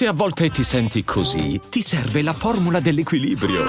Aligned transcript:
Se 0.00 0.06
a 0.06 0.14
volte 0.14 0.48
ti 0.48 0.64
senti 0.64 1.04
così, 1.04 1.60
ti 1.68 1.82
serve 1.82 2.22
la 2.22 2.32
formula 2.32 2.80
dell'equilibrio. 2.80 3.66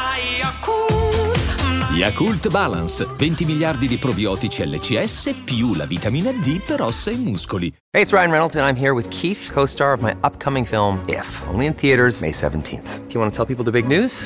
Yakult 1.94 2.48
Balance, 2.48 3.06
20 3.18 3.44
miliardi 3.44 3.86
di 3.86 3.98
probiotici 3.98 4.66
LCS 4.66 5.42
più 5.44 5.74
la 5.74 5.86
vitamina 5.86 6.32
D 6.32 6.62
per 6.62 6.84
ossa 6.84 7.12
e 7.12 7.18
muscoli. 7.18 7.68
Hey, 7.90 8.04
it's 8.04 8.14
Ryan 8.14 8.32
Reynolds 8.32 8.56
and 8.56 8.66
I'm 8.66 8.82
here 8.82 8.94
with 8.94 9.10
Keith, 9.10 9.52
co-star 9.52 9.92
of 9.92 10.00
my 10.00 10.16
upcoming 10.24 10.66
film 10.66 11.04
If, 11.06 11.28
only 11.50 11.66
in 11.66 11.74
theaters 11.74 12.22
May 12.22 12.32
17th. 12.32 13.08
Do 13.08 13.14
you 13.14 13.20
want 13.20 13.34
to 13.34 13.36
tell 13.36 13.46
people 13.46 13.66
the 13.66 13.72
big 13.72 13.86
news? 13.86 14.26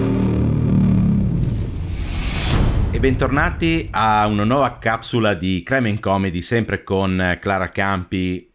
Bentornati 3.01 3.87
a 3.89 4.27
una 4.27 4.43
nuova 4.43 4.77
capsula 4.77 5.33
di 5.33 5.63
Crime 5.63 5.99
Comedy, 5.99 6.43
sempre 6.43 6.83
con 6.83 7.39
Clara 7.41 7.71
Campi. 7.71 8.47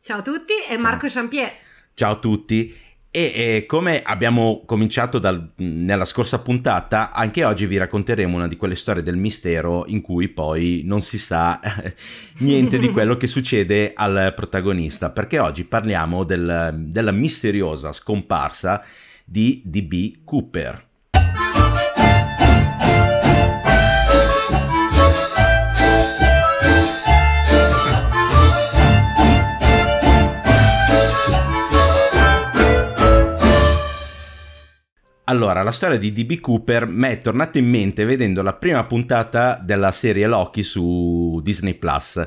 Ciao 0.00 0.20
a 0.20 0.22
tutti 0.22 0.54
e 0.66 0.78
Marco 0.78 1.06
Champier. 1.06 1.52
Ciao 1.92 2.12
a 2.12 2.18
tutti. 2.18 2.74
E, 3.10 3.20
e 3.20 3.66
come 3.66 4.00
abbiamo 4.02 4.62
cominciato 4.64 5.18
dal, 5.18 5.52
nella 5.56 6.06
scorsa 6.06 6.38
puntata, 6.38 7.12
anche 7.12 7.44
oggi 7.44 7.66
vi 7.66 7.76
racconteremo 7.76 8.36
una 8.36 8.48
di 8.48 8.56
quelle 8.56 8.74
storie 8.74 9.02
del 9.02 9.18
mistero 9.18 9.84
in 9.86 10.00
cui 10.00 10.28
poi 10.28 10.80
non 10.86 11.02
si 11.02 11.18
sa 11.18 11.60
niente 12.40 12.78
di 12.78 12.88
quello 12.88 13.18
che 13.18 13.26
succede 13.26 13.92
al 13.94 14.32
protagonista, 14.34 15.10
perché 15.10 15.38
oggi 15.40 15.64
parliamo 15.64 16.24
del, 16.24 16.74
della 16.74 17.12
misteriosa 17.12 17.92
scomparsa 17.92 18.82
di 19.26 19.60
DB 19.62 20.24
Cooper. 20.24 20.87
Allora, 35.28 35.62
la 35.62 35.72
storia 35.72 35.98
di 35.98 36.10
DB 36.10 36.40
Cooper 36.40 36.86
mi 36.86 37.08
è 37.08 37.18
tornata 37.18 37.58
in 37.58 37.68
mente 37.68 38.06
vedendo 38.06 38.40
la 38.40 38.54
prima 38.54 38.84
puntata 38.84 39.60
della 39.62 39.92
serie 39.92 40.26
Loki 40.26 40.62
su 40.62 41.38
Disney 41.42 41.74
Plus. 41.74 42.26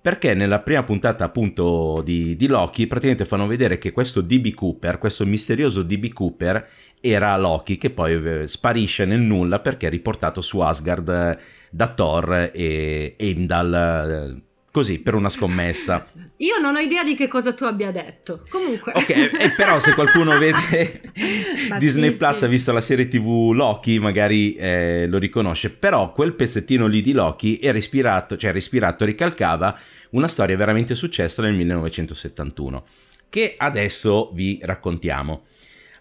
Perché 0.00 0.34
nella 0.34 0.58
prima 0.58 0.82
puntata 0.82 1.22
appunto 1.22 2.02
di, 2.04 2.34
di, 2.34 2.48
Loki 2.48 2.88
praticamente 2.88 3.26
fanno 3.26 3.46
vedere 3.46 3.78
che 3.78 3.92
questo 3.92 4.20
DB 4.20 4.54
Cooper, 4.54 4.98
questo 4.98 5.24
misterioso 5.24 5.84
DB 5.84 6.12
Cooper, 6.12 6.68
era 7.00 7.36
Loki 7.36 7.78
che 7.78 7.90
poi 7.90 8.14
eh, 8.14 8.48
sparisce 8.48 9.04
nel 9.04 9.20
nulla 9.20 9.60
perché 9.60 9.86
è 9.86 9.90
riportato 9.90 10.40
su 10.40 10.58
Asgard 10.58 11.08
eh, 11.08 11.38
da 11.70 11.94
Thor 11.94 12.50
e 12.52 13.14
Heimdall 13.18 13.72
eh, 13.72 14.42
così 14.72 14.98
per 15.00 15.14
una 15.14 15.28
scommessa. 15.28 16.08
Io 16.42 16.58
non 16.58 16.74
ho 16.74 16.80
idea 16.80 17.04
di 17.04 17.14
che 17.14 17.28
cosa 17.28 17.52
tu 17.52 17.64
abbia 17.64 17.92
detto. 17.92 18.44
Comunque. 18.48 18.92
Ok, 18.96 19.10
e 19.10 19.52
però 19.56 19.78
se 19.78 19.92
qualcuno 19.92 20.36
vede 20.38 21.02
Disney 21.78 22.10
sì, 22.10 22.16
Plus, 22.16 22.38
sì. 22.38 22.44
ha 22.44 22.48
visto 22.48 22.72
la 22.72 22.80
serie 22.80 23.06
TV 23.06 23.52
Loki, 23.52 24.00
magari 24.00 24.54
eh, 24.54 25.06
lo 25.06 25.18
riconosce. 25.18 25.70
Però 25.70 26.12
quel 26.12 26.32
pezzettino 26.32 26.86
lì 26.86 27.02
di 27.02 27.12
Loki 27.12 27.58
è 27.58 27.70
respirato, 27.70 28.36
cioè 28.36 28.50
respirato, 28.50 29.04
ricalcava 29.04 29.78
una 30.10 30.26
storia 30.26 30.56
veramente 30.56 30.94
successa 30.94 31.42
nel 31.42 31.52
1971, 31.54 32.84
che 33.28 33.54
adesso 33.56 34.30
vi 34.32 34.58
raccontiamo. 34.62 35.44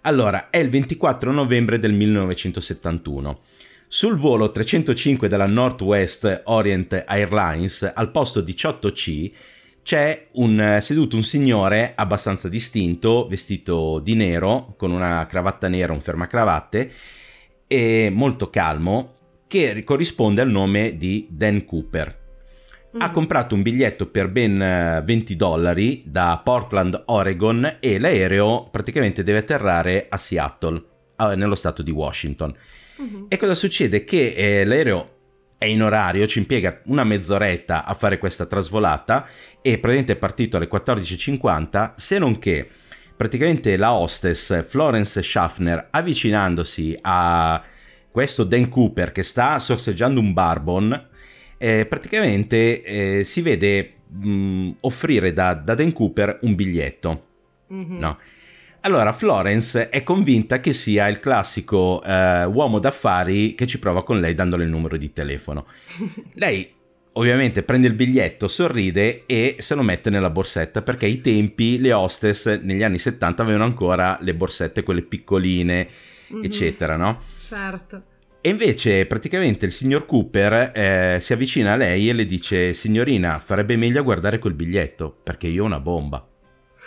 Allora, 0.02 0.50
è 0.50 0.58
il 0.58 0.70
24 0.70 1.32
novembre 1.32 1.78
del 1.78 1.94
1971. 1.94 3.42
Sul 3.94 4.16
volo 4.16 4.52
305 4.52 5.28
della 5.28 5.48
Northwest 5.48 6.44
Orient 6.46 7.04
Airlines, 7.06 7.92
al 7.94 8.10
posto 8.10 8.40
18C, 8.40 9.32
c'è 9.84 10.28
un, 10.36 10.78
seduto 10.80 11.18
un 11.18 11.24
signore 11.24 11.92
abbastanza 11.94 12.48
distinto, 12.48 13.28
vestito 13.28 14.00
di 14.00 14.16
nero, 14.16 14.76
con 14.78 14.92
una 14.92 15.26
cravatta 15.26 15.68
nera, 15.68 15.92
un 15.92 16.00
fermacravatte, 16.00 16.92
e 17.68 18.10
molto 18.10 18.50
calmo, 18.50 19.16
che 19.46 19.84
corrisponde 19.84 20.40
al 20.40 20.50
nome 20.50 20.96
di 20.96 21.28
Dan 21.30 21.66
Cooper. 21.66 22.20
Ha 22.98 23.10
mm. 23.10 23.14
comprato 23.14 23.56
un 23.56 23.62
biglietto 23.62 24.06
per 24.06 24.30
ben 24.30 25.02
20 25.04 25.36
dollari 25.36 26.04
da 26.06 26.40
Portland, 26.42 27.04
Oregon 27.08 27.76
e 27.82 28.00
l'aereo 28.00 28.70
praticamente 28.72 29.22
deve 29.22 29.40
atterrare 29.40 30.06
a 30.08 30.16
Seattle, 30.16 30.91
nello 31.28 31.56
stato 31.56 31.82
di 31.82 31.92
Washington. 31.92 32.54
Uh-huh. 32.98 33.26
E 33.30 33.38
cosa 33.38 33.56
succede? 33.56 34.04
Che 34.04 34.34
eh, 34.34 34.66
l'aereo 34.66 35.20
è 35.58 35.66
in 35.66 35.84
orario, 35.84 36.26
ci 36.26 36.40
impiega 36.40 36.82
una 36.86 37.04
mezz'oretta 37.04 37.86
a 37.86 37.94
fare 37.94 38.18
questa 38.18 38.48
trasvolata 38.48 39.28
e 39.62 39.78
praticamente 39.78 40.14
è 40.14 40.16
partito 40.16 40.58
alle 40.58 40.68
14.50, 40.68 41.94
se 41.96 42.18
non 42.18 42.40
che 42.40 42.68
praticamente 43.16 43.78
la 43.78 43.94
hostess 43.94 44.66
Florence 44.68 45.22
Schaffner 45.22 45.90
avvicinandosi 45.92 46.98
a 47.02 47.64
questo 48.10 48.44
Dan 48.44 48.70
Cooper 48.70 49.12
che 49.12 49.22
sta 49.22 49.60
sorseggiando 49.60 50.20
un 50.20 50.34
barbon, 50.34 51.10
eh, 51.60 51.86
praticamente 51.86 52.82
eh, 52.82 53.24
si 53.24 53.42
vede 53.42 53.94
mh, 54.08 54.72
offrire 54.80 55.32
da, 55.32 55.54
da, 55.54 55.76
Dan 55.76 55.94
Cooper 55.94 56.40
un 56.42 56.56
biglietto. 56.56 57.26
Mm-hmm. 57.72 58.00
No? 58.00 58.18
Allora, 58.84 59.14
Florence 59.14 59.90
è 59.90 60.02
convinta 60.02 60.60
che 60.60 60.74
sia 60.74 61.08
il 61.08 61.20
classico 61.20 62.02
eh, 62.04 62.46
uomo 62.46 62.80
d'affari 62.80 63.54
che 63.54 63.68
ci 63.68 63.78
prova 63.78 64.04
con 64.04 64.20
lei 64.20 64.34
dandole 64.34 64.64
il 64.64 64.72
numero 64.72 64.98
di 64.98 65.14
telefono. 65.14 65.68
lei 66.34 66.74
ovviamente 67.14 67.62
prende 67.62 67.88
il 67.88 67.94
biglietto, 67.94 68.48
sorride 68.48 69.24
e 69.28 69.58
se 69.60 69.76
lo 69.76 69.84
mette 69.84 70.10
nella 70.10 70.32
borsetta 70.32 70.82
perché 70.82 71.06
ai 71.06 71.22
tempi 71.22 71.80
le 71.80 71.94
hostess 71.94 72.60
negli 72.62 72.82
anni 72.82 72.98
70 72.98 73.44
avevano 73.44 73.66
ancora 73.66 74.18
le 74.22 74.34
borsette, 74.34 74.82
quelle 74.82 75.04
piccoline, 75.04 75.88
mm-hmm. 76.34 76.44
eccetera, 76.44 76.96
no? 76.96 77.22
Certo. 77.38 78.04
E 78.42 78.50
invece 78.50 79.06
praticamente 79.06 79.68
il 79.68 79.72
signor 79.72 80.08
Cooper 80.08 80.72
eh, 80.74 81.18
si 81.22 81.34
avvicina 81.34 81.74
a 81.74 81.76
lei 81.76 82.10
e 82.10 82.14
le 82.14 82.26
dice 82.26 82.74
signorina 82.74 83.38
farebbe 83.38 83.76
meglio 83.76 84.02
guardare 84.02 84.40
quel 84.40 84.54
biglietto 84.54 85.16
perché 85.22 85.46
io 85.46 85.62
ho 85.62 85.68
una 85.68 85.80
bomba. 85.80 86.26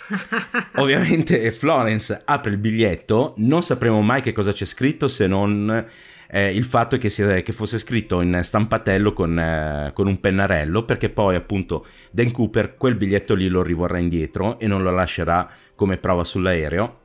Ovviamente 0.77 1.51
Florence 1.53 2.23
apre 2.25 2.51
il 2.51 2.59
biglietto, 2.59 3.35
non 3.39 3.63
sapremo 3.63 4.01
mai 4.03 4.21
che 4.21 4.33
cosa 4.33 4.53
c'è 4.53 4.65
scritto 4.65 5.09
se 5.09 5.27
non 5.27 5.87
eh, 6.29 6.51
il 6.51 6.65
fatto 6.65 6.99
che, 6.99 7.11
sia, 7.11 7.41
che, 7.43 7.53
fosse 7.53 7.79
scritto 7.79 8.21
in 8.21 8.41
stampatello 8.43 9.13
con, 9.13 9.39
eh, 9.39 9.93
con, 9.95 10.07
un 10.07 10.21
pennarello, 10.21 10.85
perché 10.85 11.11
poi 11.11 11.37
appunto 11.37 11.87
Dan 12.11 12.31
Cooper 12.31 12.77
quel 12.77 12.97
biglietto 12.97 13.35
lì 13.35 13.49
lo 13.49 13.63
rivorrà 13.63 13.99
indietro 13.99 14.59
e 14.59 14.67
non 14.67 14.83
lo 14.83 14.91
lascerà 14.91 15.49
come 15.75 15.97
prova 15.97 16.25
sull'aereo. 16.25 17.01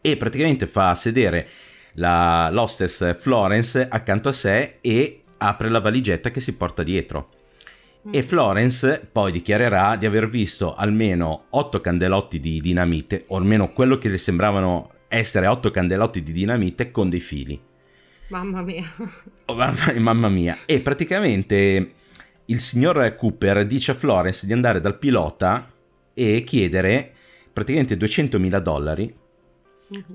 E 0.00 0.16
praticamente 0.16 0.66
fa 0.66 0.94
sedere 0.94 1.48
la, 1.94 2.48
l'hostess 2.50 3.16
Florence 3.18 3.86
accanto 3.88 4.28
a 4.28 4.32
sé 4.32 4.78
e 4.80 5.22
apre 5.38 5.68
la 5.68 5.80
valigetta 5.80 6.30
che 6.30 6.40
si 6.40 6.56
porta 6.56 6.82
dietro 6.82 7.28
e 8.10 8.22
Florence 8.22 9.06
poi 9.10 9.32
dichiarerà 9.32 9.96
di 9.96 10.06
aver 10.06 10.28
visto 10.28 10.74
almeno 10.74 11.46
8 11.50 11.80
candelotti 11.80 12.38
di 12.38 12.60
dinamite, 12.60 13.24
o 13.28 13.36
almeno 13.36 13.72
quello 13.72 13.98
che 13.98 14.08
le 14.08 14.18
sembravano 14.18 14.90
essere 15.08 15.46
8 15.46 15.70
candelotti 15.70 16.22
di 16.22 16.32
dinamite 16.32 16.90
con 16.90 17.08
dei 17.08 17.20
fili. 17.20 17.60
Mamma 18.28 18.62
mia. 18.62 18.84
Oh, 19.46 19.54
mamma, 19.54 19.92
mamma 19.98 20.28
mia. 20.28 20.58
E 20.66 20.80
praticamente 20.80 21.92
il 22.46 22.60
signor 22.60 23.14
Cooper 23.16 23.64
dice 23.66 23.92
a 23.92 23.94
Florence 23.94 24.46
di 24.46 24.52
andare 24.52 24.80
dal 24.80 24.98
pilota 24.98 25.70
e 26.12 26.44
chiedere 26.44 27.12
praticamente 27.52 27.96
200.000 27.96 28.58
dollari, 28.58 29.14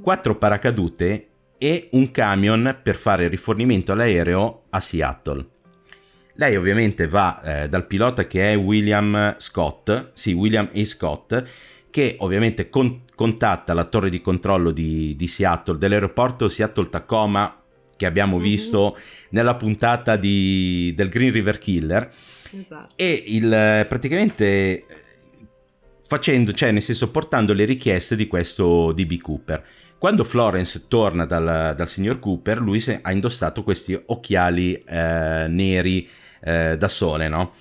4 0.01 0.31
mhm. 0.31 0.37
paracadute 0.37 1.27
e 1.57 1.89
un 1.91 2.11
camion 2.11 2.79
per 2.83 2.95
fare 2.95 3.27
rifornimento 3.27 3.91
all'aereo 3.91 4.63
a 4.69 4.79
Seattle. 4.79 5.47
Lei 6.39 6.55
ovviamente 6.55 7.09
va 7.09 7.41
eh, 7.41 7.67
dal 7.67 7.85
pilota 7.85 8.25
che 8.25 8.53
è 8.53 8.55
William 8.55 9.35
Scott, 9.39 10.11
sì, 10.13 10.31
William 10.31 10.69
A. 10.73 10.85
Scott, 10.85 11.43
che 11.89 12.15
ovviamente 12.19 12.69
con- 12.69 13.01
contatta 13.13 13.73
la 13.73 13.83
torre 13.83 14.09
di 14.09 14.21
controllo 14.21 14.71
di, 14.71 15.17
di 15.17 15.27
Seattle, 15.27 15.77
dell'aeroporto 15.77 16.47
Seattle-Tacoma, 16.47 17.61
che 17.97 18.05
abbiamo 18.05 18.37
mm-hmm. 18.37 18.45
visto 18.45 18.97
nella 19.31 19.55
puntata 19.55 20.15
di, 20.15 20.93
del 20.95 21.09
Green 21.09 21.33
River 21.33 21.57
Killer. 21.57 22.09
Esatto. 22.57 22.93
E 22.95 23.21
il, 23.27 23.85
praticamente 23.89 24.85
facendo, 26.07 26.53
cioè 26.53 26.71
nel 26.71 26.81
senso 26.81 27.11
portando 27.11 27.51
le 27.51 27.65
richieste 27.65 28.15
di 28.15 28.27
questo 28.27 28.93
DB 28.93 29.19
Cooper. 29.19 29.61
Quando 29.97 30.23
Florence 30.23 30.85
torna 30.87 31.25
dal, 31.25 31.73
dal 31.75 31.89
signor 31.89 32.19
Cooper, 32.19 32.61
lui 32.61 32.79
se- 32.79 32.99
ha 33.01 33.11
indossato 33.11 33.61
questi 33.61 34.01
occhiali 34.05 34.81
eh, 34.87 35.45
neri 35.49 36.07
eh, 36.41 36.77
da 36.77 36.87
sole, 36.87 37.27
no? 37.27 37.53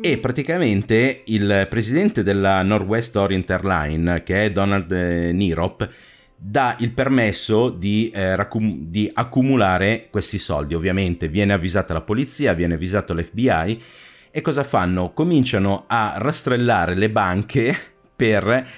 E 0.00 0.18
praticamente 0.18 1.22
il 1.26 1.66
presidente 1.70 2.24
della 2.24 2.62
Northwest 2.62 3.14
Orient 3.16 3.48
Airline, 3.50 4.22
che 4.24 4.46
è 4.46 4.52
Donald 4.52 4.90
eh, 4.90 5.30
Nirop, 5.32 5.88
dà 6.36 6.76
il 6.80 6.90
permesso 6.90 7.70
di, 7.70 8.10
eh, 8.12 8.34
raccum- 8.34 8.88
di 8.88 9.10
accumulare 9.12 10.08
questi 10.10 10.38
soldi. 10.38 10.74
Ovviamente 10.74 11.28
viene 11.28 11.52
avvisata 11.52 11.92
la 11.92 12.00
polizia, 12.00 12.54
viene 12.54 12.74
avvisato 12.74 13.14
l'FBI 13.14 13.82
e 14.30 14.40
cosa 14.40 14.64
fanno? 14.64 15.12
Cominciano 15.12 15.84
a 15.86 16.14
rastrellare 16.18 16.94
le 16.96 17.08
banche 17.08 17.76
per 18.14 18.68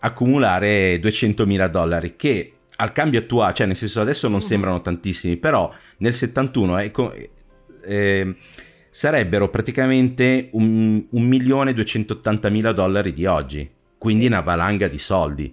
accumulare 0.00 0.98
200 0.98 1.46
mila 1.46 1.68
dollari 1.68 2.16
che 2.16 2.52
al 2.76 2.92
cambio 2.92 3.20
attuale, 3.20 3.54
cioè 3.54 3.66
nel 3.68 3.76
senso 3.76 4.00
adesso 4.00 4.28
non 4.28 4.42
sembrano 4.42 4.80
tantissimi, 4.80 5.36
però 5.36 5.72
nel 5.98 6.12
71 6.12 6.78
è 6.78 6.90
co- 6.90 7.14
eh, 7.84 8.34
sarebbero 8.94 9.48
praticamente 9.50 10.50
un, 10.52 11.04
un 11.10 11.22
milione 11.24 11.70
e 11.70 11.74
280 11.74 12.48
mila 12.48 12.70
dollari 12.70 13.12
di 13.12 13.26
oggi, 13.26 13.68
quindi 13.98 14.26
una 14.26 14.38
valanga 14.40 14.86
di 14.86 14.98
soldi 14.98 15.52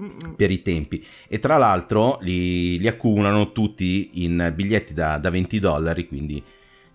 Mm-mm. 0.00 0.34
per 0.34 0.50
i 0.50 0.60
tempi 0.60 1.04
e 1.28 1.38
tra 1.38 1.56
l'altro 1.56 2.18
li, 2.22 2.76
li 2.80 2.88
accumulano 2.88 3.52
tutti 3.52 4.24
in 4.24 4.52
biglietti 4.56 4.92
da, 4.92 5.18
da 5.18 5.30
20 5.30 5.60
dollari, 5.60 6.08
quindi 6.08 6.42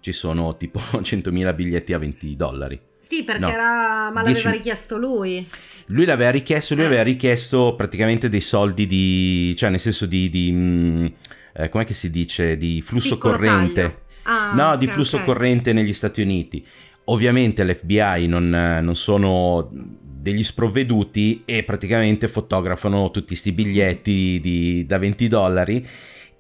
ci 0.02 0.12
sono 0.12 0.58
tipo 0.58 0.80
100.000 1.00 1.56
biglietti 1.56 1.94
a 1.94 1.98
20 1.98 2.36
dollari. 2.36 2.78
Sì, 2.98 3.24
perché 3.24 3.40
No. 3.42 3.50
era... 3.50 4.12
ma 4.12 4.22
l'aveva 4.22 4.32
Dieci- 4.34 4.50
richiesto 4.52 4.98
lui. 4.98 5.48
Lui 5.88 6.04
l'aveva 6.04 6.30
richiesto, 6.32 6.74
lui 6.76 6.84
Eh. 6.84 6.88
aveva 6.88 7.04
richiesto 7.04 7.74
praticamente 7.78 8.28
dei 8.28 8.42
soldi 8.42 8.86
di, 8.86 9.54
cioè 9.58 9.70
nel 9.70 9.80
senso 9.80 10.06
di, 10.06 10.30
di 10.30 10.52
mm, 10.52 11.06
eh, 11.54 11.70
com'è 11.70 11.86
che 11.86 11.94
si 11.94 12.10
dice, 12.10 12.58
di 12.58 12.82
flusso 12.82 13.16
Piccolo 13.16 13.36
corrente. 13.36 13.82
taglio. 13.82 14.02
Ah, 14.24 14.54
no, 14.56 14.78
di 14.78 14.88
flusso 14.88 15.18
ok. 15.18 15.26
corrente 15.26 15.74
negli 15.74 15.94
Stati 15.94 16.22
Uniti. 16.22 16.66
Ovviamente 17.06 17.66
l'FBI 17.66 18.28
non, 18.28 18.50
non 18.50 18.96
sono 18.96 19.70
degli 19.72 20.44
sprovveduti 20.44 21.42
e 21.46 21.64
praticamente 21.64 22.30
fotografano 22.30 23.12
tutti 23.12 23.28
questi 23.28 23.52
biglietti 23.52 24.40
di- 24.42 24.86
da 24.86 24.98
20 24.98 25.28
dollari 25.28 25.86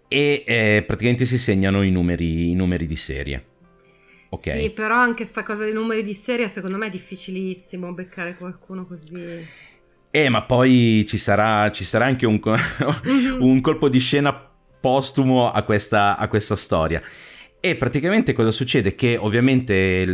e 0.08 0.44
eh, 0.48 0.84
praticamente 0.88 1.26
si 1.26 1.38
segnano 1.38 1.82
i 1.82 1.92
numeri, 1.92 2.52
i 2.52 2.56
numeri 2.56 2.86
di 2.86 2.96
serie. 2.96 3.46
Ok. 4.30 4.50
Sì, 4.50 4.72
però 4.72 4.96
anche 4.96 5.26
sta 5.26 5.44
cosa 5.44 5.66
dei 5.66 5.74
numeri 5.74 6.04
di 6.04 6.14
serie 6.14 6.48
secondo 6.48 6.78
me 6.78 6.88
è 6.88 6.90
difficilissimo 6.90 7.94
beccare 7.94 8.38
qualcuno 8.38 8.86
così. 8.86 9.46
Eh, 10.12 10.30
ma 10.30 10.44
poi 10.44 11.04
ci 11.08 11.18
sarà, 11.18 11.72
ci 11.72 11.84
sarà 11.84 12.06
anche 12.06 12.26
un, 12.26 12.40
co- 12.40 12.56
un 13.40 13.62
colpo 13.62 13.90
di 13.90 14.00
scena 14.00 14.34
postumo 14.80 15.52
a 15.52 15.62
questa, 15.64 16.18
a 16.18 16.28
questa 16.28 16.56
storia. 16.56 17.02
E 17.66 17.76
praticamente 17.76 18.34
cosa 18.34 18.52
succede? 18.52 18.94
Che 18.94 19.16
ovviamente 19.16 19.74
il, 19.74 20.10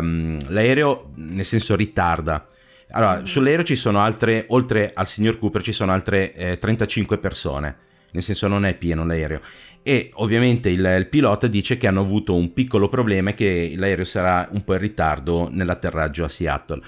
um, 0.00 0.38
l'aereo, 0.50 1.10
nel 1.16 1.44
senso, 1.44 1.74
ritarda. 1.74 2.46
Allora, 2.92 3.18
Mhm. 3.18 3.24
sull'aereo 3.24 3.64
ci 3.64 3.74
sono 3.74 3.98
altre, 4.00 4.44
oltre 4.50 4.92
al 4.94 5.08
signor 5.08 5.40
Cooper, 5.40 5.60
ci 5.60 5.72
sono 5.72 5.90
altre 5.90 6.32
eh, 6.34 6.58
35 6.58 7.18
persone. 7.18 7.76
Nel 8.12 8.22
senso, 8.22 8.46
non 8.46 8.64
è 8.64 8.74
pieno 8.74 9.04
l'aereo. 9.04 9.40
E 9.82 10.10
ovviamente 10.14 10.68
il, 10.70 10.84
il 10.96 11.08
pilota 11.08 11.48
dice 11.48 11.76
che 11.78 11.88
hanno 11.88 12.00
avuto 12.02 12.32
un 12.32 12.52
piccolo 12.52 12.88
problema 12.88 13.30
e 13.30 13.34
che 13.34 13.74
l'aereo 13.76 14.04
sarà 14.04 14.48
un 14.52 14.62
po' 14.62 14.74
in 14.74 14.78
ritardo 14.80 15.48
nell'atterraggio 15.50 16.22
a 16.24 16.28
Seattle 16.28 16.80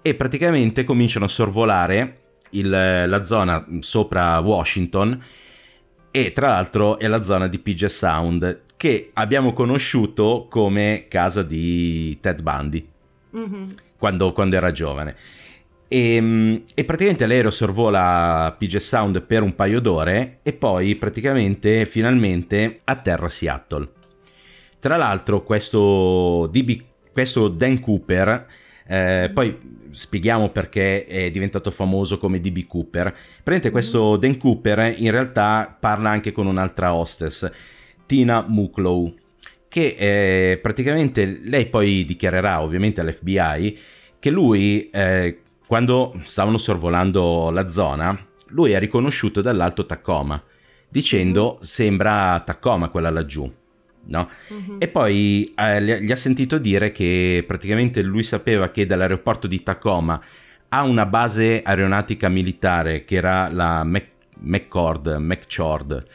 e 0.00 0.14
praticamente 0.14 0.84
cominciano 0.84 1.24
a 1.24 1.28
sorvolare 1.28 2.18
il- 2.50 2.70
la 2.70 3.24
zona 3.24 3.66
sopra 3.80 4.38
Washington 4.38 5.20
e 6.12 6.32
tra 6.32 6.48
l'altro 6.50 6.98
è 7.00 7.08
la 7.08 7.22
zona 7.24 7.48
di 7.48 7.58
Puget 7.58 7.90
Sound 7.90 8.60
che 8.78 9.10
abbiamo 9.14 9.52
conosciuto 9.52 10.46
come 10.48 11.06
casa 11.08 11.42
di 11.42 12.16
Ted 12.20 12.40
Bundy 12.40 12.88
Mhm. 13.32 13.66
quando, 13.98 14.32
quando 14.32 14.56
era 14.56 14.72
giovane. 14.72 15.14
E, 15.88 16.62
e 16.74 16.84
praticamente 16.84 17.26
l'aereo 17.26 17.50
sorvola 17.50 18.54
Puget 18.58 18.80
Sound 18.80 19.22
per 19.22 19.42
un 19.42 19.54
paio 19.54 19.80
d'ore 19.80 20.38
e 20.42 20.52
poi 20.52 20.94
praticamente 20.96 21.84
finalmente 21.86 22.80
atterra 22.84 23.26
a 23.26 23.30
Seattle. 23.30 23.88
Tra 24.78 24.96
l'altro 24.96 25.42
questo, 25.42 26.48
DB, 26.52 26.82
questo 27.12 27.48
Dan 27.48 27.80
Cooper, 27.80 28.46
eh, 28.86 29.30
poi 29.34 29.58
spieghiamo 29.90 30.50
perché 30.50 31.04
è 31.06 31.30
diventato 31.30 31.70
famoso 31.72 32.18
come 32.18 32.38
DB 32.38 32.66
Cooper. 32.66 33.10
Praticamente 33.42 33.70
questo 33.70 34.16
Dan 34.16 34.36
Cooper 34.36 34.94
in 34.98 35.10
realtà 35.10 35.74
parla 35.80 36.10
anche 36.10 36.30
con 36.32 36.46
un'altra 36.46 36.94
hostess, 36.94 37.50
Tina 38.08 38.42
Mucklow, 38.48 39.14
che 39.68 39.96
eh, 39.98 40.58
praticamente 40.58 41.40
lei 41.44 41.66
poi 41.66 42.06
dichiarerà 42.06 42.62
ovviamente 42.62 43.02
all'FBI 43.02 43.78
che 44.18 44.30
lui, 44.30 44.88
eh, 44.90 45.40
quando 45.66 46.18
stavano 46.24 46.56
sorvolando 46.56 47.50
la 47.50 47.68
zona, 47.68 48.18
lui 48.48 48.72
è 48.72 48.78
riconosciuto 48.78 49.42
dall'alto 49.42 49.84
Tacoma, 49.84 50.42
dicendo 50.88 51.58
sembra 51.60 52.40
Tacoma 52.46 52.88
quella 52.88 53.10
laggiù. 53.10 53.52
No? 54.06 54.28
Mhm. 54.48 54.76
E 54.78 54.88
poi 54.88 55.52
eh, 55.54 56.00
gli 56.00 56.10
ha 56.10 56.16
sentito 56.16 56.56
dire 56.56 56.92
che 56.92 57.44
praticamente 57.46 58.00
lui 58.00 58.22
sapeva 58.22 58.70
che 58.70 58.86
dall'aeroporto 58.86 59.46
di 59.46 59.62
Tacoma 59.62 60.18
a 60.70 60.82
una 60.82 61.04
base 61.04 61.60
aeronautica 61.62 62.30
militare 62.30 63.04
che 63.04 63.16
era 63.16 63.50
la 63.50 63.84
McCord, 63.84 65.16
McChord, 65.18 66.06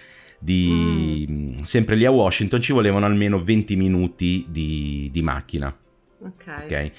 di, 0.44 1.56
sempre 1.64 1.96
lì 1.96 2.06
a 2.06 2.12
Washington 2.12 2.62
ci 2.62 2.74
volevano 2.74 3.06
almeno 3.06 3.42
20 3.42 3.76
minuti 3.76 4.46
di, 4.50 5.10
di 5.12 5.22
macchina. 5.22 5.76
Ok. 6.22 6.46
ok? 6.64 6.92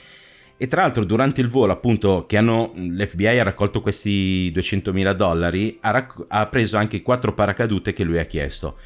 E 0.56 0.66
tra 0.66 0.82
l'altro 0.82 1.04
durante 1.04 1.40
il 1.40 1.48
volo 1.48 1.72
appunto 1.72 2.26
che 2.26 2.36
hanno, 2.36 2.72
l'FBI 2.74 3.26
ha 3.26 3.42
raccolto 3.42 3.80
questi 3.80 4.52
200.000 4.54 5.12
dollari, 5.12 5.78
ha, 5.80 5.90
racc- 5.90 6.24
ha 6.28 6.46
preso 6.46 6.76
anche 6.76 6.96
i 6.96 7.02
quattro 7.02 7.34
paracadute 7.34 7.92
che 7.92 8.04
lui 8.04 8.18
ha 8.18 8.24
chiesto. 8.24 8.78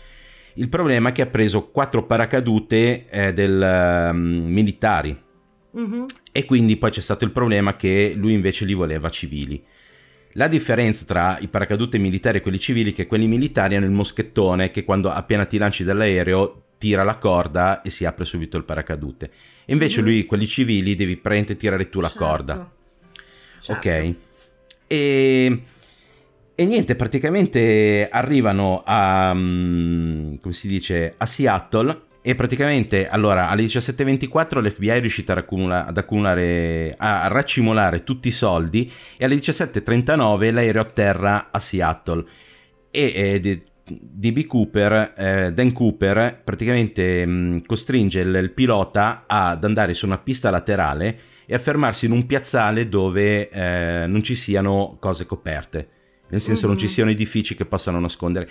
Il 0.55 0.69
problema 0.69 1.11
è 1.11 1.12
che 1.12 1.22
ha 1.22 1.26
preso 1.26 1.69
quattro 1.69 2.04
paracadute 2.04 3.06
eh, 3.08 3.32
del, 3.32 3.62
ehm, 3.62 4.46
militari 4.49 5.26
Mhm. 5.70 6.06
e 6.32 6.44
quindi 6.44 6.76
poi 6.76 6.90
c'è 6.90 7.00
stato 7.00 7.25
il 7.25 7.31
problema 7.31 7.76
che 7.76 8.14
lui 8.16 8.32
invece 8.32 8.64
li 8.64 8.75
voleva 8.75 9.11
civili. 9.11 9.62
La 10.38 10.46
differenza 10.46 11.05
tra 11.05 11.37
i 11.40 11.49
paracadute 11.49 11.99
militari 11.99 12.38
e 12.38 12.40
quelli 12.43 12.61
civili 12.61 12.93
è 12.93 12.94
che 12.94 13.08
quelli 13.08 13.26
militari 13.26 13.75
hanno 13.75 13.87
il 13.87 13.90
moschettone 13.90 14.70
che 14.70 14.85
quando 14.85 15.11
appena 15.11 15.44
ti 15.46 15.58
lanci 15.58 15.82
dall'aereo 15.82 16.62
tira 16.78 17.02
la 17.02 17.16
corda 17.16 17.83
e 17.83 17.90
si 17.90 18.04
apre 18.04 18.25
subito 18.25 18.57
il 18.57 18.62
paracadute. 18.62 19.33
E 19.64 19.73
invece 19.73 19.99
Mhm. 19.99 20.07
lui, 20.07 20.26
quelli 20.26 20.47
civili, 20.47 20.95
devi 20.95 21.16
prendere 21.16 21.54
e 21.54 21.57
tirare 21.57 21.88
tu 21.88 21.99
la 22.00 22.07
Certo. 22.07 22.25
corda. 22.25 22.71
Certo. 23.61 23.88
Ok. 23.88 24.14
E, 24.87 25.62
e 26.54 26.64
niente, 26.64 26.95
praticamente 26.95 28.09
arrivano 28.09 28.85
a, 28.87 29.35
mm, 29.35 30.37
come 30.40 30.54
si 30.54 30.68
dice, 30.68 31.14
a 31.16 31.26
Seattle 31.26 32.00
e 32.20 32.34
praticamente, 32.34 33.08
allora, 33.08 33.48
alle 33.48 33.62
17.24 33.64 34.60
l'FBI 34.60 34.88
è 34.88 35.00
riuscita 35.00 35.32
ad, 35.32 35.38
accumula- 35.38 35.87
ad 35.87 35.96
accumulare, 35.96 36.94
a 36.98 37.28
raccimolare 37.28 38.04
tutti 38.04 38.28
i 38.28 38.32
soldi 38.32 38.90
e 39.16 39.25
alle 39.25 39.37
17.39 39.37 40.52
l'aereo 40.52 40.82
atterra 40.82 41.48
a 41.50 41.58
Seattle 41.58 42.25
e 42.90 43.12
eh, 43.14 43.62
DB 43.90 44.44
Cooper, 44.46 45.14
eh, 45.16 45.52
Dan 45.54 45.72
Cooper, 45.72 46.42
praticamente 46.44 47.25
mh, 47.25 47.62
costringe 47.64 48.20
il, 48.20 48.34
il 48.34 48.50
pilota 48.52 49.25
ad 49.26 49.64
andare 49.64 49.94
su 49.94 50.04
una 50.04 50.18
pista 50.18 50.50
laterale 50.50 51.18
e 51.46 51.54
a 51.54 51.58
fermarsi 51.58 52.04
in 52.04 52.12
un 52.12 52.26
piazzale 52.26 52.88
dove 52.88 53.48
eh, 53.48 54.04
non 54.06 54.22
ci 54.22 54.34
siano 54.34 54.98
cose 55.00 55.25
coperte, 55.25 55.88
nel 56.28 56.42
senso 56.42 56.66
non 56.66 56.76
ci 56.76 56.84
Mhm. 56.84 56.90
siano 56.90 57.10
edifici 57.10 57.54
che 57.54 57.64
possano 57.64 57.98
nascondere. 57.98 58.48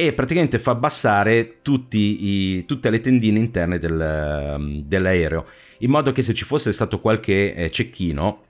E 0.00 0.14
praticamente 0.14 0.58
fa 0.58 0.70
abbassare 0.70 1.58
tutti 1.60 2.56
i- 2.56 2.64
tutte 2.64 2.88
le 2.88 3.00
tendine 3.00 3.38
interne 3.38 3.78
del, 3.78 4.00
ehm, 4.00 4.82
dell'aereo, 4.86 5.44
in 5.80 5.90
modo 5.90 6.10
che 6.12 6.22
se 6.22 6.32
ci 6.32 6.46
fosse 6.46 6.72
stato 6.72 7.00
qualche 7.00 7.54
eh, 7.54 7.70
cecchino 7.70 8.44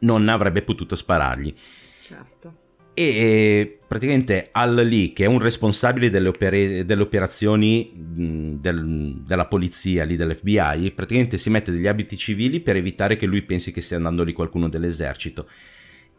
non 0.00 0.28
avrebbe 0.28 0.62
potuto 0.62 0.96
sparargli. 0.96 1.54
Certo. 2.00 2.56
E 2.94 3.78
praticamente 3.86 4.48
Al 4.50 4.74
Lee, 4.74 5.12
che 5.12 5.22
è 5.22 5.28
un 5.28 5.38
responsabile 5.38 6.10
delle, 6.10 6.26
opere- 6.26 6.84
delle 6.84 7.02
operazioni 7.02 7.92
mh, 7.94 8.54
del- 8.54 9.22
della 9.24 9.46
polizia 9.46 10.02
lì 10.02 10.16
dell'FBI, 10.16 10.90
praticamente 10.90 11.38
si 11.38 11.48
mette 11.48 11.70
degli 11.70 11.86
abiti 11.86 12.16
civili 12.16 12.58
per 12.58 12.74
evitare 12.74 13.14
che 13.14 13.26
lui 13.26 13.42
pensi 13.42 13.70
che 13.70 13.80
stia 13.80 13.98
andando 13.98 14.24
lì 14.24 14.32
qualcuno 14.32 14.68
dell'esercito. 14.68 15.46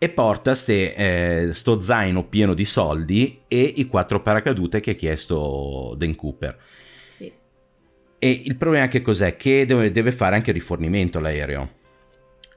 E 0.03 0.09
porta 0.09 0.53
ste, 0.53 0.95
eh, 0.95 1.53
sto 1.53 1.79
zaino 1.79 2.25
pieno 2.25 2.53
di 2.53 2.65
soldi 2.65 3.43
e 3.47 3.61
i 3.61 3.87
quattro 3.87 4.21
paracadute 4.21 4.81
che 4.81 4.91
ha 4.91 4.95
chiesto 4.95 5.95
Dan 5.95 6.13
Cooper. 6.15 6.57
Sì. 7.09 7.31
E 8.19 8.41
il 8.43 8.57
problema 8.57 8.89
che 8.89 9.01
cos'è? 9.01 9.37
Che 9.37 9.63
deve, 9.65 9.91
deve 9.91 10.11
fare 10.11 10.35
anche 10.35 10.51
rifornimento 10.51 11.21
l'aereo. 11.21 11.69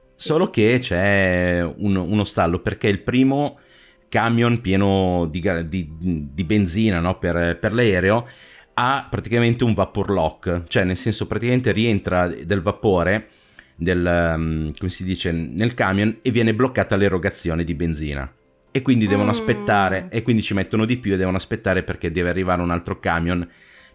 Sì. 0.09 0.23
Solo 0.23 0.51
che 0.51 0.79
c'è 0.81 1.63
un- 1.63 1.95
uno 1.95 2.25
stallo 2.25 2.59
perché 2.59 2.89
il 2.89 2.99
primo 3.03 3.61
camion 4.09 4.61
pieno 4.61 5.29
di, 5.31 5.41
di, 5.69 5.89
di 6.33 6.45
benzina 6.45 6.99
no? 6.99 7.17
per, 7.17 7.59
per 7.61 7.73
l'aereo 7.73 8.27
ha 8.75 9.07
praticamente 9.09 9.63
un 9.63 9.73
vapor 9.73 10.11
lock, 10.11 10.65
cioè 10.67 10.83
nel 10.83 10.97
senso 10.97 11.29
praticamente 11.29 11.71
rientra 11.71 12.27
del 12.27 12.61
vapore 12.61 13.29
del, 13.77 14.33
um, 14.37 14.73
come 14.77 14.91
si 14.91 15.05
dice, 15.05 15.31
nel 15.31 15.75
camion 15.75 16.19
e 16.23 16.31
viene 16.31 16.55
bloccata 16.55 16.97
l'erogazione 16.97 17.63
di 17.63 17.75
benzina. 17.75 18.33
E 18.71 18.83
quindi 18.83 19.07
devono 19.07 19.29
mm. 19.29 19.33
aspettare, 19.33 20.09
e 20.11 20.23
quindi 20.23 20.43
ci 20.43 20.55
mettono 20.55 20.85
di 20.85 20.99
più 20.99 21.13
e 21.13 21.17
devono 21.17 21.37
aspettare 21.37 21.83
perché 21.83 22.11
deve 22.11 22.31
arrivare 22.31 22.63
un 22.63 22.71
altro 22.71 22.99
camion 22.99 23.49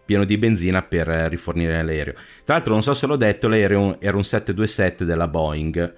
pieno 0.04 0.24
di 0.24 0.36
benzina 0.38 0.82
per 0.82 1.06
rifornire 1.06 1.82
l'aereo. 1.82 2.14
Tra 2.44 2.54
l'altro, 2.54 2.72
non 2.72 2.82
so 2.82 2.94
se 2.94 3.06
l'ho 3.06 3.16
detto, 3.16 3.48
l'aereo 3.48 4.00
era 4.00 4.16
un 4.16 4.24
727 4.24 5.04
della 5.04 5.28
Boeing. 5.28 5.94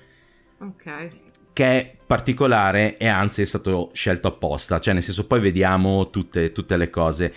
Ok. 0.59 1.09
Che 1.53 1.64
è 1.64 1.97
particolare 2.07 2.97
e 2.97 3.07
anzi 3.07 3.43
è 3.43 3.45
stato 3.45 3.91
scelto 3.95 4.29
apposta, 4.29 4.81
cioè 4.81 4.93
nel 4.93 5.03
senso 5.03 5.26
poi 5.26 5.41
vediamo 5.41 6.11
tutte, 6.11 6.53
tutte 6.53 6.76
le 6.76 6.91
cose. 6.91 7.33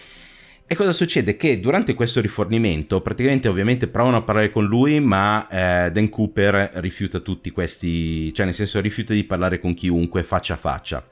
E 0.69 0.75
cosa 0.75 0.91
succede? 0.91 1.37
Che 1.37 1.61
durante 1.61 1.93
questo 1.93 2.19
rifornimento, 2.19 2.99
praticamente 2.99 3.47
ovviamente 3.47 3.87
provano 3.87 4.17
a 4.17 4.21
parlare 4.21 4.51
con 4.51 4.65
lui, 4.65 4.99
ma 4.99 5.47
eh, 5.47 5.91
Dan 5.91 6.09
Cooper 6.09 6.71
rifiuta 6.75 7.19
tutti 7.19 7.51
questi, 7.51 8.33
cioè 8.33 8.43
nel 8.43 8.53
senso 8.53 8.81
rifiuta 8.81 9.13
di 9.13 9.23
parlare 9.23 9.59
con 9.59 9.73
chiunque 9.73 10.23
faccia 10.23 10.55
a 10.55 10.57
faccia. 10.57 11.07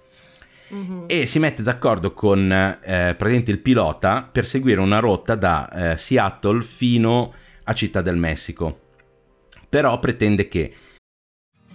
Mm-hmm. 0.73 1.03
E 1.07 1.25
si 1.25 1.39
mette 1.39 1.63
d'accordo 1.63 2.11
con 2.11 2.51
eh, 2.51 2.75
praticamente 2.81 3.51
il 3.51 3.59
pilota 3.59 4.27
per 4.29 4.45
seguire 4.45 4.81
una 4.81 4.99
rotta 4.99 5.35
da 5.35 5.93
eh, 5.93 5.97
Seattle 5.97 6.61
fino 6.61 7.33
a 7.63 7.71
Città 7.71 8.01
del 8.01 8.17
Messico. 8.17 8.79
Però 9.69 9.97
pretende 9.99 10.49
che 10.49 10.73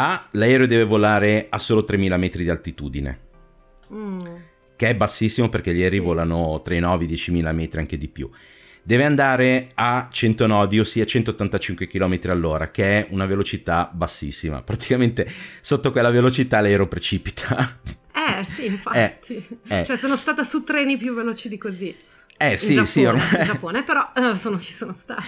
A, 0.00 0.28
l'aereo 0.30 0.68
deve 0.68 0.84
volare 0.84 1.48
a 1.50 1.58
solo 1.58 1.82
3000 1.82 2.16
metri 2.16 2.44
di 2.44 2.50
altitudine, 2.50 3.18
mm. 3.92 4.20
che 4.76 4.90
è 4.90 4.94
bassissimo 4.94 5.48
perché 5.48 5.74
gli 5.74 5.82
aerei 5.82 5.98
sì. 5.98 6.04
volano 6.04 6.62
tra 6.62 6.76
i 6.76 6.78
9 6.78 7.04
e 7.04 7.08
i 7.08 7.10
10.000 7.10 7.52
metri, 7.52 7.80
anche 7.80 7.98
di 7.98 8.06
più. 8.06 8.30
Deve 8.80 9.04
andare 9.04 9.72
a 9.74 10.08
100 10.08 10.46
nodi, 10.46 10.78
ossia 10.78 11.04
185 11.04 11.88
km 11.88 12.20
all'ora, 12.26 12.70
che 12.70 12.84
è 12.84 13.06
una 13.10 13.26
velocità 13.26 13.90
bassissima. 13.92 14.62
Praticamente 14.62 15.28
sotto 15.60 15.90
quella 15.90 16.10
velocità 16.10 16.60
l'aereo 16.60 16.86
precipita. 16.86 17.80
Eh 18.14 18.44
sì, 18.44 18.66
infatti. 18.70 19.44
Eh, 19.66 19.80
eh. 19.80 19.84
Cioè 19.84 19.96
sono 19.96 20.14
stata 20.14 20.44
su 20.44 20.62
treni 20.62 20.96
più 20.96 21.12
veloci 21.12 21.48
di 21.48 21.58
così. 21.58 21.92
Eh 22.40 22.56
sì, 22.56 22.74
Giappone, 22.74 22.86
sì, 22.86 23.04
ormai. 23.04 23.28
In 23.34 23.42
Giappone, 23.42 23.82
però 23.82 24.12
eh, 24.14 24.36
sono, 24.36 24.60
ci 24.60 24.72
sono 24.72 24.92
stati. 24.92 25.26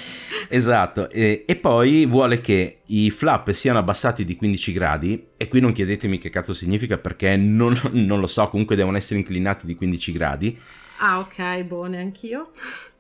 Esatto, 0.49 1.11
e, 1.11 1.45
e, 1.45 1.57
poi 1.57 2.07
vuole 2.07 2.41
che 2.41 2.83
i 2.87 3.11
flap 3.11 3.51
siano 3.51 3.81
abbassati 3.81 4.25
di 4.25 4.37
15 4.37 4.73
gradi, 4.73 5.27
e 5.37 5.49
qui 5.49 5.59
non 5.59 5.73
chiedetemi 5.73 6.19
che 6.19 6.31
cazzo 6.31 6.55
significa 6.55 6.99
perché 6.99 7.37
non, 7.37 7.79
non 7.91 8.21
lo 8.21 8.29
so, 8.29 8.49
comunque 8.49 8.77
devono 8.77 8.97
essere 8.97 9.19
inclinati 9.19 9.67
di 9.67 9.75
15 9.75 10.13
gradi. 10.13 10.59
Ah 10.99 11.19
ok, 11.19 11.65
boh, 11.65 11.87
neanch'io. 11.87 12.53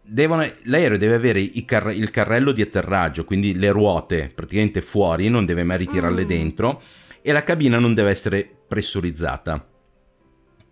Devono, 0.02 0.44
l'aereo 0.64 0.98
deve 0.98 1.14
avere 1.14 1.48
car- 1.64 1.94
il 1.94 2.10
carrello 2.10 2.50
di 2.50 2.62
atterraggio, 2.62 3.24
quindi 3.24 3.56
le 3.56 3.70
ruote 3.70 4.32
praticamente 4.34 4.82
fuori, 4.82 5.28
non 5.28 5.44
deve 5.44 5.62
mai 5.62 5.78
ritirarle 5.78 6.24
mm. 6.24 6.26
dentro, 6.26 6.82
e 7.22 7.30
la 7.30 7.44
cabina 7.44 7.78
non 7.78 7.94
deve 7.94 8.10
essere 8.10 8.48
pressurizzata. 8.66 9.69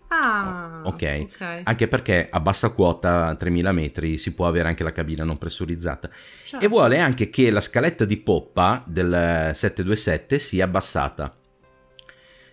Ah, 0.08 0.80
okay. 0.84 1.22
ok. 1.22 1.60
Anche 1.64 1.86
perché 1.86 2.28
a 2.30 2.40
bassa 2.40 2.70
quota, 2.70 3.34
3000 3.34 3.72
metri, 3.72 4.18
si 4.18 4.34
può 4.34 4.46
avere 4.46 4.68
anche 4.68 4.82
la 4.82 4.92
cabina 4.92 5.24
non 5.24 5.38
pressurizzata. 5.38 6.08
Certo. 6.42 6.64
E 6.64 6.68
vuole 6.68 6.98
anche 6.98 7.28
che 7.28 7.50
la 7.50 7.60
scaletta 7.60 8.04
di 8.04 8.16
poppa 8.16 8.82
del 8.86 9.50
727 9.54 10.38
sia 10.38 10.64
abbassata. 10.64 11.34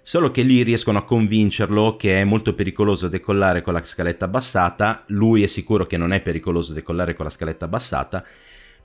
Solo 0.01 0.29
che 0.29 0.43
lì 0.43 0.61
riescono 0.61 0.99
a 0.99 1.03
convincerlo 1.03 1.95
che 1.95 2.19
è 2.19 2.23
molto 2.23 2.53
pericoloso 2.53 3.07
decollare 3.07 3.61
con 3.61 3.73
la 3.73 3.83
scaletta 3.83 4.25
abbassata. 4.25 5.03
Lui 5.07 5.41
è 5.41 5.47
sicuro 5.47 5.87
che 5.87 5.97
non 5.97 6.11
è 6.11 6.21
pericoloso 6.21 6.73
decollare 6.73 7.15
con 7.15 7.25
la 7.25 7.31
scaletta 7.31 7.65
abbassata. 7.65 8.23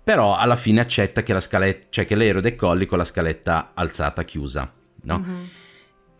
Però 0.03 0.35
alla 0.35 0.57
fine 0.57 0.81
accetta 0.81 1.23
che, 1.23 1.35
la 1.35 1.41
scaletta, 1.41 1.89
cioè 1.91 2.07
che 2.07 2.15
l'aereo 2.15 2.41
decolli 2.41 2.87
con 2.87 2.97
la 2.97 3.05
scaletta 3.05 3.73
alzata, 3.75 4.25
chiusa. 4.25 4.73
No? 5.03 5.19
Mm-hmm. 5.19 5.45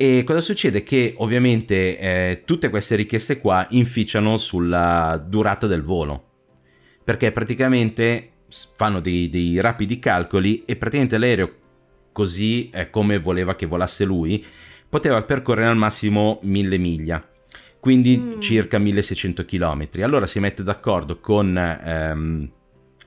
E 0.02 0.25
cosa 0.25 0.40
succede? 0.40 0.83
Che 0.83 1.12
ovviamente 1.19 1.99
eh, 1.99 2.42
tutte 2.47 2.71
queste 2.71 2.97
richieste 2.97 3.38
qua 3.38 3.66
inficiano 3.69 4.38
sulla 4.38 5.23
durata 5.23 5.66
del 5.66 5.83
volo, 5.83 6.25
perché 7.04 7.33
praticamente 7.33 8.30
fanno 8.76 9.00
dei, 9.00 9.28
dei 9.28 9.61
rapidi 9.61 9.99
calcoli 9.99 10.64
e 10.64 10.76
praticamente 10.76 11.19
l'aereo, 11.19 11.54
così 12.12 12.71
eh, 12.71 12.88
come 12.88 13.19
voleva 13.19 13.54
che 13.57 13.66
volasse 13.66 14.07
lui, 14.07 14.42
poteva 14.88 15.23
percorrere 15.23 15.69
al 15.69 15.76
massimo 15.76 16.38
mille 16.45 16.78
miglia, 16.78 17.23
quindi 17.78 18.16
mm. 18.16 18.40
circa 18.40 18.78
1600 18.78 19.45
km. 19.45 19.87
Allora 20.00 20.26
si 20.26 20.40
mette 20.40 20.62
d'accordo 20.62 21.21
con 21.21 21.54
ehm, 21.54 22.50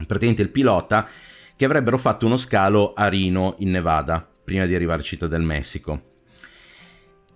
praticamente 0.06 0.44
il 0.44 0.50
pilota 0.50 1.10
che 1.56 1.66
avrebbero 1.66 1.98
fatto 1.98 2.28
uno 2.28 2.38
scalo 2.38 2.94
a 2.94 3.10
Reno 3.10 3.56
in 3.58 3.72
Nevada 3.72 4.24
prima 4.44 4.68
di 4.68 4.76
arrivare 4.76 5.02
a 5.02 5.04
Città 5.04 5.26
del 5.26 5.42
Messico. 5.42 6.12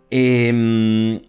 E, 0.07 0.47
ehm, 0.47 1.21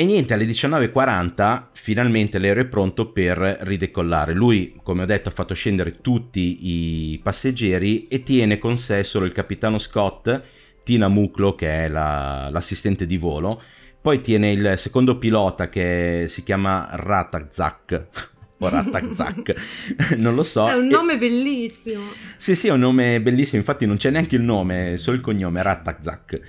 e 0.00 0.04
niente, 0.06 0.32
alle 0.32 0.46
19.40 0.46 1.64
finalmente 1.72 2.38
l'aereo 2.38 2.62
è 2.62 2.66
pronto 2.66 3.12
per 3.12 3.36
ridecollare. 3.60 4.32
Lui, 4.32 4.74
come 4.82 5.02
ho 5.02 5.06
detto, 5.06 5.28
ha 5.28 5.32
fatto 5.32 5.52
scendere 5.52 6.00
tutti 6.00 7.12
i 7.12 7.20
passeggeri 7.22 8.04
e 8.04 8.22
tiene 8.22 8.58
con 8.58 8.78
sé 8.78 9.04
solo 9.04 9.26
il 9.26 9.32
capitano 9.32 9.76
Scott, 9.76 10.42
Tina 10.84 11.08
Muclo, 11.08 11.54
che 11.54 11.84
è 11.84 11.88
la, 11.88 12.48
l'assistente 12.50 13.04
di 13.04 13.18
volo, 13.18 13.60
poi 14.00 14.22
tiene 14.22 14.52
il 14.52 14.74
secondo 14.78 15.18
pilota 15.18 15.68
che 15.68 16.24
si 16.28 16.42
chiama 16.44 16.88
Ratazak. 16.92 18.06
o 18.56 18.68
Ratazak, 18.70 19.54
non 20.16 20.34
lo 20.34 20.44
so. 20.44 20.66
È 20.66 20.72
un 20.72 20.86
nome 20.86 21.14
e... 21.14 21.18
bellissimo. 21.18 22.04
Sì, 22.36 22.54
sì, 22.54 22.68
è 22.68 22.72
un 22.72 22.80
nome 22.80 23.20
bellissimo, 23.20 23.58
infatti 23.58 23.84
non 23.84 23.98
c'è 23.98 24.08
neanche 24.08 24.36
il 24.36 24.42
nome, 24.42 24.96
solo 24.96 25.16
il 25.16 25.22
cognome, 25.22 25.62
Ratazak 25.62 26.40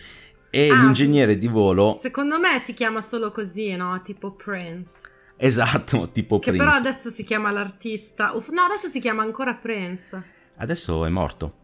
e 0.51 0.69
ah, 0.69 0.75
l'ingegnere 0.75 1.39
di 1.39 1.47
volo. 1.47 1.97
Secondo 1.99 2.37
me 2.37 2.59
si 2.59 2.73
chiama 2.73 3.01
solo 3.01 3.31
così, 3.31 3.75
no? 3.75 3.99
Tipo 4.03 4.33
Prince. 4.33 4.99
Esatto, 5.37 6.09
tipo 6.13 6.37
che 6.37 6.51
Prince. 6.51 6.65
Che 6.65 6.71
però 6.71 6.71
adesso 6.71 7.09
si 7.09 7.23
chiama 7.23 7.49
l'artista. 7.49 8.33
Uff, 8.35 8.49
no, 8.49 8.61
adesso 8.63 8.87
si 8.87 8.99
chiama 8.99 9.23
ancora 9.23 9.55
Prince. 9.55 10.21
Adesso 10.57 11.05
è 11.05 11.09
morto. 11.09 11.55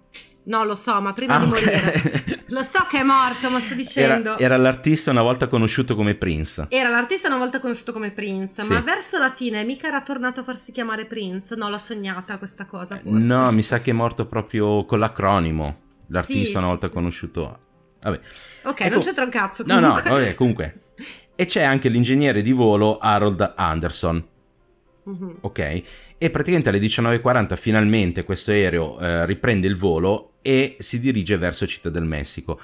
No, 0.45 0.63
lo 0.63 0.75
so, 0.75 1.01
ma 1.01 1.11
prima 1.11 1.35
ah, 1.35 1.39
di 1.39 1.51
okay. 1.51 1.63
morire. 1.63 2.43
lo 2.47 2.63
so 2.63 2.85
che 2.89 2.99
è 2.99 3.03
morto, 3.03 3.49
ma 3.49 3.59
sto 3.59 3.73
dicendo. 3.73 4.35
Era, 4.35 4.39
era, 4.39 4.57
l'artista 4.57 5.11
una 5.11 5.21
volta 5.21 5.49
conosciuto 5.49 5.93
come 5.93 6.15
Prince. 6.15 6.67
Era 6.69 6.87
l'artista 6.87 7.27
una 7.27 7.37
volta 7.37 7.59
conosciuto 7.59 7.91
come 7.91 8.11
Prince, 8.11 8.63
sì. 8.63 8.71
ma 8.71 8.79
verso 8.79 9.17
la 9.17 9.29
fine 9.29 9.65
mica 9.65 9.87
era 9.87 10.01
tornato 10.01 10.39
a 10.39 10.43
farsi 10.43 10.71
chiamare 10.71 11.05
Prince. 11.05 11.53
No, 11.55 11.69
l'ho 11.69 11.77
sognata 11.77 12.37
questa 12.37 12.65
cosa, 12.65 12.95
forse. 12.95 13.27
No, 13.27 13.51
mi 13.51 13.61
sa 13.61 13.81
che 13.81 13.91
è 13.91 13.93
morto 13.93 14.25
proprio 14.25 14.85
con 14.85 14.99
l'acronimo. 14.99 15.81
L'artista 16.07 16.51
sì, 16.51 16.55
una 16.55 16.67
volta 16.67 16.87
sì, 16.87 16.93
conosciuto 16.93 17.59
Vabbè. 18.01 18.19
Ok, 18.63 18.81
ecco, 18.81 18.89
non 18.93 18.99
c'entra 18.99 19.23
un 19.23 19.29
cazzo. 19.29 19.63
Comunque. 19.63 19.87
No, 19.87 19.95
no, 19.95 20.15
vabbè, 20.15 20.35
comunque. 20.35 20.79
e 21.35 21.45
c'è 21.45 21.63
anche 21.63 21.89
l'ingegnere 21.89 22.41
di 22.41 22.51
volo 22.51 22.97
Harold 22.97 23.53
Anderson. 23.55 24.25
Mm-hmm. 25.09 25.29
Ok? 25.41 25.81
E 26.17 26.29
praticamente 26.31 26.69
alle 26.69 26.79
19.40 26.79 27.55
finalmente 27.55 28.23
questo 28.23 28.51
aereo 28.51 28.99
eh, 28.99 29.25
riprende 29.25 29.67
il 29.67 29.77
volo 29.77 30.33
e 30.41 30.75
si 30.79 30.99
dirige 30.99 31.37
verso 31.37 31.67
Città 31.67 31.89
del 31.89 32.03
Messico. 32.05 32.59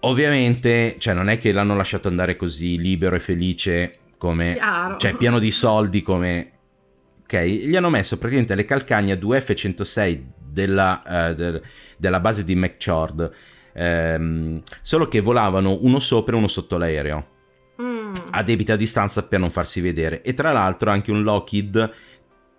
Ovviamente, 0.00 0.96
cioè 0.98 1.14
non 1.14 1.28
è 1.28 1.38
che 1.38 1.52
l'hanno 1.52 1.76
lasciato 1.76 2.08
andare 2.08 2.36
così 2.36 2.78
libero 2.78 3.16
e 3.16 3.20
felice 3.20 3.92
come... 4.16 4.54
Chiaro. 4.54 4.96
Cioè 4.96 5.14
pieno 5.14 5.38
di 5.38 5.50
soldi 5.50 6.02
come... 6.02 6.52
Ok, 7.22 7.42
gli 7.42 7.76
hanno 7.76 7.90
messo 7.90 8.16
praticamente 8.16 8.54
le 8.54 8.64
calcagna 8.64 9.14
2F106 9.14 10.22
della, 10.50 11.30
eh, 11.30 11.34
del- 11.34 11.62
della 11.96 12.20
base 12.20 12.42
di 12.42 12.54
McChord, 12.54 13.30
ehm, 13.78 14.62
solo 14.82 15.08
che 15.08 15.20
volavano 15.20 15.78
uno 15.80 16.00
sopra 16.00 16.34
e 16.34 16.38
uno 16.38 16.48
sotto 16.48 16.76
l'aereo 16.76 17.36
Mm. 17.80 18.12
a 18.30 18.42
debita 18.42 18.74
distanza 18.74 19.26
per 19.28 19.38
non 19.38 19.50
farsi 19.52 19.80
vedere. 19.80 20.20
E 20.22 20.34
tra 20.34 20.50
l'altro 20.50 20.90
anche 20.90 21.12
un 21.12 21.22
Lockheed 21.22 21.92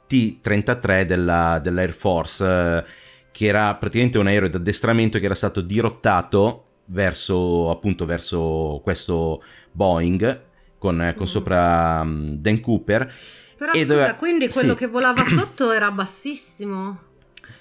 T-33 0.08 1.04
della, 1.04 1.60
dell'Air 1.62 1.92
Force, 1.92 2.46
eh, 2.46 2.84
che 3.32 3.46
era 3.46 3.76
praticamente 3.76 4.18
un 4.18 4.28
aereo 4.28 4.48
d'addestramento 4.50 5.20
che 5.20 5.26
era 5.26 5.36
stato 5.36 5.62
dirottato 5.62 6.66
verso, 6.86 7.70
appunto, 7.70 8.06
verso 8.06 8.80
questo 8.82 9.44
Boeing, 9.72 10.42
con, 10.78 11.02
eh, 11.02 11.14
con 11.14 11.24
Mm. 11.24 11.30
sopra 11.30 12.04
mm, 12.04 12.34
Dan 12.36 12.60
Cooper. 12.62 13.14
Però 13.58 13.72
E 13.74 13.80
scusa, 13.82 13.88
doveva- 13.94 14.14
quindi 14.16 14.48
quello 14.48 14.72
sì. 14.72 14.78
che 14.78 14.88
volava 14.88 15.24
sotto 15.28 15.72
era 15.72 15.92
bassissimo. 15.92 16.98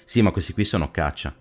Sì, 0.05 0.21
ma 0.21 0.31
questi 0.31 0.53
qui 0.53 0.63
sono 0.65 0.89
caccia, 0.91 1.35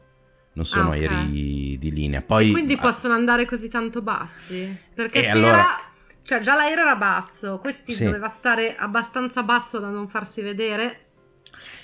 non 0.58 0.66
sono 0.66 0.86
Ah, 0.86 0.88
ok. 0.88 0.94
aerei 0.94 1.76
di 1.78 1.90
linea. 1.92 2.20
Poi, 2.20 2.48
e 2.48 2.52
quindi 2.52 2.74
ah, 2.74 2.78
possono 2.78 3.14
andare 3.14 3.44
così 3.46 3.68
tanto 3.68 4.02
bassi? 4.02 4.76
Perché 4.94 5.20
E 5.20 5.24
se 5.24 5.30
allora- 5.30 5.58
era... 5.58 5.80
Cioè 6.22 6.40
già 6.40 6.54
l'aereo 6.54 6.82
era 6.84 6.96
basso, 6.96 7.58
questi 7.58 7.92
Sì. 7.92 8.04
doveva 8.04 8.28
stare 8.28 8.76
abbastanza 8.76 9.42
basso 9.42 9.78
da 9.78 9.88
non 9.88 10.08
farsi 10.08 10.42
vedere. 10.42 10.98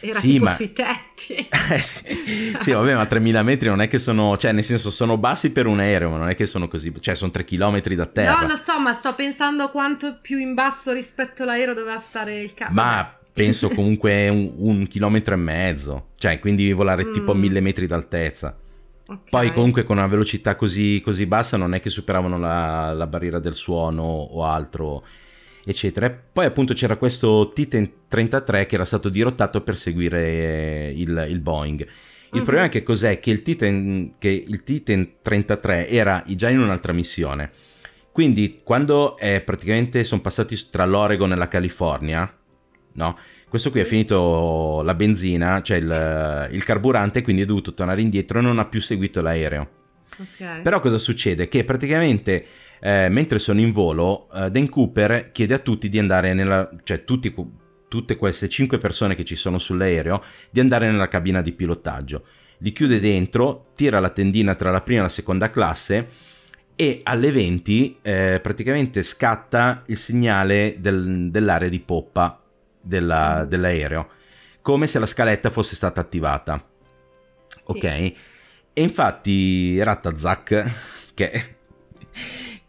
Era 0.00 0.18
Sì, 0.18 0.32
tipo 0.32 0.44
ma- 0.44 0.54
sui 0.54 0.72
tetti. 0.74 1.48
Eh 1.72 1.80
sì. 1.80 2.54
sì, 2.58 2.72
vabbè, 2.72 2.94
ma 2.94 3.06
3000 3.06 3.42
metri 3.42 3.68
non 3.68 3.80
è 3.80 3.88
che 3.88 3.98
sono, 3.98 4.36
cioè, 4.36 4.52
nel 4.52 4.62
senso, 4.64 4.90
sono 4.90 5.16
bassi 5.16 5.50
per 5.50 5.64
un 5.66 5.80
aereo, 5.80 6.10
ma 6.10 6.18
non 6.18 6.28
è 6.28 6.34
che 6.34 6.44
sono 6.46 6.68
così, 6.68 6.92
cioè, 7.00 7.14
sono 7.14 7.30
3 7.30 7.44
km 7.44 7.80
da 7.94 8.04
terra. 8.06 8.40
No, 8.42 8.46
lo 8.48 8.56
so, 8.56 8.78
ma 8.78 8.92
sto 8.92 9.14
pensando 9.14 9.70
quanto 9.70 10.18
più 10.20 10.36
in 10.36 10.52
basso 10.52 10.92
rispetto 10.92 11.42
all'aereo 11.44 11.72
doveva 11.72 11.98
stare 11.98 12.42
il 12.42 12.52
cavo. 12.52 12.74
Ma 12.74 13.10
penso 13.32 13.68
comunque 13.70 14.28
un, 14.28 14.52
un 14.58 14.86
chilometro 14.86 15.32
e 15.34 15.38
mezzo, 15.38 16.08
cioè, 16.18 16.38
quindi 16.38 16.70
volare 16.72 17.08
tipo 17.10 17.32
a 17.32 17.34
Mm. 17.34 17.38
1000 17.40 17.60
metri 17.60 17.86
d'altezza. 17.86 18.58
Poi, 19.28 19.52
comunque, 19.52 19.84
con 19.84 19.98
una 19.98 20.06
velocità 20.06 20.56
così, 20.56 21.00
così 21.04 21.26
bassa, 21.26 21.56
non 21.56 21.74
è 21.74 21.80
che 21.80 21.90
superavano 21.90 22.38
la, 22.38 22.92
la 22.92 23.06
barriera 23.06 23.38
del 23.38 23.54
suono 23.54 24.02
o 24.02 24.44
altro, 24.44 25.04
eccetera. 25.64 26.06
E 26.06 26.10
poi, 26.10 26.46
appunto, 26.46 26.72
c'era 26.74 26.96
questo 26.96 27.50
T-33 27.54 28.66
che 28.66 28.74
era 28.76 28.84
stato 28.84 29.08
dirottato 29.10 29.62
per 29.62 29.76
seguire 29.76 30.20
eh, 30.22 30.94
il, 30.96 31.26
il 31.28 31.40
Boeing. 31.40 31.80
Il 32.30 32.40
Mhm. 32.40 32.42
problema 32.42 32.66
è 32.66 32.70
che 32.70 32.82
cos'è? 32.82 33.18
Che 33.20 33.30
il 33.30 33.42
T-10 33.42 34.12
che 34.18 34.28
il 34.30 34.62
T-33 34.62 35.86
era 35.88 36.22
già 36.28 36.48
in 36.48 36.60
un'altra 36.60 36.92
missione. 36.92 37.50
Quindi, 38.10 38.60
quando 38.62 39.16
eh, 39.18 39.40
praticamente 39.40 40.04
sono 40.04 40.20
passati 40.20 40.56
tra 40.70 40.84
l'Oregon 40.86 41.32
e 41.32 41.36
la 41.36 41.48
California, 41.48 42.32
no? 42.92 43.18
Questo 43.48 43.70
qui 43.70 43.80
Sì. 43.80 43.86
è 43.86 43.88
finito 43.88 44.82
la 44.82 44.94
benzina, 44.94 45.62
cioè 45.62 45.76
il, 45.76 46.48
il 46.52 46.64
carburante, 46.64 47.22
quindi 47.22 47.42
è 47.42 47.46
dovuto 47.46 47.72
tornare 47.74 48.02
indietro 48.02 48.38
e 48.38 48.42
non 48.42 48.58
ha 48.58 48.64
più 48.66 48.80
seguito 48.80 49.20
l'aereo. 49.20 49.68
Ok. 50.18 50.62
Però 50.62 50.80
cosa 50.80 50.98
succede? 50.98 51.48
Che 51.48 51.64
praticamente 51.64 52.46
eh, 52.80 53.08
mentre 53.08 53.38
sono 53.38 53.60
in 53.60 53.72
volo, 53.72 54.28
eh, 54.34 54.50
Dan 54.50 54.68
Cooper 54.68 55.30
chiede 55.32 55.54
a 55.54 55.58
tutti 55.58 55.88
di 55.88 55.98
andare 55.98 56.34
nella... 56.34 56.68
cioè 56.82 57.04
tutti, 57.04 57.34
tutte 57.88 58.16
queste 58.16 58.48
cinque 58.48 58.78
persone 58.78 59.14
che 59.14 59.24
ci 59.24 59.36
sono 59.36 59.58
sull'aereo, 59.58 60.22
di 60.50 60.60
andare 60.60 60.90
nella 60.90 61.08
cabina 61.08 61.40
di 61.40 61.52
pilotaggio. 61.52 62.24
Li 62.58 62.72
chiude 62.72 63.00
dentro, 63.00 63.72
tira 63.74 64.00
la 64.00 64.10
tendina 64.10 64.54
tra 64.54 64.70
la 64.70 64.80
prima 64.80 65.00
e 65.00 65.02
la 65.04 65.08
seconda 65.08 65.50
classe 65.50 66.08
e 66.76 67.00
alle 67.04 67.30
20 67.30 67.98
eh, 68.02 68.40
praticamente 68.42 69.02
scatta 69.02 69.82
il 69.86 69.96
segnale 69.96 70.76
del- 70.78 71.30
dell'area 71.30 71.68
di 71.68 71.80
poppa 71.80 72.40
della- 72.84 73.44
dell'aereo, 73.48 74.08
come 74.62 74.86
se 74.86 74.98
la 74.98 75.06
scaletta 75.06 75.50
fosse 75.50 75.74
stata 75.74 76.00
attivata. 76.00 76.62
Sì. 77.62 77.70
Ok? 77.76 77.84
E 77.84 78.82
infatti 78.82 79.82
Rattazak, 79.82 80.72
che 81.14 81.56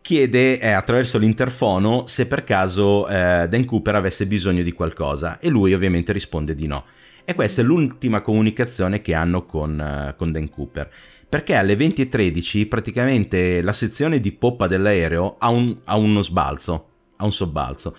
chiede 0.02 0.60
eh, 0.60 0.70
attraverso 0.72 1.18
l'interfono 1.18 2.06
se 2.06 2.28
per 2.28 2.44
caso 2.44 3.08
eh, 3.08 3.48
Dan 3.50 3.66
Cooper 3.66 3.96
avesse 3.96 4.28
bisogno 4.28 4.62
di 4.62 4.72
qualcosa 4.72 5.40
e 5.40 5.50
lui 5.50 5.74
ovviamente 5.74 6.12
risponde 6.14 6.54
di 6.54 6.68
no. 6.68 6.86
E 7.26 7.34
questa 7.34 7.62
è 7.62 7.64
l'ultima 7.64 8.22
comunicazione 8.22 9.02
che 9.02 9.16
hanno 9.16 9.46
con, 9.46 9.80
eh, 9.80 10.14
con 10.16 10.32
Dan 10.32 10.50
Cooper. 10.50 10.92
Perché 11.28 11.56
alle 11.56 11.76
20.13 11.76 12.68
praticamente 12.68 13.62
la 13.64 13.74
sezione 13.74 14.20
di 14.20 14.32
poppa 14.32 14.68
dell'aereo 14.68 15.38
ha, 15.40 15.50
un- 15.50 15.76
ha 15.86 15.98
uno 15.98 16.22
sbalzo, 16.22 16.90
ha 17.16 17.26
un 17.26 17.32
sobbalzo. 17.32 17.98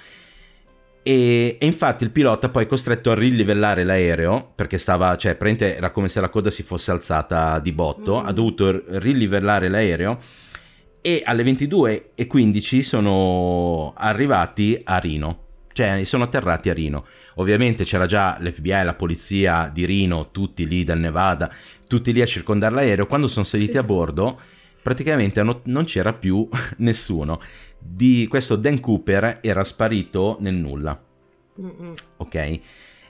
E, 1.08 1.56
e 1.60 1.66
infatti 1.66 2.02
il 2.02 2.10
pilota 2.10 2.48
poi 2.48 2.64
è 2.64 2.66
costretto 2.66 3.12
a 3.12 3.14
rilivellare 3.14 3.84
l'aereo 3.84 4.50
perché 4.56 4.76
stava, 4.76 5.16
cioè, 5.16 5.36
praticamente 5.36 5.76
era 5.76 5.92
come 5.92 6.08
se 6.08 6.20
la 6.20 6.28
coda 6.28 6.50
si 6.50 6.64
fosse 6.64 6.90
alzata 6.90 7.60
di 7.60 7.70
botto. 7.70 8.20
Mm. 8.20 8.26
Ha 8.26 8.32
dovuto 8.32 8.82
rilivellare 8.98 9.68
l'aereo. 9.68 10.18
E 11.00 11.22
alle 11.24 11.44
22.15 11.44 12.80
sono 12.80 13.94
arrivati 13.96 14.80
a 14.82 14.98
Rino, 14.98 15.38
cioè 15.72 16.02
sono 16.02 16.24
atterrati 16.24 16.70
a 16.70 16.72
Rino. 16.72 17.06
Ovviamente 17.36 17.84
c'era 17.84 18.06
già 18.06 18.36
l'FBI, 18.40 18.82
la 18.82 18.94
polizia 18.94 19.70
di 19.72 19.84
Rino, 19.86 20.32
tutti 20.32 20.66
lì 20.66 20.82
dal 20.82 20.98
Nevada, 20.98 21.48
tutti 21.86 22.12
lì 22.12 22.20
a 22.20 22.26
circondare 22.26 22.74
l'aereo. 22.74 23.06
Quando 23.06 23.28
sono 23.28 23.44
saliti 23.44 23.72
Sì. 23.72 23.78
a 23.78 23.84
bordo, 23.84 24.40
praticamente 24.82 25.40
non 25.44 25.84
c'era 25.84 26.12
più 26.12 26.48
nessuno. 26.78 27.40
Di 27.78 28.26
questo 28.28 28.56
Dan 28.56 28.80
Cooper 28.80 29.38
era 29.42 29.64
sparito 29.64 30.36
nel 30.40 30.54
nulla, 30.54 31.00
Mm-mm. 31.60 31.94
ok? 32.16 32.60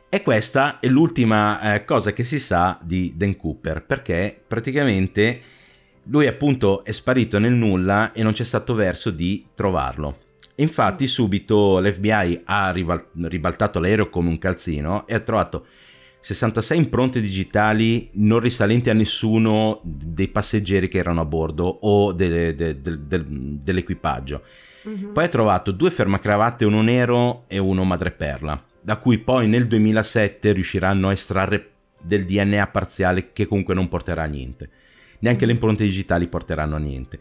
E 0.09 0.23
questa 0.23 0.79
è 0.79 0.87
l'ultima 0.87 1.75
eh, 1.75 1.85
cosa 1.85 2.13
che 2.13 2.25
si 2.25 2.39
sa 2.39 2.79
di 2.83 3.13
Dan 3.17 3.37
Cooper, 3.37 3.85
perché 3.85 4.41
praticamente 4.47 5.41
lui 6.05 6.27
appunto 6.27 6.85
è 6.85 6.93
sparito 6.93 7.39
nel 7.39 7.53
nulla 7.53 8.13
e 8.13 8.23
non 8.23 8.33
c'è 8.33 8.45
stato 8.45 8.75
verso 8.75 9.11
di 9.11 9.47
trovarlo. 9.55 10.19
Infatti 10.57 11.07
subito 11.07 11.81
l'FBI 11.81 12.43
ha 12.45 12.71
ribaltato 12.71 13.79
l'aereo 13.79 14.09
come 14.09 14.29
un 14.29 14.39
calzino 14.39 15.07
e 15.07 15.15
ha 15.15 15.21
trovato 15.21 15.67
66 16.21 16.77
impronte 16.77 17.21
digitali 17.21 18.11
non 18.15 18.41
risalenti 18.41 18.91
a 18.91 18.95
nessuno 18.95 19.81
dei 19.85 20.29
passeggeri 20.29 20.89
che 20.89 20.99
erano 20.99 21.21
a 21.21 21.25
bordo 21.25 21.65
o 21.65 22.13
delle- 22.13 22.55
de- 22.55 22.81
del- 22.81 23.01
del- 23.01 23.27
dell'equipaggio. 23.63 24.43
Mhm. 24.83 25.13
Poi 25.13 25.25
ha 25.25 25.29
trovato 25.29 25.71
due 25.71 25.91
fermacravatte, 25.91 26.65
uno 26.65 26.83
nero 26.83 27.45
e 27.47 27.59
uno 27.59 27.85
madreperla, 27.85 28.65
da 28.81 28.97
cui 28.97 29.19
poi 29.19 29.47
nel 29.49 29.67
2007 29.67 30.53
riusciranno 30.53 31.09
a 31.09 31.13
estrarre 31.13 31.71
del 32.01 32.25
DNA 32.25 32.67
parziale 32.69 33.33
che 33.33 33.47
comunque 33.47 33.75
non 33.75 33.89
porterà 33.89 34.23
a 34.25 34.27
niente. 34.27 34.69
Neanche 35.21 35.47
le 35.47 35.53
impronte 35.53 35.85
digitali 35.85 36.27
porteranno 36.29 36.77
a 36.77 36.81
niente. 36.81 37.19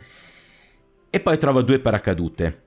E 1.10 1.20
poi 1.20 1.38
trova 1.38 1.62
due 1.62 1.80
paracadute, 1.80 2.64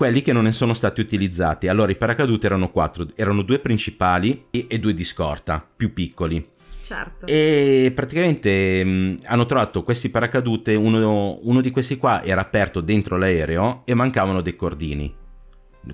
quelli 0.00 0.22
che 0.22 0.32
non 0.32 0.44
ne 0.44 0.52
sono 0.52 0.72
stati 0.72 1.02
utilizzati. 1.02 1.68
Allora 1.68 1.92
i 1.92 1.96
paracadute 1.96 2.46
erano 2.46 2.70
quattro, 2.70 3.06
erano 3.16 3.42
due 3.42 3.58
principali 3.58 4.46
e, 4.50 4.64
e 4.66 4.78
due 4.78 4.94
di 4.94 5.04
scorta, 5.04 5.62
più 5.76 5.92
piccoli. 5.92 6.42
Certo. 6.80 7.26
E 7.26 7.92
praticamente 7.94 8.82
mh, 8.82 9.16
hanno 9.24 9.44
trovato 9.44 9.82
questi 9.82 10.08
paracadute, 10.08 10.74
uno, 10.74 11.38
uno 11.42 11.60
di 11.60 11.70
questi 11.70 11.98
qua 11.98 12.24
era 12.24 12.40
aperto 12.40 12.80
dentro 12.80 13.18
l'aereo 13.18 13.82
e 13.84 13.92
mancavano 13.92 14.40
dei 14.40 14.56
cordini, 14.56 15.14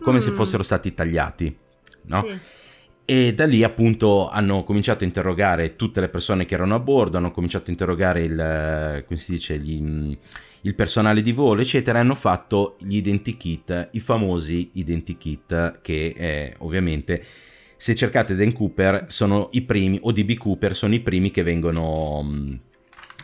come 0.00 0.20
se 0.20 0.30
Mm. 0.30 0.34
fossero 0.34 0.62
stati 0.62 0.94
tagliati, 0.94 1.56
no? 2.04 2.22
Sì. 2.24 2.38
E 3.08 3.34
da 3.34 3.44
lì 3.44 3.64
appunto 3.64 4.28
hanno 4.28 4.62
cominciato 4.62 5.02
a 5.02 5.06
interrogare 5.08 5.74
tutte 5.74 6.00
le 6.00 6.08
persone 6.08 6.46
che 6.46 6.54
erano 6.54 6.76
a 6.76 6.78
bordo, 6.78 7.16
hanno 7.16 7.32
cominciato 7.32 7.70
a 7.70 7.70
interrogare 7.72 8.22
il, 8.22 8.38
eh, 8.38 9.04
come 9.04 9.18
si 9.18 9.32
dice, 9.32 9.58
gli, 9.58 9.80
mh, 9.82 10.16
il 10.66 10.74
personale 10.74 11.22
di 11.22 11.30
volo, 11.30 11.60
eccetera, 11.60 12.00
hanno 12.00 12.16
fatto 12.16 12.76
gli 12.80 12.96
identikit, 12.96 13.90
i 13.92 14.00
famosi 14.00 14.70
identikit 14.74 15.78
che 15.80 16.12
eh, 16.16 16.54
ovviamente 16.58 17.24
se 17.76 17.94
cercate 17.94 18.34
Dan 18.34 18.52
Cooper 18.52 19.04
sono 19.08 19.48
i 19.52 19.62
primi, 19.62 19.98
o 20.02 20.10
DB 20.10 20.34
Cooper 20.36 20.74
sono 20.74 20.94
i 20.94 21.00
primi 21.00 21.30
che 21.30 21.44
vengono, 21.44 22.20
mh, 22.22 22.60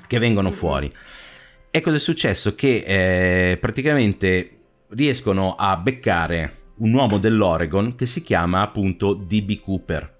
che 0.07 0.19
vengono 0.21 0.51
Mhm. 0.51 0.55
fuori. 0.55 0.93
E 1.71 1.81
cosa 1.81 1.97
è 1.97 2.01
successo? 2.01 2.55
Che 2.55 2.85
eh, 3.51 3.57
praticamente 3.57 4.59
riescono 4.91 5.57
a 5.57 5.77
beccare 5.79 6.57
un 6.77 6.93
uomo 6.93 7.19
dell'Oregon 7.19 7.97
che 7.97 8.07
si 8.07 8.23
chiama 8.23 8.61
appunto 8.61 9.15
DB 9.15 9.59
Cooper, 9.61 10.15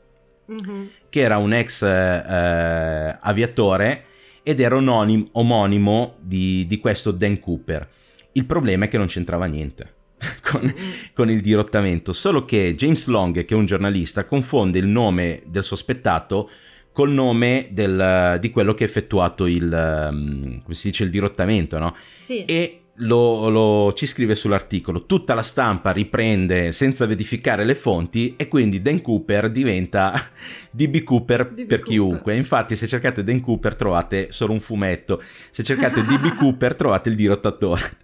Mhm. 0.47 0.89
che 1.09 1.21
era 1.21 1.37
un 1.37 1.53
ex 1.53 1.83
eh, 1.83 3.17
aviatore 3.21 4.07
ed 4.43 4.61
era 4.61 4.77
ononim- 4.77 5.29
omonimo 5.33 6.17
di, 6.21 6.67
di 6.67 6.79
questo 6.79 7.11
Dan 7.11 7.39
Cooper. 7.41 7.89
Il 8.33 8.47
problema 8.47 8.87
è 8.87 8.89
che 8.89 8.99
non 8.99 9.07
c'entrava 9.07 9.47
niente 9.47 9.95
con, 10.43 10.73
con 11.15 11.31
il 11.31 11.41
dirottamento, 11.41 12.13
solo 12.13 12.45
che 12.45 12.75
James 12.75 13.07
Long, 13.07 13.45
che 13.45 13.55
è 13.55 13.57
un 13.57 13.67
giornalista, 13.67 14.25
confonde 14.27 14.79
il 14.79 14.87
nome 14.87 15.43
del 15.47 15.65
sospettato 15.65 16.51
col 16.93 17.11
nome 17.11 17.69
del- 17.71 18.37
di 18.41 18.51
quello 18.51 18.75
che 18.75 18.85
ha 18.85 18.87
effettuato 18.87 19.47
il, 19.47 19.69
come 19.71 20.75
si 20.75 20.89
dice, 20.91 21.05
il 21.05 21.11
dirottamento, 21.11 21.79
no? 21.79 21.97
Sì. 22.15 22.45
E 22.45 22.82
lo, 23.03 23.49
lo, 23.49 23.93
ci 23.95 24.07
scrive 24.07 24.35
sull'articolo. 24.35 25.07
Tutta 25.07 25.35
la 25.35 25.43
stampa 25.43 25.91
riprende 25.93 26.73
senza 26.73 27.07
verificare 27.07 27.65
le 27.65 27.75
fonti 27.75 28.35
e 28.37 28.49
quindi 28.49 28.83
Dan 28.83 29.01
Cooper 29.03 29.51
diventa 29.51 30.13
DB 30.71 31.03
Cooper 31.03 31.49
DB 31.53 31.67
per 31.67 31.81
Cooper. 31.81 31.83
chiunque. 31.83 32.37
Infatti, 32.37 32.77
se 32.77 32.87
cercate 32.87 33.23
Dan 33.25 33.41
Cooper 33.41 33.75
trovate 33.77 34.33
solo 34.33 34.53
un 34.53 34.61
fumetto, 34.61 35.23
se 35.51 35.63
cercate 35.63 36.03
DB 36.03 36.35
Cooper 36.37 36.75
trovate 36.75 37.09
il 37.09 37.15
dirottatore, 37.17 37.97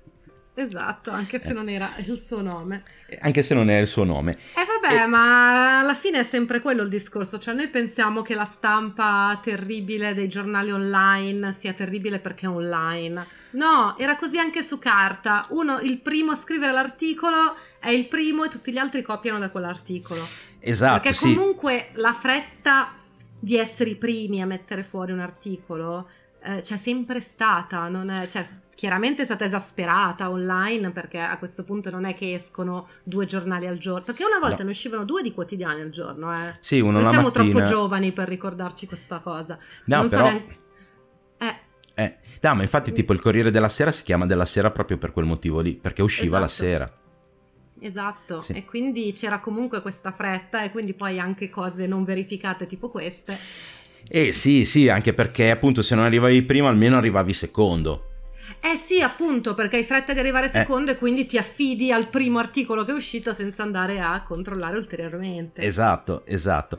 Esatto, 0.59 1.13
anche 1.13 1.39
se 1.39 1.53
non 1.53 1.69
era 1.69 1.95
il 2.05 2.19
suo 2.19 2.43
nome. 2.43 2.83
anche 3.21 3.45
se 3.45 3.55
non 3.55 3.71
è 3.71 3.79
il 3.79 3.87
suo 3.87 4.03
nome. 4.03 4.33
Eh 4.57 4.65
vabbè, 4.67 5.07
ma 5.07 5.79
alla 5.79 5.95
fine 5.95 6.19
è 6.19 6.25
sempre 6.25 6.61
quello 6.61 6.83
il 6.83 6.89
discorso, 6.89 7.39
cioè 7.39 7.55
noi 7.55 7.69
pensiamo 7.69 8.23
che 8.23 8.35
la 8.35 8.45
stampa 8.45 9.39
terribile 9.41 10.15
dei 10.15 10.27
giornali 10.27 10.73
online 10.73 11.53
sia 11.53 11.73
terribile 11.75 12.19
perché 12.19 12.47
è 12.47 12.49
online. 12.49 13.25
No, 13.53 13.97
era 13.99 14.17
così 14.17 14.39
anche 14.39 14.63
su 14.63 14.79
carta. 14.79 15.47
Uno, 15.51 15.81
il 15.81 16.01
primo 16.01 16.33
a 16.33 16.37
scrivere 16.37 16.73
l'articolo 16.73 17.55
è 17.79 17.91
il 17.91 18.07
primo 18.09 18.45
e 18.45 18.49
tutti 18.49 18.73
gli 18.73 18.79
altri 18.79 19.03
copiano 19.03 19.39
da 19.39 19.51
quell'articolo. 19.51 20.27
Esatto, 20.61 21.01
perché 21.01 21.15
sì. 21.17 21.35
comunque 21.35 21.91
la 21.95 22.13
fretta 22.13 22.93
di 23.41 23.57
essere 23.57 23.91
i 23.91 23.97
primi 23.97 24.43
a 24.43 24.47
mettere 24.47 24.83
fuori 24.83 25.13
un 25.13 25.21
articolo 25.21 26.09
eh, 26.43 26.61
c'è 26.61 26.77
sempre 26.77 27.21
stata, 27.21 27.89
non 27.89 28.11
è, 28.11 28.27
cioè, 28.27 28.47
chiaramente 28.75 29.23
è 29.23 29.25
stata 29.25 29.45
esasperata 29.45 30.31
online 30.31 30.91
perché 30.91 31.19
a 31.21 31.37
questo 31.39 31.65
punto 31.65 31.91
non 31.91 32.05
è 32.05 32.15
che 32.15 32.35
escono 32.35 32.89
due 33.03 33.27
giornali 33.27 33.67
al 33.67 33.79
giorno, 33.79 34.03
perché 34.05 34.25
una 34.25 34.39
volta 34.39 34.59
No. 34.59 34.65
ne 34.65 34.71
uscivano 34.71 35.05
due 35.05 35.23
di 35.23 35.33
quotidiani 35.33 35.81
al 35.81 35.91
giorno, 35.91 36.33
eh. 36.37 36.57
Sì, 36.61 36.81
uno 36.81 37.01
Noi 37.01 37.05
siamo 37.05 37.29
mattina. 37.29 37.51
troppo 37.51 37.63
giovani 37.67 38.13
per 38.13 38.29
ricordarci 38.29 38.87
questa 38.87 39.19
cosa. 39.21 39.59
No, 39.87 39.97
non 39.97 40.09
so 40.09 40.17
però- 40.17 40.29
neanche... 40.31 40.59
Eh, 41.39 41.57
Eh, 42.01 42.15
no, 42.43 42.55
ma 42.55 42.63
infatti 42.63 42.93
tipo 42.93 43.13
il 43.13 43.21
Corriere 43.21 43.51
della 43.51 43.69
Sera 43.69 43.91
si 43.91 44.05
chiama 44.05 44.25
della 44.25 44.47
Sera 44.47 44.71
proprio 44.71 44.99
per 44.99 45.11
quel 45.13 45.25
motivo 45.25 45.59
lì, 45.61 45.73
perché 45.75 46.01
usciva 46.03 46.39
la 46.39 46.47
Esatto. 46.47 46.63
sera. 46.63 46.93
esatto, 47.81 48.43
Sì. 48.43 48.53
e 48.53 48.65
quindi 48.65 49.13
c'era 49.13 49.39
comunque 49.41 49.83
questa 49.83 50.11
fretta 50.13 50.63
e 50.63 50.71
quindi 50.71 50.95
poi 50.95 51.19
anche 51.19 51.49
cose 51.49 51.87
non 51.87 52.05
verificate 52.05 52.67
tipo 52.67 52.89
queste. 52.89 53.37
Eh 54.09 54.33
sì, 54.33 54.65
sì, 54.65 54.89
anche 54.89 55.13
perché 55.13 55.51
appunto 55.51 55.83
se 55.83 55.95
non 55.97 56.05
arrivavi 56.05 56.43
primo 56.43 56.69
almeno 56.69 56.97
arrivavi 56.97 57.33
secondo. 57.35 58.05
Eh 58.61 58.77
sì, 58.77 59.01
appunto, 59.03 59.55
perché 59.55 59.77
hai 59.77 59.85
fretta 59.85 60.13
di 60.13 60.19
Eh. 60.19 60.23
arrivare 60.23 60.49
secondo 60.49 60.91
e 60.93 60.97
quindi 60.99 61.27
ti 61.27 61.37
affidi 61.37 61.93
al 61.93 62.09
primo 62.09 62.39
articolo 62.39 62.85
che 62.85 62.93
è 62.93 62.95
uscito 62.95 63.33
senza 63.33 63.63
andare 63.63 64.01
a 64.01 64.23
controllare 64.23 64.77
ulteriormente. 64.77 65.63
Esatto, 65.63 66.23
esatto. 66.27 66.79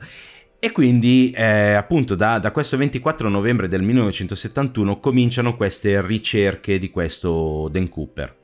E 0.62 0.72
quindi 0.72 1.32
eh, 1.32 1.74
appunto 1.74 2.16
da, 2.16 2.38
da 2.38 2.52
questo 2.52 2.76
24 2.76 3.30
novembre 3.30 3.70
del 3.70 3.82
1971 3.82 5.00
cominciano 5.00 5.56
queste 5.56 6.06
ricerche 6.06 6.78
di 6.78 6.90
questo 6.90 7.70
Dan 7.72 7.88
Cooper. 7.88 8.36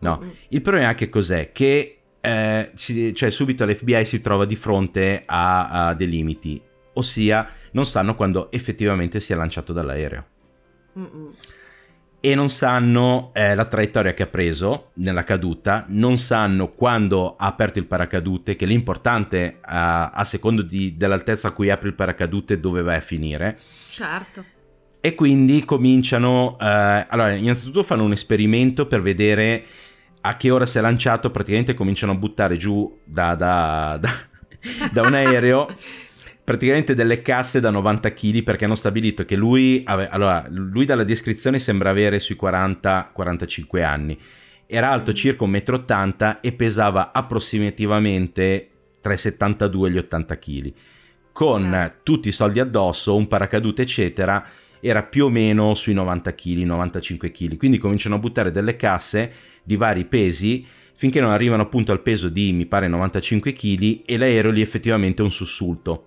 No, 0.00 0.32
il 0.48 0.62
problema 0.62 0.94
che 0.94 1.08
cos'è? 1.08 1.52
Che 1.52 1.98
eh, 2.20 2.70
si- 2.74 3.14
cioè, 3.14 3.30
subito 3.30 3.64
l'FBI 3.66 4.04
si 4.04 4.20
trova 4.20 4.46
di 4.46 4.56
fronte 4.56 5.22
a, 5.26 5.88
a 5.88 5.94
dei 5.94 6.08
limiti, 6.08 6.60
ossia 6.94 7.48
non 7.72 7.84
sanno 7.84 8.14
quando 8.14 8.50
effettivamente 8.50 9.20
si 9.20 9.32
è 9.32 9.36
lanciato 9.36 9.72
dall'aereo. 9.72 10.26
Mm-mm. 10.98 11.34
E 12.24 12.36
non 12.36 12.50
sanno 12.50 13.32
eh, 13.34 13.56
la 13.56 13.64
traiettoria 13.64 14.14
che 14.14 14.22
ha 14.22 14.28
preso 14.28 14.90
nella 14.94 15.24
caduta, 15.24 15.86
non 15.88 16.18
sanno 16.18 16.68
quando 16.68 17.34
ha 17.34 17.46
aperto 17.46 17.80
il 17.80 17.86
paracadute, 17.86 18.54
che 18.54 18.64
l'importante 18.64 19.58
a, 19.60 20.10
a 20.10 20.22
secondo 20.22 20.62
di- 20.62 20.96
dell'altezza 20.96 21.48
a 21.48 21.50
cui 21.50 21.68
apre 21.68 21.88
il 21.88 21.94
paracadute 21.94 22.60
dove 22.60 22.80
vai 22.82 22.98
a 22.98 23.00
finire. 23.00 23.58
Certo. 23.88 24.44
E 25.00 25.16
quindi 25.16 25.64
cominciano, 25.64 26.56
eh, 26.60 27.06
allora 27.08 27.32
innanzitutto 27.32 27.82
fanno 27.82 28.04
un 28.04 28.12
esperimento 28.12 28.86
per 28.86 29.02
vedere 29.02 29.64
a 30.20 30.36
che 30.36 30.52
ora 30.52 30.64
si 30.64 30.78
è 30.78 30.80
lanciato, 30.80 31.32
praticamente 31.32 31.74
cominciano 31.74 32.12
a 32.12 32.14
buttare 32.14 32.56
giù 32.56 33.00
da, 33.02 33.34
da- 33.34 33.98
da- 34.00 34.14
da 34.92 35.02
un 35.02 35.14
aereo 35.14 35.74
praticamente 36.44 36.94
delle 36.94 37.22
casse 37.22 37.60
da 37.60 37.70
90 37.70 38.12
kg 38.12 38.42
perché 38.42 38.64
hanno 38.64 38.74
stabilito 38.74 39.24
che 39.24 39.36
lui, 39.36 39.82
ave- 39.84 40.08
allora, 40.08 40.46
lui 40.48 40.84
dalla 40.84 41.04
descrizione 41.04 41.58
sembra 41.58 41.90
avere 41.90 42.18
sui 42.18 42.36
40-45 42.40 43.82
anni, 43.82 44.18
era 44.66 44.90
alto 44.90 45.12
circa 45.12 45.44
1,80 45.44 46.28
m 46.30 46.38
e 46.40 46.52
pesava 46.52 47.12
approssimativamente 47.12 48.68
tra 49.00 49.12
i 49.12 49.18
72 49.18 49.88
e 49.88 49.92
gli 49.92 49.98
80 49.98 50.38
kg. 50.38 50.72
Con 51.32 51.74
Eh. 51.74 51.94
tutti 52.02 52.28
i 52.28 52.32
soldi 52.32 52.60
addosso, 52.60 53.16
un 53.16 53.26
paracadute 53.26 53.82
eccetera, 53.82 54.44
era 54.80 55.02
più 55.02 55.26
o 55.26 55.28
meno 55.28 55.74
sui 55.74 55.94
90 55.94 56.34
kg, 56.34 56.58
95 56.62 57.30
kg. 57.30 57.56
Quindi 57.56 57.78
cominciano 57.78 58.16
a 58.16 58.18
buttare 58.18 58.50
delle 58.50 58.76
casse 58.76 59.32
di 59.62 59.76
vari 59.76 60.04
pesi 60.04 60.66
finché 60.94 61.20
non 61.20 61.30
arrivano 61.30 61.62
appunto 61.62 61.92
al 61.92 62.02
peso 62.02 62.28
di, 62.28 62.52
mi 62.52 62.66
pare, 62.66 62.88
95 62.88 63.52
kg 63.52 64.02
e 64.04 64.16
l'aereo 64.16 64.50
lì 64.50 64.60
effettivamente 64.60 65.22
è 65.22 65.24
un 65.24 65.30
sussulto 65.30 66.06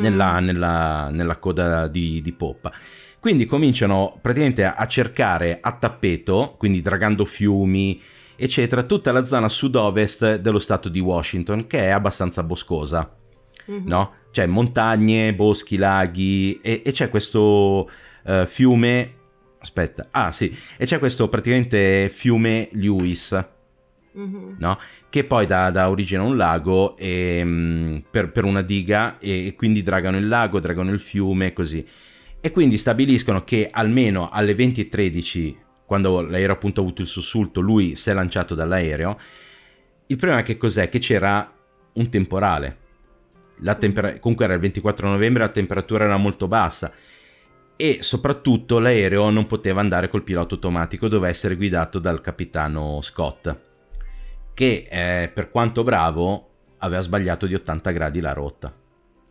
Mm. 0.00 0.02
nella, 0.02 0.40
nella- 0.40 1.08
nella 1.10 1.36
coda 1.36 1.86
di, 1.86 2.20
di 2.20 2.32
poppa. 2.32 2.72
Quindi 3.20 3.44
cominciano 3.46 4.18
praticamente 4.20 4.64
a, 4.64 4.86
cercare 4.86 5.58
a 5.60 5.72
tappeto, 5.72 6.54
quindi 6.58 6.80
dragando 6.80 7.24
fiumi, 7.26 8.00
eccetera, 8.34 8.82
tutta 8.84 9.12
la 9.12 9.24
zona 9.26 9.48
sud-ovest 9.48 10.36
dello 10.36 10.58
stato 10.58 10.88
di 10.88 11.00
Washington, 11.00 11.66
che 11.66 11.80
è 11.80 11.88
abbastanza 11.90 12.42
boscosa, 12.42 13.14
Mhm. 13.66 13.82
no? 13.86 14.12
C'è 14.30 14.46
montagne, 14.46 15.34
boschi, 15.34 15.76
laghi 15.76 16.60
e, 16.62 16.82
e 16.84 16.92
c'è 16.92 17.10
questo 17.10 17.90
eh, 18.24 18.46
fiume... 18.46 19.14
Aspetta, 19.62 20.08
ah 20.10 20.32
sì, 20.32 20.56
e 20.78 20.86
c'è 20.86 20.98
questo 20.98 21.28
praticamente 21.28 22.08
fiume 22.08 22.70
Lewis, 22.72 23.38
Mhm. 24.12 24.56
no? 24.58 24.78
che 25.08 25.24
poi 25.24 25.46
dà, 25.46 25.70
dà 25.70 25.88
origine 25.88 26.20
a 26.20 26.24
un 26.24 26.36
lago 26.36 26.96
e, 26.96 27.42
mm, 27.44 27.96
per, 28.10 28.30
per 28.32 28.44
una 28.44 28.62
diga 28.62 29.18
e, 29.18 29.46
e 29.46 29.54
quindi 29.54 29.82
dragano 29.82 30.16
il 30.18 30.28
lago, 30.28 30.60
dragano 30.60 30.92
il 30.92 31.00
fiume 31.00 31.46
e 31.46 31.52
così. 31.52 31.86
E 32.40 32.50
quindi 32.52 32.78
stabiliscono 32.78 33.44
che 33.44 33.68
almeno 33.70 34.30
alle 34.30 34.54
20.13, 34.54 35.54
quando 35.84 36.22
l'aereo 36.22 36.54
appunto 36.54 36.80
ha 36.80 36.84
avuto 36.84 37.02
il 37.02 37.08
sussulto, 37.08 37.60
lui 37.60 37.96
si 37.96 38.10
è 38.10 38.14
lanciato 38.14 38.54
dall'aereo. 38.54 39.18
Il 40.06 40.16
problema 40.16 40.40
è 40.40 40.44
che 40.44 40.56
cos'è? 40.56 40.88
Che 40.88 40.98
c'era 40.98 41.52
un 41.92 42.08
temporale. 42.08 42.76
La 43.62 43.74
tempera- 43.74 44.18
comunque 44.18 44.46
era 44.46 44.54
il 44.54 44.60
24 44.60 45.08
novembre, 45.08 45.42
la 45.42 45.50
temperatura 45.50 46.04
era 46.04 46.16
molto 46.16 46.48
bassa 46.48 46.92
e 47.76 47.98
soprattutto 48.00 48.78
l'aereo 48.78 49.30
non 49.30 49.46
poteva 49.46 49.80
andare 49.80 50.08
col 50.08 50.22
pilota 50.22 50.54
automatico, 50.54 51.08
doveva 51.08 51.28
essere 51.28 51.56
guidato 51.56 51.98
dal 51.98 52.20
capitano 52.20 53.00
Scott 53.02 53.68
che 54.54 54.86
eh, 54.90 55.28
per 55.28 55.50
quanto 55.50 55.82
bravo 55.82 56.48
aveva 56.78 57.00
sbagliato 57.02 57.46
di 57.46 57.54
80 57.54 57.90
gradi 57.90 58.20
la 58.20 58.32
rotta 58.32 58.74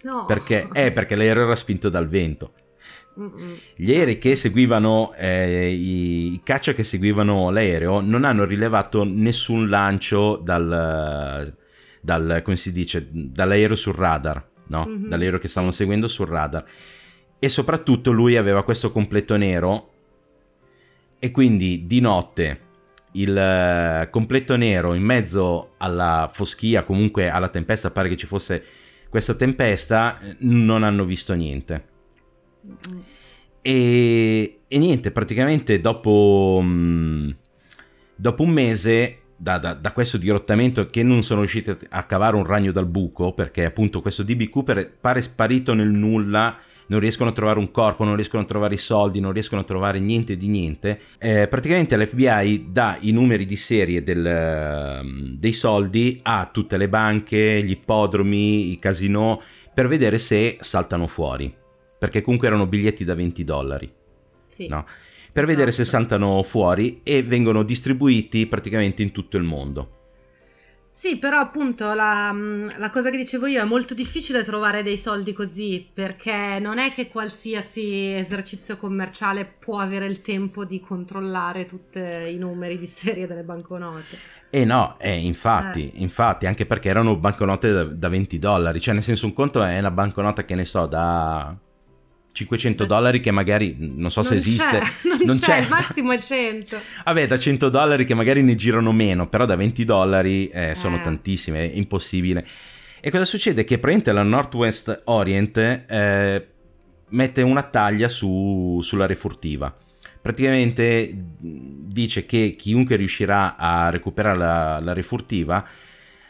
No. 0.01 0.23
perché, 0.25 0.69
eh, 0.71 0.93
perché 0.93 1.17
l'aereo 1.17 1.43
era 1.43 1.57
spinto 1.57 1.89
dal 1.89 2.07
vento 2.07 2.53
Mm-mm. 3.19 3.57
gli 3.75 3.91
aerei 3.91 4.17
che 4.17 4.37
seguivano 4.37 5.13
eh, 5.13 5.69
i, 5.73 6.31
i 6.31 6.41
caccia 6.41 6.71
che 6.73 6.85
seguivano 6.85 7.49
l'aereo 7.49 7.99
non 7.99 8.23
hanno 8.23 8.45
rilevato 8.45 9.03
nessun 9.03 9.67
lancio 9.67 10.37
dal, 10.37 11.53
dal 11.99 12.41
come 12.45 12.55
si 12.55 12.71
dice 12.71 13.09
dall'aereo 13.11 13.75
sul 13.75 13.93
radar 13.95 14.47
no? 14.67 14.85
Mhm, 14.87 15.07
dall'aereo 15.09 15.39
che 15.39 15.49
stavano 15.49 15.73
seguendo 15.73 16.07
sul 16.07 16.27
radar 16.27 16.63
e 17.37 17.49
soprattutto 17.49 18.11
lui 18.11 18.37
aveva 18.37 18.63
questo 18.63 18.93
completo 18.93 19.35
nero 19.35 19.89
e 21.19 21.31
quindi 21.31 21.85
di 21.87 21.99
notte 21.99 22.59
il 23.13 23.35
eh, 23.35 24.09
completo 24.09 24.55
nero 24.55 24.93
in 24.93 25.03
mezzo 25.03 25.73
alla 25.77 26.29
foschia, 26.31 26.83
comunque 26.83 27.29
alla 27.29 27.49
tempesta, 27.49 27.91
pare 27.91 28.09
che 28.09 28.17
ci 28.17 28.27
fosse 28.27 28.63
questa 29.09 29.33
tempesta, 29.33 30.19
non 30.39 30.83
hanno 30.83 31.05
visto 31.05 31.33
niente. 31.33 31.87
E, 33.61 34.59
e 34.67 34.77
niente, 34.77 35.11
praticamente 35.11 35.81
dopo, 35.81 36.61
mh, 36.63 37.35
dopo 38.15 38.43
un 38.43 38.49
mese 38.51 39.17
da, 39.35 39.57
da- 39.57 39.73
da 39.73 39.91
questo 39.93 40.17
dirottamento 40.17 40.89
che 40.89 41.01
non 41.01 41.23
sono 41.23 41.39
riusciti 41.39 41.75
a 41.89 42.03
cavare 42.03 42.35
un 42.35 42.45
ragno 42.45 42.71
dal 42.71 42.85
buco, 42.85 43.33
perché 43.33 43.65
appunto 43.65 44.01
questo 44.01 44.23
DB 44.23 44.49
Cooper 44.49 44.97
pare 44.99 45.21
sparito 45.21 45.73
nel 45.73 45.89
nulla, 45.89 46.57
non 46.89 46.99
riescono 46.99 47.29
a 47.29 47.33
trovare 47.33 47.57
un 47.59 47.71
corpo, 47.71 48.03
non 48.03 48.15
riescono 48.15 48.43
a 48.43 48.45
trovare 48.45 48.75
i 48.75 48.77
soldi, 48.77 49.19
non 49.19 49.31
riescono 49.31 49.61
a 49.61 49.63
trovare 49.63 49.99
niente 49.99 50.37
di 50.37 50.47
niente. 50.47 50.99
Eh, 51.17 51.47
praticamente 51.47 51.97
l'FBI 51.97 52.67
dà 52.69 52.97
i 52.99 53.11
numeri 53.11 53.45
di 53.45 53.55
serie 53.55 54.03
del, 54.03 54.25
ehm, 54.25 55.35
dei 55.37 55.53
soldi 55.53 56.19
a 56.23 56.49
tutte 56.51 56.77
le 56.77 56.89
banche, 56.89 57.63
gli 57.63 57.71
ippodromi, 57.71 58.71
i 58.71 58.79
casinò, 58.79 59.39
per 59.73 59.87
vedere 59.87 60.17
se 60.19 60.57
saltano 60.61 61.07
fuori. 61.07 61.53
Perché 61.97 62.21
comunque 62.21 62.47
erano 62.47 62.65
biglietti 62.65 63.03
da 63.03 63.13
20 63.15 63.43
dollari 63.43 63.91
Sì. 64.45 64.67
no? 64.67 64.85
per 65.31 65.45
vedere 65.45 65.71
se 65.71 65.83
Esatto. 65.83 65.97
saltano 65.99 66.41
fuori 66.43 67.01
e 67.03 67.21
vengono 67.23 67.63
distribuiti 67.63 68.47
praticamente 68.47 69.03
in 69.03 69.11
tutto 69.11 69.37
il 69.37 69.43
mondo. 69.43 69.98
Sì, 70.91 71.19
però 71.19 71.37
appunto 71.37 71.93
la, 71.93 72.33
mm, 72.33 72.69
la 72.77 72.89
cosa 72.89 73.11
che 73.11 73.17
dicevo 73.17 73.45
io 73.45 73.61
è 73.61 73.63
molto 73.63 73.93
difficile 73.93 74.43
trovare 74.43 74.81
dei 74.81 74.97
soldi 74.97 75.33
così 75.33 75.87
perché 75.93 76.57
non 76.59 76.79
è 76.79 76.91
che 76.91 77.07
qualsiasi 77.09 78.15
esercizio 78.15 78.75
commerciale 78.75 79.45
può 79.45 79.77
avere 79.77 80.07
il 80.07 80.21
tempo 80.21 80.65
di 80.65 80.79
controllare 80.79 81.65
tutti 81.65 81.99
i 81.99 82.37
numeri 82.39 82.79
di 82.79 82.87
serie 82.87 83.27
delle 83.27 83.43
banconote. 83.43 84.17
E 84.49 84.65
no, 84.65 84.97
eh, 84.99 85.15
infatti, 85.15 85.91
Eh. 85.91 86.01
infatti, 86.01 86.47
anche 86.47 86.65
perché 86.65 86.89
erano 86.89 87.15
banconote 87.17 87.71
da, 87.71 87.83
da 87.83 88.09
20 88.09 88.39
dollari, 88.39 88.81
cioè 88.81 88.95
nel 88.95 89.03
senso 89.03 89.27
un 89.27 89.33
conto 89.33 89.61
è 89.63 89.77
una 89.77 89.91
banconota 89.91 90.43
che 90.43 90.55
ne 90.55 90.65
so 90.65 90.87
da 90.87 91.55
500 92.45 92.85
dollari 92.85 93.19
che 93.19 93.31
magari 93.31 93.75
non 93.77 94.09
so 94.11 94.21
se 94.21 94.29
Non 94.29 94.37
esiste, 94.39 94.79
c'è, 94.79 94.85
non, 95.25 95.37
c'è, 95.39 95.57
il 95.59 95.67
massimo 95.69 96.11
è 96.11 96.17
100. 96.19 96.77
Vabbè, 97.05 97.27
da 97.27 97.37
100 97.37 97.69
dollari 97.69 98.05
che 98.05 98.13
magari 98.13 98.41
ne 98.43 98.55
girano 98.55 98.91
meno, 98.91 99.27
però 99.27 99.45
da 99.45 99.55
20 99.55 99.83
dollari 99.85 100.47
eh, 100.49 100.73
sono 100.75 100.97
Eh. 100.97 101.01
tantissime, 101.01 101.71
è 101.71 101.75
impossibile. 101.75 102.45
E 103.01 103.09
cosa 103.11 103.25
succede? 103.25 103.63
Che 103.63 103.77
praticamente 103.79 104.11
la 104.11 104.23
Northwest 104.23 105.01
Orient 105.05 105.57
eh, 105.57 106.47
mette 107.09 107.41
una 107.41 107.63
taglia 107.63 108.07
su- 108.07 108.79
sulla 108.83 109.05
refurtiva. 109.05 109.75
Praticamente 110.21 111.09
dice 111.39 112.25
che 112.25 112.55
chiunque 112.57 112.95
riuscirà 112.97 113.55
a 113.55 113.89
recuperare 113.89 114.37
la, 114.37 114.79
la 114.81 114.93
refurtiva, 114.93 115.65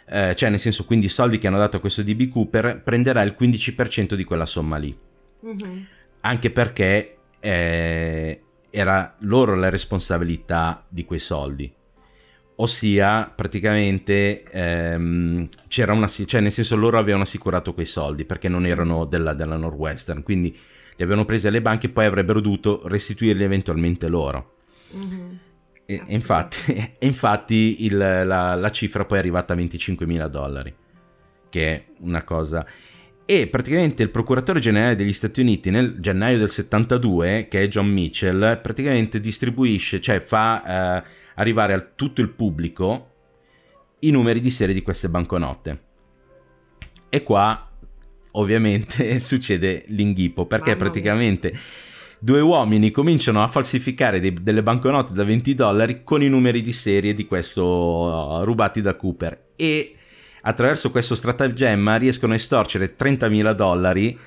eh, 0.08 0.36
cioè 0.36 0.50
nel 0.50 0.60
senso 0.60 0.86
quindi 0.86 1.08
i 1.08 1.10
soldi 1.10 1.38
che 1.40 1.48
hanno 1.48 1.58
dato 1.58 1.78
a 1.78 1.80
questo 1.80 2.04
DB 2.04 2.30
Cooper, 2.30 2.82
prenderà 2.84 3.24
il 3.24 3.36
15% 3.40 4.14
di 4.14 4.24
quella 4.24 4.46
somma 4.46 4.78
lì 4.78 4.96
Mhm. 5.42 5.86
Anche 6.22 6.52
perché 6.52 7.18
eh, 7.40 8.42
era 8.70 9.16
loro 9.20 9.56
la 9.56 9.70
responsabilità 9.70 10.86
di 10.88 11.06
quei 11.06 11.20
soldi. 11.20 11.72
Ossia, 12.62 13.32
praticamente 13.34 14.44
ehm, 14.44 15.48
c'era 15.70 15.94
una, 15.94 16.08
cioè 16.08 16.42
nel 16.42 16.52
senso 16.52 16.76
loro 16.76 17.00
avevano 17.00 17.24
assicurato 17.24 17.74
quei 17.74 17.86
soldi 17.86 18.26
perché 18.26 18.50
non 18.50 18.66
erano 18.66 19.06
della, 19.06 19.34
della 19.34 19.56
Northwestern, 19.56 20.24
quindi 20.24 20.50
li 20.52 21.04
avevano 21.04 21.24
presi 21.24 21.48
alle 21.48 21.62
banche 21.62 21.88
e 21.88 21.90
poi 21.90 22.04
avrebbero 22.06 22.42
dovuto 22.42 22.82
restituirli 22.86 23.44
eventualmente 23.44 24.10
loro. 24.10 24.56
Mhm. 24.92 25.40
E, 25.86 26.04
e 26.06 26.14
infatti, 26.14 26.74
e 27.00 27.06
infatti 27.06 27.86
il- 27.86 27.98
la, 27.98 28.56
la 28.56 28.72
cifra 28.72 29.06
poi 29.06 29.18
è 29.18 29.22
arrivata 29.22 29.54
a 29.54 29.56
25.000 29.56 30.28
dollari, 30.28 30.76
che 31.50 31.68
è 31.74 31.86
una 32.00 32.24
cosa... 32.24 32.66
E 33.32 33.46
praticamente 33.46 34.02
il 34.02 34.10
procuratore 34.10 34.60
generale 34.60 34.96
degli 34.96 35.14
Stati 35.14 35.40
Uniti 35.40 35.70
nel 35.70 36.00
gennaio 36.00 36.40
del 36.40 36.50
72, 36.50 37.48
che 37.48 37.62
è 37.62 37.68
John 37.68 37.86
Mitchell, 37.86 38.60
praticamente 38.60 39.20
distribuisce, 39.20 40.02
cioè 40.02 40.20
fa 40.20 40.64
eh, 40.98 41.04
arrivare 41.36 41.74
a 41.74 41.80
tutto 41.80 42.22
il 42.22 42.30
pubblico 42.30 43.12
i 44.00 44.10
numeri 44.10 44.42
di 44.42 44.50
serie 44.50 44.74
di 44.74 44.82
queste 44.82 45.10
banconote. 45.10 45.82
E 47.08 47.22
qua 47.22 47.70
ovviamente 48.32 49.20
succede 49.22 49.84
l'inghippo, 49.90 50.48
perché 50.48 50.72
Mamma 50.72 50.82
mia. 50.82 50.90
praticamente 50.90 51.54
due 52.18 52.42
uomini 52.42 52.90
cominciano 52.90 53.44
a 53.44 53.48
falsificare 53.48 54.20
dei- 54.20 54.42
delle 54.42 54.64
banconote 54.64 55.14
da 55.14 55.24
20 55.24 55.54
dollari 55.54 56.04
con 56.04 56.24
i 56.24 56.30
numeri 56.30 56.64
di 56.64 56.74
serie 56.74 57.14
di 57.14 57.28
questo 57.28 57.64
uh, 57.64 58.44
rubati 58.44 58.82
da 58.82 58.96
Cooper 58.96 59.50
e 59.56 59.94
attraverso 60.42 60.92
questo 60.92 61.16
stratagemma 61.16 61.96
riescono 61.98 62.34
a 62.34 62.36
estorcere 62.36 62.96
30.000 62.98 63.52
dollari 63.54 64.18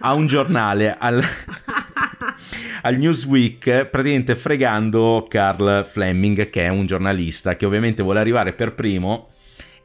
a 0.00 0.12
un 0.14 0.26
giornale 0.26 0.96
al, 0.98 1.22
al 2.82 2.96
Newsweek 2.96 3.86
praticamente 3.86 4.34
fregando 4.34 5.26
Carl 5.28 5.84
Fleming 5.86 6.50
che 6.50 6.64
è 6.64 6.68
un 6.68 6.86
giornalista 6.86 7.56
che 7.56 7.66
ovviamente 7.66 8.02
vuole 8.02 8.20
arrivare 8.20 8.52
per 8.52 8.74
primo 8.74 9.30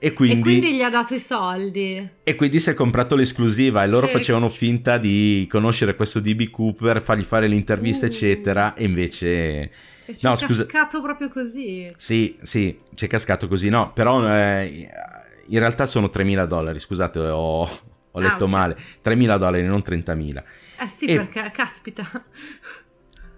e 0.03 0.13
quindi, 0.13 0.39
E 0.39 0.41
quindi 0.41 0.73
gli 0.75 0.81
ha 0.81 0.89
dato 0.89 1.13
i 1.13 1.19
soldi. 1.19 2.09
e 2.23 2.35
quindi 2.35 2.59
si 2.59 2.71
è 2.71 2.73
comprato 2.73 3.15
l'esclusiva 3.15 3.83
e 3.83 3.87
loro 3.87 4.07
Sì. 4.07 4.13
facevano 4.13 4.49
finta 4.49 4.97
di 4.97 5.47
conoscere 5.47 5.95
questo 5.95 6.19
DB 6.19 6.49
Cooper, 6.49 7.03
fargli 7.03 7.21
fare 7.21 7.47
l'intervista 7.47 8.07
Uh. 8.07 8.09
eccetera 8.09 8.73
e 8.73 8.83
invece 8.85 9.71
E 10.07 10.17
No, 10.21 10.33
è 10.33 10.37
scusa. 10.37 10.65
cascato 10.65 11.01
proprio 11.03 11.29
così. 11.29 11.87
sì, 11.95 12.35
sì, 12.41 12.75
ci 12.95 13.05
è 13.05 13.07
cascato 13.07 13.47
così, 13.47 13.69
no, 13.69 13.91
però 13.93 14.27
eh, 14.27 14.89
in 15.47 15.59
realtà 15.59 15.85
sono 15.85 16.07
3.000 16.09 16.45
dollari, 16.45 16.79
scusate, 16.79 17.19
ho, 17.19 17.61
ho 17.61 17.69
Ah, 18.13 18.19
letto 18.21 18.45
ok. 18.45 18.49
male, 18.49 18.77
3.000 19.01 19.37
dollari, 19.37 19.63
non 19.65 19.81
30.000. 19.81 20.43
Eh 20.79 20.87
sì, 20.87 21.05
E- 21.05 21.15
perché 21.15 21.51
caspita. 21.53 22.03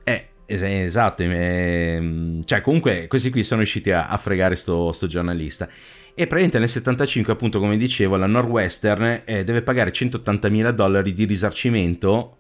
Eh, 0.03 0.27
es- 0.45 0.61
esatto, 0.61 1.23
ehm, 1.23 2.43
cioè 2.43 2.61
comunque 2.61 3.07
questi 3.07 3.29
qui 3.29 3.43
sono 3.43 3.61
riusciti 3.61 3.91
a, 3.91 4.07
a 4.07 4.17
fregare 4.17 4.55
sto, 4.55 4.91
sto 4.91 5.07
giornalista. 5.07 5.67
E 6.15 6.27
praticamente 6.27 6.59
nel 6.59 6.69
75, 6.69 7.33
appunto, 7.33 7.59
come 7.59 7.75
dicevo, 7.77 8.17
la 8.17 8.27
Northwestern 8.27 9.21
eh, 9.25 9.43
deve 9.43 9.63
pagare 9.63 9.91
180.000 9.91 10.71
dollari 10.71 11.13
di 11.13 11.25
risarcimento 11.25 12.37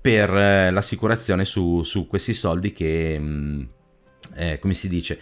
per 0.00 0.30
eh, 0.34 0.70
l'assicurazione 0.70 1.44
su, 1.44 1.82
su 1.82 2.06
questi 2.06 2.32
soldi 2.32 2.72
che, 2.72 3.18
mh, 3.18 3.68
eh, 4.36 4.58
come 4.60 4.72
si 4.74 4.88
dice, 4.88 5.20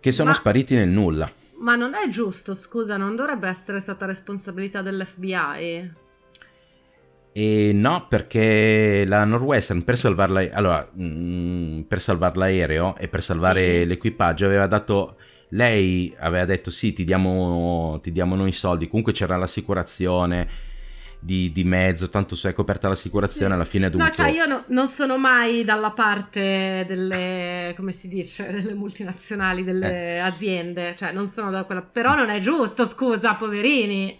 che 0.00 0.10
sono 0.12 0.30
Ma- 0.30 0.34
spariti 0.36 0.74
nel 0.74 0.88
nulla. 0.88 1.30
Ma 1.58 1.74
non 1.74 1.94
è 1.94 2.08
giusto, 2.08 2.54
scusa, 2.54 2.96
non 2.96 3.16
dovrebbe 3.16 3.48
essere 3.48 3.80
stata 3.80 4.06
responsabilità 4.06 4.82
dell'FBI. 4.82 5.92
E 7.32 7.72
no, 7.74 8.06
perché 8.08 9.04
la 9.06 9.24
Northwestern 9.24 9.84
per 9.84 9.98
salvarla, 9.98 10.48
allora, 10.52 10.90
mm, 10.98 11.82
per 11.82 12.00
salvare 12.00 12.38
l'aereo 12.38 12.96
e 12.96 13.08
per 13.08 13.22
salvare 13.22 13.80
Sì. 13.80 13.86
l'equipaggio 13.86 14.46
aveva 14.46 14.66
dato, 14.66 15.16
lei 15.50 16.14
aveva 16.18 16.46
detto 16.46 16.70
sì, 16.70 16.94
ti 16.94 17.04
diamo, 17.04 17.98
ti 18.02 18.10
diamo 18.10 18.36
noi 18.36 18.48
i 18.48 18.52
soldi, 18.52 18.88
comunque 18.88 19.12
c'era 19.12 19.36
l'assicurazione 19.36 20.48
di, 21.26 21.50
di 21.52 21.64
mezzo, 21.64 22.08
tanto 22.08 22.36
se 22.36 22.50
è 22.50 22.52
coperta 22.54 22.88
l'assicurazione 22.88 23.48
Sì. 23.48 23.52
alla 23.54 23.64
fine 23.64 23.88
No, 23.88 23.96
dovuto... 23.96 24.12
cioè 24.12 24.28
io 24.30 24.46
no- 24.46 24.64
non 24.68 24.88
sono 24.88 25.18
mai 25.18 25.64
dalla 25.64 25.90
parte 25.90 26.84
delle, 26.86 27.74
come 27.76 27.90
si 27.92 28.06
dice, 28.08 28.50
delle 28.54 28.74
multinazionali, 28.74 29.64
delle 29.64 30.14
Eh. 30.14 30.18
aziende, 30.18 30.94
cioè 30.96 31.12
non 31.12 31.26
sono 31.26 31.50
da 31.50 31.64
quella, 31.64 31.82
però 31.82 32.14
non 32.14 32.30
è 32.30 32.38
giusto, 32.40 32.84
scusa, 32.86 33.34
poverini. 33.34 34.18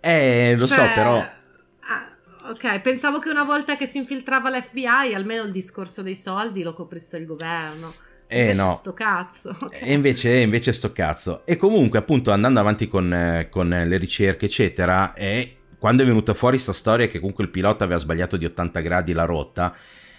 Eh, 0.00 0.54
lo 0.56 0.66
Cioè, 0.66 0.86
so, 0.88 0.94
però... 0.94 1.16
ah, 1.18 2.50
ok, 2.50 2.80
pensavo 2.80 3.18
che 3.18 3.28
una 3.28 3.42
volta 3.44 3.74
che 3.76 3.86
si 3.86 3.98
infiltrava 3.98 4.48
l'FBI, 4.56 5.14
almeno 5.14 5.42
il 5.42 5.50
discorso 5.52 6.02
dei 6.02 6.14
soldi 6.16 6.62
lo 6.62 6.72
coprisse 6.72 7.16
il 7.16 7.26
governo. 7.26 7.92
Eh, 8.28 8.40
Invece 8.40 8.60
no. 8.62 8.74
sto 8.74 8.92
cazzo. 8.92 9.50
ok. 9.60 9.78
E 9.82 9.92
invece, 9.92 10.36
invece 10.36 10.72
sto 10.72 10.92
cazzo. 10.92 11.42
E 11.44 11.56
comunque, 11.56 11.98
appunto, 11.98 12.30
andando 12.30 12.60
avanti 12.60 12.88
con, 12.88 13.12
eh, 13.12 13.48
con 13.50 13.68
le 13.68 13.96
ricerche, 13.98 14.46
eccetera, 14.46 15.12
e 15.14 15.55
quando 15.78 16.02
è 16.02 16.06
venuta 16.06 16.34
fuori 16.34 16.58
sta 16.58 16.72
storia 16.72 17.06
che 17.08 17.18
comunque 17.18 17.44
il 17.44 17.50
pilota 17.50 17.84
aveva 17.84 17.98
sbagliato 17.98 18.36
di 18.36 18.44
80 18.44 18.80
gradi 18.80 19.12
la 19.12 19.24
rotta, 19.24 19.74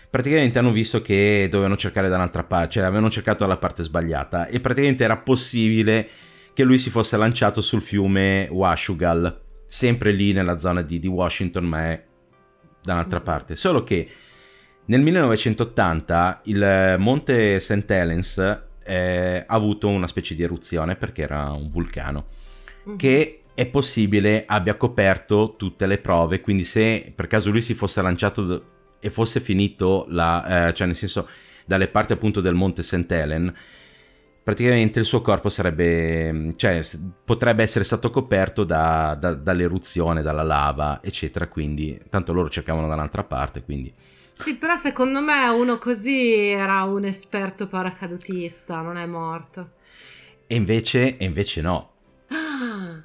praticamente 0.10 0.58
hanno 0.60 0.72
visto 0.72 1.02
che 1.02 1.48
dovevano 1.50 1.76
cercare 1.78 2.10
da 2.10 2.16
un'altra 2.16 2.44
parte, 2.44 2.72
cioè 2.74 2.84
avevano 2.84 3.10
cercato 3.10 3.44
dalla 3.44 3.58
parte 3.58 3.84
sbagliata 3.84 4.48
e 4.48 4.60
praticamente 4.60 5.04
era 5.04 5.18
possibile 5.18 6.08
che 6.54 6.64
lui 6.64 6.80
si 6.80 6.90
fosse 6.90 7.18
lanciato 7.18 7.62
sul 7.62 7.82
fiume 7.82 8.48
Washugal, 8.50 9.42
sempre 9.68 10.12
lì 10.12 10.32
nella 10.32 10.58
zona 10.58 10.82
di, 10.82 11.00
di 11.00 11.08
Washington, 11.08 11.66
ma 11.66 11.90
è 11.92 12.04
da 12.82 12.94
un'altra 12.94 13.20
Mm. 13.20 13.24
parte. 13.24 13.56
Solo 13.56 13.84
che 13.84 14.10
nel 14.86 15.02
1980 15.02 16.42
il 16.46 16.96
monte 17.00 17.60
St. 17.60 17.90
Helens 17.92 18.38
eh, 18.86 19.44
ha 19.46 19.54
avuto 19.54 19.90
una 19.90 20.08
specie 20.08 20.34
di 20.34 20.44
eruzione 20.44 20.96
perché 20.96 21.22
era 21.24 21.52
un 21.52 21.68
vulcano 21.70 22.28
Mhm. 22.86 22.96
che 22.96 23.42
è 23.58 23.66
possibile 23.66 24.44
abbia 24.46 24.76
coperto 24.76 25.56
tutte 25.58 25.88
le 25.88 25.98
prove, 25.98 26.42
quindi 26.42 26.64
se 26.64 27.12
per 27.16 27.26
caso 27.26 27.50
lui 27.50 27.64
si 27.64 27.74
fosse 27.74 28.04
lanciato 28.04 28.66
e 29.00 29.10
fosse 29.10 29.40
finito 29.40 30.06
la, 30.10 30.68
eh, 30.68 30.74
cioè 30.76 30.86
nel 30.86 30.96
senso 30.96 31.28
dalle 31.66 31.88
parti 31.88 32.14
appunto 32.14 32.40
del 32.40 32.54
monte 32.54 32.84
St. 32.84 33.12
Helen, 33.12 33.52
praticamente 34.44 35.00
il 35.00 35.06
suo 35.06 35.22
corpo 35.24 35.50
sarebbe, 35.50 36.54
cioè 36.56 36.84
s- 36.84 37.00
potrebbe 37.26 37.64
essere 37.64 37.84
stato 37.84 38.12
coperto 38.12 38.64
da- 38.64 39.18
da- 39.20 39.34
dall'eruzione, 39.34 40.22
dalla 40.22 40.44
lava, 40.44 41.00
eccetera, 41.02 41.48
quindi 41.48 42.00
tanto 42.10 42.34
loro 42.34 42.50
cercavano 42.50 42.88
da 42.88 42.94
un'altra 42.94 43.24
parte, 43.24 43.64
quindi... 43.64 43.92
Sì, 44.34 44.54
però 44.54 44.76
secondo 44.76 45.20
me 45.20 45.48
uno 45.48 45.80
così 45.80 46.32
era 46.50 46.84
un 46.84 47.06
esperto 47.06 47.66
paracadutista, 47.68 48.82
non 48.82 48.98
è 48.98 49.08
morto. 49.08 49.72
E 50.46 50.54
invece, 50.56 51.18
e 51.18 51.26
invece 51.26 51.62
no, 51.62 51.94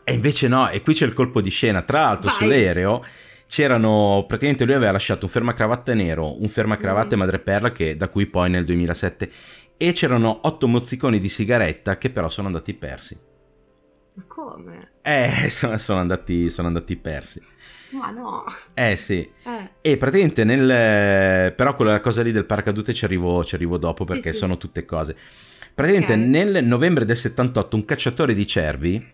E 0.04 0.12
invece 0.14 0.48
no, 0.48 0.68
e 0.68 0.82
qui 0.82 0.94
c'è 0.94 1.06
il 1.06 1.12
colpo 1.14 1.40
di 1.40 1.50
scena. 1.50 1.82
Tra 1.82 2.00
l'altro, 2.00 2.28
Vai. 2.30 2.38
sull'aereo 2.38 3.04
c'erano 3.46 4.24
praticamente 4.26 4.64
lui 4.64 4.74
aveva 4.74 4.92
lasciato 4.92 5.26
un 5.26 5.30
fermacravatte 5.30 5.94
nero, 5.94 6.40
un 6.40 6.48
fermacravatte 6.48 7.16
Mm. 7.16 7.18
madreperla, 7.18 7.72
che 7.72 7.96
da 7.96 8.08
cui 8.08 8.26
poi 8.26 8.50
nel 8.50 8.64
2007. 8.64 9.30
E 9.76 9.92
c'erano 9.92 10.40
otto 10.42 10.68
mozziconi 10.68 11.18
di 11.18 11.28
sigaretta 11.28 11.98
che 11.98 12.10
però 12.10 12.28
sono 12.28 12.46
andati 12.48 12.74
persi. 12.74 13.18
ma 14.14 14.24
come? 14.26 14.90
Eh, 15.02 15.48
sono, 15.78 15.98
andati, 16.00 16.50
sono 16.50 16.68
andati 16.68 16.96
persi. 16.96 17.42
Ma 17.90 18.10
no. 18.10 18.44
Eh 18.74 18.96
sì. 18.96 19.18
Eh, 19.44 19.70
E 19.82 19.96
praticamente 19.98 20.44
nel... 20.44 21.52
Però 21.54 21.74
quella 21.76 22.00
cosa 22.00 22.22
lì 22.22 22.32
del 22.32 22.46
paracadute 22.46 22.94
ci 22.94 23.04
arrivo, 23.04 23.44
ci 23.44 23.54
arrivo 23.54 23.76
dopo 23.76 24.04
Sì, 24.04 24.12
perché 24.12 24.32
sì. 24.32 24.38
sono 24.38 24.56
tutte 24.56 24.84
cose. 24.86 25.14
Praticamente 25.74 26.12
Ok. 26.14 26.18
nel 26.18 26.64
novembre 26.64 27.04
del 27.04 27.16
78 27.16 27.76
un 27.76 27.84
cacciatore 27.84 28.34
di 28.34 28.46
cervi 28.46 29.04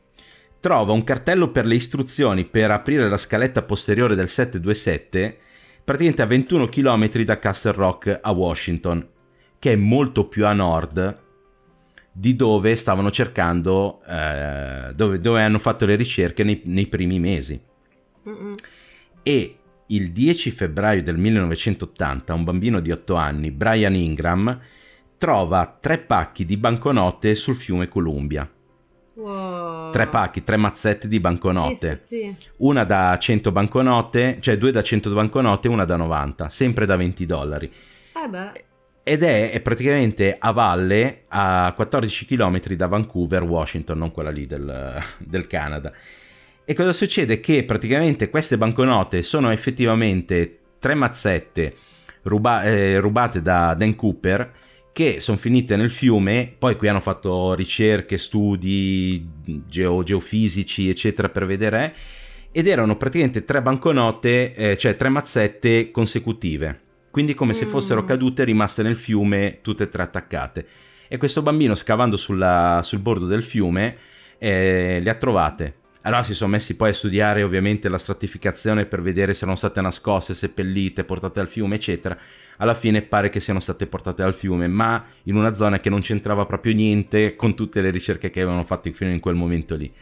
trova 0.61 0.92
un 0.92 1.05
cartello 1.05 1.51
per 1.51 1.66
le 1.66 1.75
istruzioni 1.75 2.44
per 2.44 2.71
aprire 2.71 3.09
la 3.09 3.16
scaletta 3.16 3.62
posteriore 3.62 4.14
del 4.14 4.29
727 4.29 5.38
praticamente 5.88 6.21
a 6.21 6.27
21 6.27 6.68
km 6.68 7.23
da 7.23 7.38
Castle 7.38 7.73
Rock 7.73 8.18
a 8.21 8.31
Washington, 8.31 9.09
che 9.59 9.73
è 9.73 9.77
molto 9.77 10.27
più 10.27 10.44
a 10.44 10.53
nord 10.53 11.23
di 12.12 12.37
dove 12.37 12.77
stavano 12.77 13.11
cercando, 13.11 14.03
eh, 14.07 14.92
dove, 14.94 15.18
dove, 15.18 15.40
hanno 15.40 15.59
fatto 15.59 15.87
le 15.87 15.94
ricerche 15.94 16.44
nei, 16.44 16.61
nei 16.64 16.88
primi 16.88 17.18
mesi. 17.18 17.59
Mm-mm. 18.29 18.55
E 19.23 19.57
il 19.87 20.12
10 20.12 20.51
febbraio 20.51 21.03
del 21.03 21.16
1980 21.16 22.35
un 22.35 22.44
bambino 22.44 22.81
di 22.81 22.90
8 22.90 23.14
anni, 23.14 23.51
Brian 23.51 23.94
Ingram, 23.94 24.61
trova 25.16 25.79
tre 25.81 25.97
pacchi 25.99 26.44
di 26.44 26.59
banconote 26.59 27.35
sul 27.35 27.57
fiume 27.57 27.88
Columbia. 27.88 28.51
Wow. 29.18 29.90
Tre 29.90 30.07
pacchi, 30.07 30.44
tre 30.44 30.57
mazzette 30.57 31.09
di 31.09 31.18
banconote. 31.18 31.96
Sì, 31.96 32.04
sì, 32.04 32.37
sì. 32.38 32.48
Una 32.59 32.85
da 32.85 33.18
100 33.18 33.50
banconote, 33.50 34.38
cioè 34.40 34.57
due 34.57 34.70
da 34.70 34.81
100 34.81 35.12
banconote 35.12 35.66
e 35.66 35.70
una 35.70 35.85
da 35.85 35.96
90, 35.96 36.48
sempre 36.48 36.87
da 36.87 36.94
20 36.94 37.26
dollari. 37.26 37.66
Eh. 37.66 38.64
Ed 39.02 39.22
è, 39.24 39.50
è, 39.50 39.61
praticamente 39.61 40.37
a 40.38 40.52
valle 40.52 41.24
a 41.28 41.72
14 41.74 42.26
km 42.26 42.61
da 42.74 42.87
Vancouver, 42.87 43.42
Washington, 43.42 43.98
non 43.98 44.12
quella 44.12 44.31
lì 44.31 44.46
del, 44.46 45.02
del 45.18 45.48
Canada. 45.48 45.92
E 46.64 46.74
cosa 46.74 46.92
succede? 46.92 47.40
Che 47.40 47.64
praticamente 47.64 48.31
queste 48.31 48.57
banconote 48.57 49.22
sono 49.22 49.50
effettivamente 49.50 50.59
tre 50.78 50.94
mazzette 50.94 51.74
ruba- 52.22 52.62
eh, 52.62 53.00
rubate 53.00 53.42
da 53.42 53.74
Dan 53.74 53.96
Cooper 53.96 54.52
che 54.92 55.20
sono 55.20 55.37
finite 55.37 55.77
nel 55.77 55.90
fiume, 55.90 56.53
poi 56.59 56.77
qui 56.77 56.88
hanno 56.88 57.01
fatto 57.01 57.55
ricerche, 57.55 58.18
studi 58.18 59.29
geo- 59.66 60.03
geofisici, 60.03 60.88
eccetera, 60.88 61.29
per 61.29 61.46
vedere, 61.46 61.94
ed 62.51 62.66
erano 62.66 62.96
praticamente 62.96 63.44
tre 63.44 63.62
banconote, 63.62 64.55
eh, 64.55 64.77
cioè 64.77 64.96
tre 64.96 65.09
mazzette 65.09 65.90
consecutive, 65.90 66.81
quindi 67.11 67.35
come 67.35 67.53
mm. 67.53 67.57
se 67.57 67.66
fossero 67.66 68.05
cadute 68.05 68.44
rimaste 68.44 68.83
nel 68.83 68.96
fiume 68.96 69.59
tutte 69.62 69.85
e 69.85 69.88
tre 69.88 70.03
attaccate. 70.03 70.66
E 71.09 71.16
questo 71.16 71.42
bambino 71.42 71.74
scavando 71.74 72.16
sulla, 72.16 72.81
sul 72.83 72.98
bordo 72.98 73.27
del 73.27 73.42
fiume 73.42 73.96
eh, 74.38 74.98
le 75.03 75.11
ha 75.11 75.14
trovate 75.14 75.79
allora 76.09 76.22
si 76.22 76.33
sono 76.33 76.53
messi 76.53 76.77
poi 76.77 76.90
a 76.90 76.94
studiare 76.94 77.42
ovviamente 77.42 77.88
la 77.88 77.98
stratificazione 77.98 78.87
per 78.87 79.03
vedere 79.03 79.35
se 79.35 79.42
erano 79.42 79.59
state 79.59 79.81
nascoste, 79.81 80.33
seppellite, 80.33 81.05
portate 81.05 81.40
al 81.40 81.48
fiume, 81.48 81.74
eccetera. 81.74 82.16
Alla 82.59 82.75
fine 82.75 83.03
pare 83.03 83.29
che 83.29 83.40
siano 83.40 83.61
state 83.61 83.87
portate 83.87 84.23
al 84.23 84.35
fiume, 84.35 84.68
ma 84.68 85.05
in 85.25 85.37
una 85.37 85.55
zona 85.55 85.81
che 85.81 85.90
non 85.90 86.01
c'entrava 86.01 86.47
proprio 86.47 86.75
niente 86.75 87.37
con 87.37 87.55
tutte 87.55 87.81
le 87.81 87.90
ricerche 87.90 88.31
che 88.31 88.40
avevano 88.40 88.64
fatto 88.64 88.90
fino 88.92 89.11
in 89.11 89.21
quel 89.21 89.35
momento 89.35 89.75
lì. 89.77 89.92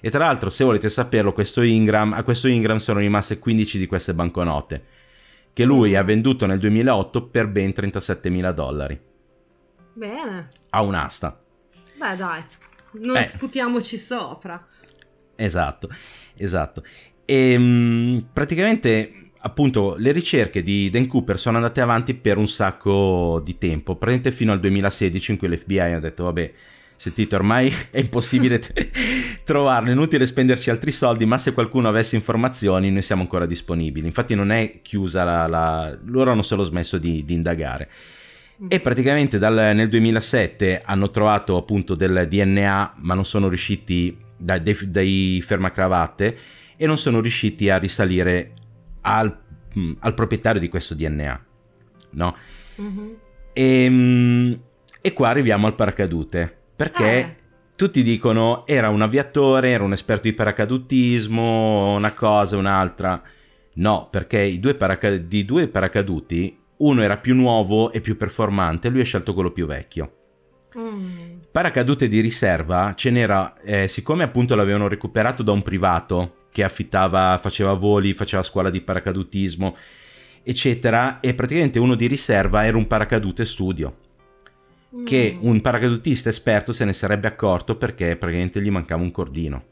E 0.00 0.10
tra 0.10 0.26
l'altro, 0.26 0.50
se 0.50 0.64
volete 0.64 0.90
saperlo, 0.90 1.32
questo 1.32 1.62
Ingram, 1.62 2.12
a 2.12 2.22
questo 2.22 2.48
Ingram 2.48 2.78
sono 2.78 2.98
rimaste 2.98 3.38
15 3.38 3.78
di 3.78 3.86
queste 3.86 4.14
banconote, 4.14 4.84
che 5.52 5.64
lui 5.64 5.94
ha 5.94 6.02
venduto 6.02 6.44
nel 6.44 6.58
2008 6.58 7.28
per 7.28 7.48
ben 7.48 7.72
37 7.72 8.28
mila 8.28 8.52
dollari. 8.52 9.00
Bene. 9.94 10.48
A 10.70 10.82
un'asta. 10.82 11.40
Beh 11.96 12.16
dai, 12.16 12.42
non 12.94 13.16
eh. 13.16 13.24
sputiamoci 13.24 13.96
sopra. 13.96 14.66
Esatto, 15.36 15.88
esatto. 16.34 16.82
E 17.24 17.52
ehm, 17.52 18.28
praticamente 18.32 19.31
appunto 19.42 19.94
le 19.98 20.12
ricerche 20.12 20.62
di 20.62 20.90
Dan 20.90 21.06
Cooper 21.06 21.38
sono 21.38 21.56
andate 21.56 21.80
avanti 21.80 22.14
per 22.14 22.38
un 22.38 22.48
sacco 22.48 23.40
di 23.44 23.58
tempo, 23.58 23.96
praticamente 23.96 24.30
fino 24.30 24.52
al 24.52 24.60
2016 24.60 25.30
in 25.32 25.36
cui 25.36 25.48
l'FBI 25.48 25.78
ha 25.78 26.00
detto 26.00 26.24
vabbè, 26.24 26.52
sentite 26.96 27.34
ormai 27.34 27.72
è 27.90 27.98
impossibile 27.98 28.58
t- 28.60 28.88
trovarlo, 29.44 29.88
è 29.88 29.92
inutile 29.92 30.26
spenderci 30.26 30.70
altri 30.70 30.92
soldi, 30.92 31.26
ma 31.26 31.38
se 31.38 31.52
qualcuno 31.52 31.88
avesse 31.88 32.14
informazioni 32.14 32.90
noi 32.90 33.02
siamo 33.02 33.22
ancora 33.22 33.46
disponibili. 33.46 34.06
Infatti 34.06 34.34
non 34.34 34.50
è 34.50 34.80
chiusa 34.82 35.24
la... 35.24 35.46
la... 35.46 35.98
loro 36.04 36.30
hanno 36.30 36.42
solo 36.42 36.62
smesso 36.62 36.98
di, 36.98 37.24
di 37.24 37.34
indagare. 37.34 37.88
E 38.68 38.78
praticamente 38.78 39.38
dal, 39.38 39.74
nel 39.74 39.88
2007 39.88 40.82
hanno 40.84 41.10
trovato 41.10 41.56
appunto 41.56 41.96
del 41.96 42.26
DNA, 42.28 42.94
ma 42.98 43.14
non 43.14 43.24
sono 43.24 43.48
riusciti 43.48 44.16
dai, 44.36 44.62
dai, 44.86 45.42
fermacravatte 45.44 46.38
e 46.76 46.86
non 46.86 46.96
sono 46.96 47.20
riusciti 47.20 47.70
a 47.70 47.78
risalire 47.78 48.52
al, 49.02 49.36
mm, 49.78 49.92
al 50.00 50.14
proprietario 50.14 50.60
di 50.60 50.68
questo 50.68 50.94
DNA. 50.94 51.44
No? 52.10 52.36
Mm-hmm. 52.80 53.12
E, 53.52 53.84
ehm, 53.84 54.60
e, 55.00 55.12
qua 55.12 55.28
arriviamo 55.28 55.66
al 55.66 55.74
paracadute, 55.74 56.56
perché 56.74 57.18
eh. 57.18 57.36
tutti 57.76 58.02
dicono 58.02 58.66
era 58.66 58.88
un 58.88 59.02
aviatore, 59.02 59.70
era 59.70 59.84
un 59.84 59.92
esperto 59.92 60.28
di 60.28 60.34
paracadutismo, 60.34 61.94
una 61.94 62.12
cosa, 62.12 62.56
un'altra. 62.56 63.22
No, 63.74 64.08
perché 64.10 64.40
i 64.40 64.60
due 64.60 64.74
paraca- 64.74 65.16
di 65.16 65.44
due 65.44 65.68
paracaduti, 65.68 66.58
uno 66.78 67.02
era 67.02 67.16
più 67.16 67.34
nuovo 67.34 67.90
e 67.92 68.00
più 68.00 68.16
performante, 68.16 68.88
lui 68.88 69.00
ha 69.00 69.04
scelto 69.04 69.34
quello 69.34 69.50
più 69.50 69.66
vecchio. 69.66 70.16
Mm. 70.78 71.40
Paracadute 71.50 72.08
di 72.08 72.20
riserva 72.20 72.94
ce 72.96 73.10
n'era, 73.10 73.54
eh, 73.60 73.88
siccome 73.88 74.24
appunto 74.24 74.54
l'avevano 74.54 74.88
recuperato 74.88 75.42
da 75.42 75.52
un 75.52 75.62
privato 75.62 76.36
che 76.52 76.62
affittava, 76.62 77.38
faceva 77.40 77.72
voli, 77.72 78.12
faceva 78.12 78.42
scuola 78.42 78.70
di 78.70 78.82
paracadutismo, 78.82 79.76
eccetera, 80.42 81.18
e 81.20 81.34
praticamente 81.34 81.78
uno 81.78 81.94
di 81.94 82.06
riserva 82.06 82.64
era 82.66 82.76
un 82.76 82.86
paracadute 82.86 83.44
studio. 83.44 83.96
Mm. 84.94 85.04
Che 85.04 85.38
un 85.40 85.60
paracadutista 85.62 86.28
esperto 86.28 86.72
se 86.72 86.84
ne 86.84 86.92
sarebbe 86.92 87.26
accorto 87.26 87.76
perché 87.76 88.16
praticamente 88.16 88.60
gli 88.60 88.70
mancava 88.70 89.02
un 89.02 89.10
cordino. 89.10 89.64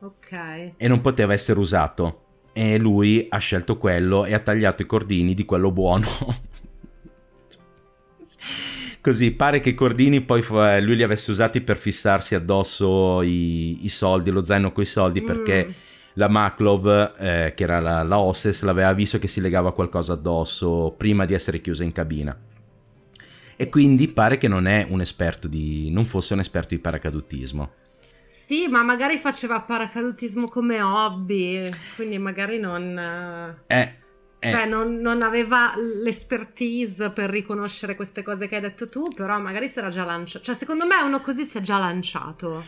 Ok. 0.00 0.72
E 0.76 0.88
non 0.88 1.00
poteva 1.00 1.32
essere 1.32 1.58
usato. 1.58 2.20
E 2.52 2.76
lui 2.76 3.26
ha 3.30 3.38
scelto 3.38 3.78
quello 3.78 4.26
e 4.26 4.34
ha 4.34 4.38
tagliato 4.38 4.82
i 4.82 4.86
cordini 4.86 5.32
di 5.34 5.46
quello 5.46 5.72
buono. 5.72 6.06
Così 9.04 9.32
pare 9.32 9.60
che 9.60 9.68
i 9.68 9.74
cordini 9.74 10.22
poi 10.22 10.40
eh, 10.40 10.80
lui 10.80 10.96
li 10.96 11.02
avesse 11.02 11.30
usati 11.30 11.60
per 11.60 11.76
fissarsi 11.76 12.34
addosso 12.34 13.20
i, 13.20 13.84
i 13.84 13.90
soldi, 13.90 14.30
lo 14.30 14.42
zaino 14.42 14.72
con 14.72 14.82
i 14.82 14.86
soldi, 14.86 15.20
mm. 15.20 15.26
perché 15.26 15.74
la 16.14 16.26
Maklov, 16.26 17.12
eh, 17.18 17.52
che 17.54 17.64
era 17.64 17.80
la, 17.80 18.02
la 18.02 18.18
hostess, 18.18 18.62
l'aveva 18.62 18.94
visto 18.94 19.18
che 19.18 19.28
si 19.28 19.42
legava 19.42 19.74
qualcosa 19.74 20.14
addosso 20.14 20.94
prima 20.96 21.26
di 21.26 21.34
essere 21.34 21.60
chiusa 21.60 21.84
in 21.84 21.92
cabina. 21.92 22.34
Sì. 23.42 23.60
E 23.60 23.68
quindi 23.68 24.08
pare 24.08 24.38
che 24.38 24.48
non 24.48 24.66
è 24.66 24.86
un 24.88 25.02
esperto 25.02 25.48
di. 25.48 25.90
non 25.90 26.06
fosse 26.06 26.32
un 26.32 26.40
esperto 26.40 26.74
di 26.74 26.80
paracadutismo. 26.80 27.72
Sì, 28.24 28.68
ma 28.68 28.82
magari 28.82 29.18
faceva 29.18 29.60
paracadutismo 29.60 30.48
come 30.48 30.80
hobby, 30.80 31.68
quindi 31.94 32.16
magari 32.16 32.58
non. 32.58 32.98
Eh, 33.66 33.94
eh. 34.44 34.50
Cioè 34.50 34.66
non, 34.66 34.96
non, 34.96 35.22
aveva 35.22 35.72
l'expertise 35.76 37.10
per 37.10 37.30
riconoscere 37.30 37.94
queste 37.94 38.22
cose 38.22 38.46
che 38.46 38.56
hai 38.56 38.60
detto 38.60 38.88
tu, 38.90 39.08
però 39.14 39.38
magari 39.38 39.68
si 39.68 39.78
era 39.78 39.88
già 39.88 40.04
lanciato. 40.04 40.44
Cioè 40.44 40.54
secondo 40.54 40.86
me 40.86 40.96
uno 41.00 41.20
così 41.20 41.44
si 41.44 41.58
è 41.58 41.60
già 41.62 41.78
lanciato. 41.78 42.62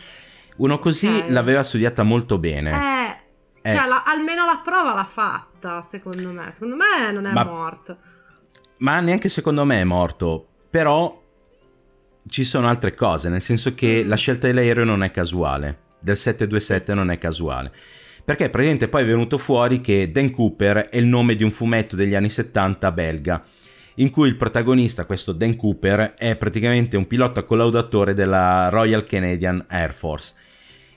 Uno 0.57 0.79
così 0.79 1.07
okay. 1.07 1.31
l'aveva 1.31 1.63
studiata 1.63 2.01
molto 2.01 2.39
bene. 2.39 2.71
Eh, 2.71 3.69
eh. 3.69 3.71
cioè 3.71 3.87
la, 3.87 4.03
almeno 4.05 4.43
la 4.45 4.59
prova 4.63 4.93
l'ha 4.93 5.05
fatta, 5.05 5.81
secondo 5.81 6.31
me. 6.31 6.49
Secondo 6.51 6.75
me 6.75 7.11
non 7.11 7.27
è 7.27 7.31
ma, 7.31 7.43
morto. 7.43 7.97
Ma 8.77 8.99
neanche 8.99 9.29
secondo 9.29 9.63
me 9.63 9.79
è 9.81 9.83
morto, 9.83 10.47
però 10.69 11.23
ci 12.27 12.43
sono 12.43 12.67
altre 12.67 12.95
cose, 12.95 13.29
nel 13.29 13.41
senso 13.43 13.75
che 13.75 14.01
mm. 14.03 14.09
la 14.09 14.15
scelta 14.15 14.47
dell'aereo 14.47 14.83
non 14.83 15.03
è 15.03 15.11
casuale, 15.11 15.79
del 15.99 16.17
727 16.17 16.93
non 16.95 17.11
è 17.11 17.19
casuale 17.19 17.71
perché 18.27 18.49
praticamente 18.49 18.89
poi 18.89 19.03
è 19.03 19.05
venuto 19.05 19.37
fuori 19.37 19.79
che 19.79 20.11
Dan 20.11 20.31
Cooper 20.31 20.89
è 20.89 20.97
il 20.97 21.05
nome 21.05 21.37
di 21.37 21.45
un 21.45 21.49
fumetto 21.51 21.95
degli 21.95 22.13
anni 22.13 22.29
70 22.29 22.91
belga, 22.91 23.41
in 23.95 24.09
cui 24.09 24.27
il 24.27 24.35
protagonista, 24.35 25.05
questo 25.05 25.31
Dan 25.31 25.55
Cooper, 25.55 26.15
è 26.15 26.35
praticamente 26.35 26.97
un 26.97 27.07
pilota 27.07 27.43
collaudatore 27.43 28.13
della 28.13 28.67
Royal 28.67 29.05
Canadian 29.05 29.63
Air 29.69 29.93
Force. 29.93 30.33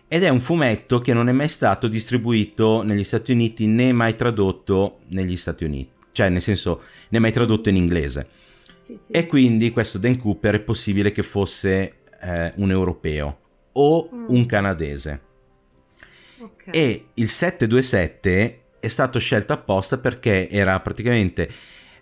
Ed 0.09 0.25
è 0.25 0.29
un 0.29 0.41
fumetto 0.41 0.99
che 0.99 1.13
non 1.13 1.29
è 1.29 1.33
mai 1.33 1.47
stato 1.47 1.87
distribuito 1.87 2.83
negli 2.83 3.05
Stati 3.05 3.31
Uniti 3.31 3.69
né 3.69 3.93
mai 3.93 4.17
tradotto 4.17 4.99
negli 5.11 5.37
Stati 5.37 5.63
Uniti, 5.63 5.93
cioè 6.11 6.31
nel 6.31 6.43
senso 6.43 6.83
né 7.11 7.21
mai 7.21 7.31
tradotto 7.31 7.69
in 7.69 7.77
inglese. 7.77 8.27
Sì, 8.75 8.97
sì. 8.97 9.13
E 9.13 9.29
quindi 9.29 9.71
questo 9.71 9.99
Dan 9.99 10.19
Cooper 10.19 10.57
è 10.57 10.61
possibile 10.61 11.13
che 11.13 11.23
fosse 11.23 11.99
eh, 12.21 12.53
un 12.57 12.73
europeo 12.73 13.39
o 13.71 14.11
mm. 14.13 14.25
un 14.27 14.47
canadese. 14.47 15.29
Okay. 16.41 16.73
E 16.73 17.05
il 17.15 17.29
727 17.29 18.61
è 18.81 18.89
stato 18.89 19.19
scelto 19.19 19.53
apposta 19.53 19.99
perché 19.99 20.49
era 20.49 20.81
praticamente 20.81 21.51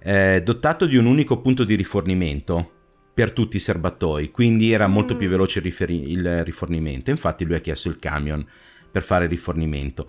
eh, 0.00 0.40
dotato 0.44 0.86
di 0.86 0.96
un 0.96 1.06
unico 1.06 1.40
punto 1.40 1.64
di 1.64 1.74
rifornimento 1.74 2.72
per 3.12 3.32
tutti 3.32 3.56
i 3.56 3.60
serbatoi, 3.60 4.30
quindi 4.30 4.70
era 4.70 4.86
molto 4.86 5.16
mm. 5.16 5.18
più 5.18 5.28
veloce 5.28 5.58
il, 5.58 5.64
riferi- 5.64 6.12
il, 6.12 6.44
rifornimento. 6.44 7.10
Infatti 7.10 7.44
lui 7.44 7.56
ha 7.56 7.60
chiesto 7.60 7.88
il 7.88 7.98
camion 7.98 8.46
per 8.92 9.02
fare 9.02 9.24
il 9.24 9.30
rifornimento. 9.30 10.08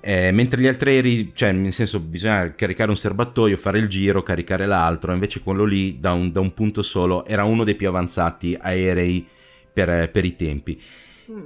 Eh, 0.00 0.32
mentre 0.32 0.60
gli 0.60 0.66
altri 0.66 0.96
aerei, 0.96 1.30
cioè 1.32 1.52
nel 1.52 1.72
senso 1.72 2.00
bisogna 2.00 2.52
caricare 2.54 2.90
un 2.90 2.96
serbatoio, 2.96 3.56
fare 3.56 3.78
il 3.78 3.86
giro, 3.86 4.24
caricare 4.24 4.66
l'altro, 4.66 5.12
invece 5.12 5.42
quello 5.42 5.64
lì 5.64 6.00
da 6.00 6.12
un, 6.12 6.32
da 6.32 6.40
un 6.40 6.52
punto 6.52 6.82
solo 6.82 7.24
era 7.24 7.44
uno 7.44 7.62
dei 7.62 7.76
più 7.76 7.86
avanzati 7.86 8.58
aerei 8.60 9.24
per, 9.72 10.10
per 10.10 10.24
i 10.24 10.34
tempi. 10.34 10.82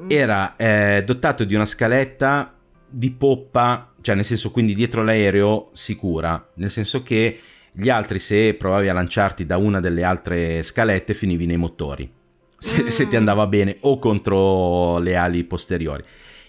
Era 0.08 0.56
eh, 0.56 1.02
dotato 1.04 1.44
di 1.44 1.54
una 1.54 1.66
scaletta 1.66 2.54
di 2.88 3.10
poppa, 3.10 3.92
cioè 4.00 4.14
nel 4.14 4.24
senso 4.24 4.50
quindi 4.50 4.74
dietro 4.74 5.02
l'aereo 5.02 5.70
sicura, 5.72 6.50
nel 6.54 6.70
senso 6.70 7.02
che 7.02 7.38
gli 7.72 7.88
altri 7.88 8.18
se 8.18 8.54
provavi 8.54 8.88
a 8.88 8.92
lanciarti 8.92 9.46
da 9.46 9.56
una 9.56 9.80
delle 9.80 10.02
altre 10.02 10.62
scalette 10.62 11.14
finivi 11.14 11.46
nei 11.46 11.56
motori, 11.56 12.10
se, 12.58 12.84
mm. 12.84 12.86
se 12.86 13.08
ti 13.08 13.16
andava 13.16 13.46
bene, 13.46 13.76
o 13.80 13.98
contro 13.98 14.98
le 14.98 15.16
ali 15.16 15.44
posteriori. 15.44 16.02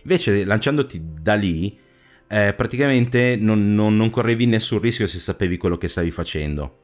Invece 0.04 0.46
lanciandoti 0.46 1.02
da 1.22 1.36
lì, 1.36 1.78
eh, 2.28 2.54
praticamente 2.54 3.36
non, 3.40 3.74
non, 3.74 3.96
non, 3.96 4.10
correvi 4.10 4.46
nessun 4.46 4.80
rischio 4.80 5.08
se 5.08 5.20
sapevi 5.20 5.58
quello 5.58 5.78
che 5.78 5.88
stavi 5.88 6.12
facendo. 6.12 6.78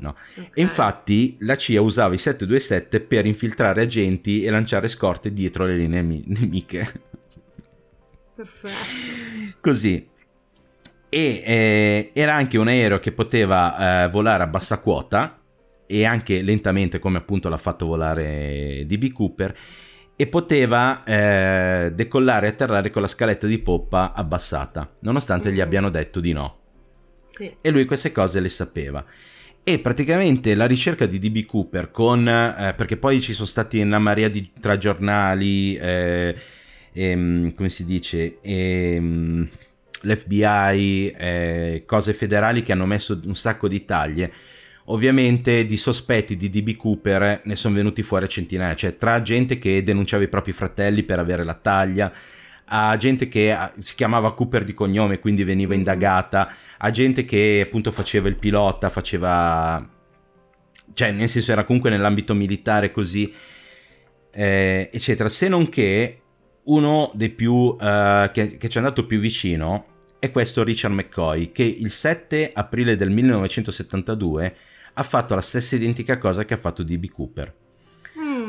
No. 0.00 0.16
Okay. 0.32 0.50
E 0.54 0.60
infatti 0.62 1.36
la 1.40 1.56
CIA 1.56 1.80
usava 1.80 2.14
i 2.14 2.18
727 2.18 3.00
per 3.00 3.26
infiltrare 3.26 3.82
agenti 3.82 4.42
e 4.42 4.50
lanciare 4.50 4.88
scorte 4.88 5.32
dietro 5.32 5.66
le 5.66 5.76
linee 5.76 6.02
nemiche. 6.02 7.08
Perfetto. 8.34 9.58
Così. 9.60 10.08
E 11.08 11.42
eh, 11.44 12.10
era 12.14 12.34
anche 12.34 12.56
un 12.56 12.68
aereo 12.68 12.98
che 12.98 13.12
poteva 13.12 14.04
eh, 14.04 14.08
volare 14.08 14.44
a 14.44 14.46
bassa 14.46 14.78
quota 14.78 15.40
e 15.86 16.04
anche 16.04 16.40
lentamente 16.40 17.00
come 17.00 17.18
appunto 17.18 17.48
l'ha 17.48 17.56
fatto 17.56 17.84
volare 17.84 18.84
DB 18.86 19.12
Cooper 19.12 19.56
e 20.14 20.26
poteva 20.26 21.02
eh, 21.02 21.92
decollare 21.94 22.46
e 22.46 22.50
atterrare 22.50 22.90
con 22.90 23.02
la 23.02 23.08
scaletta 23.08 23.46
di 23.46 23.58
poppa 23.58 24.12
abbassata, 24.12 24.96
nonostante 25.00 25.50
mm. 25.50 25.54
gli 25.54 25.60
abbiano 25.60 25.88
detto 25.88 26.20
di 26.20 26.32
no. 26.32 26.58
Sì. 27.26 27.56
E 27.60 27.70
lui 27.70 27.86
queste 27.86 28.12
cose 28.12 28.38
le 28.38 28.50
sapeva. 28.50 29.04
E 29.62 29.78
praticamente 29.78 30.54
la 30.54 30.66
ricerca 30.66 31.06
di 31.06 31.18
DB 31.18 31.44
Cooper 31.44 31.90
con... 31.90 32.26
Eh, 32.26 32.74
perché 32.76 32.96
poi 32.96 33.20
ci 33.20 33.32
sono 33.32 33.46
stati 33.46 33.78
una 33.80 33.98
marea 33.98 34.28
di 34.28 34.50
tra 34.58 34.78
giornali, 34.78 35.76
eh, 35.76 36.34
ehm, 36.92 37.54
come 37.54 37.68
si 37.68 37.84
dice, 37.84 38.38
ehm, 38.40 39.48
l'FBI, 40.02 41.14
eh, 41.16 41.82
cose 41.86 42.14
federali 42.14 42.62
che 42.62 42.72
hanno 42.72 42.86
messo 42.86 43.20
un 43.24 43.34
sacco 43.34 43.68
di 43.68 43.84
taglie. 43.84 44.32
Ovviamente 44.86 45.64
di 45.66 45.76
sospetti 45.76 46.36
di 46.36 46.48
DB 46.48 46.74
Cooper 46.74 47.42
ne 47.44 47.56
sono 47.56 47.74
venuti 47.74 48.02
fuori 48.02 48.28
centinaia, 48.28 48.74
cioè 48.74 48.96
tra 48.96 49.22
gente 49.22 49.58
che 49.58 49.82
denunciava 49.82 50.24
i 50.24 50.28
propri 50.28 50.52
fratelli 50.52 51.04
per 51.04 51.18
avere 51.18 51.44
la 51.44 51.54
taglia, 51.54 52.12
a 52.72 52.96
gente 52.96 53.28
che 53.28 53.56
si 53.80 53.94
chiamava 53.94 54.32
Cooper 54.32 54.64
di 54.64 54.74
cognome, 54.74 55.18
quindi 55.18 55.42
veniva 55.42 55.74
indagata, 55.74 56.52
a 56.78 56.90
gente 56.90 57.24
che 57.24 57.62
appunto 57.64 57.90
faceva 57.90 58.28
il 58.28 58.36
pilota, 58.36 58.88
faceva... 58.90 59.88
cioè 60.94 61.10
nel 61.10 61.28
senso 61.28 61.50
era 61.50 61.64
comunque 61.64 61.90
nell'ambito 61.90 62.32
militare 62.32 62.92
così, 62.92 63.32
eh, 64.30 64.88
eccetera. 64.92 65.28
Se 65.28 65.48
non 65.48 65.68
che 65.68 66.22
uno 66.64 67.10
dei 67.14 67.30
più... 67.30 67.52
Uh, 67.52 68.30
che, 68.32 68.56
che 68.56 68.68
ci 68.68 68.76
è 68.76 68.80
andato 68.80 69.04
più 69.04 69.18
vicino 69.18 69.86
è 70.20 70.30
questo 70.30 70.62
Richard 70.62 70.94
McCoy, 70.94 71.50
che 71.50 71.64
il 71.64 71.90
7 71.90 72.52
aprile 72.54 72.94
del 72.94 73.10
1972 73.10 74.56
ha 74.92 75.02
fatto 75.02 75.34
la 75.34 75.40
stessa 75.40 75.74
identica 75.74 76.18
cosa 76.18 76.44
che 76.44 76.54
ha 76.54 76.58
fatto 76.58 76.84
DB 76.84 77.08
Cooper. 77.08 77.59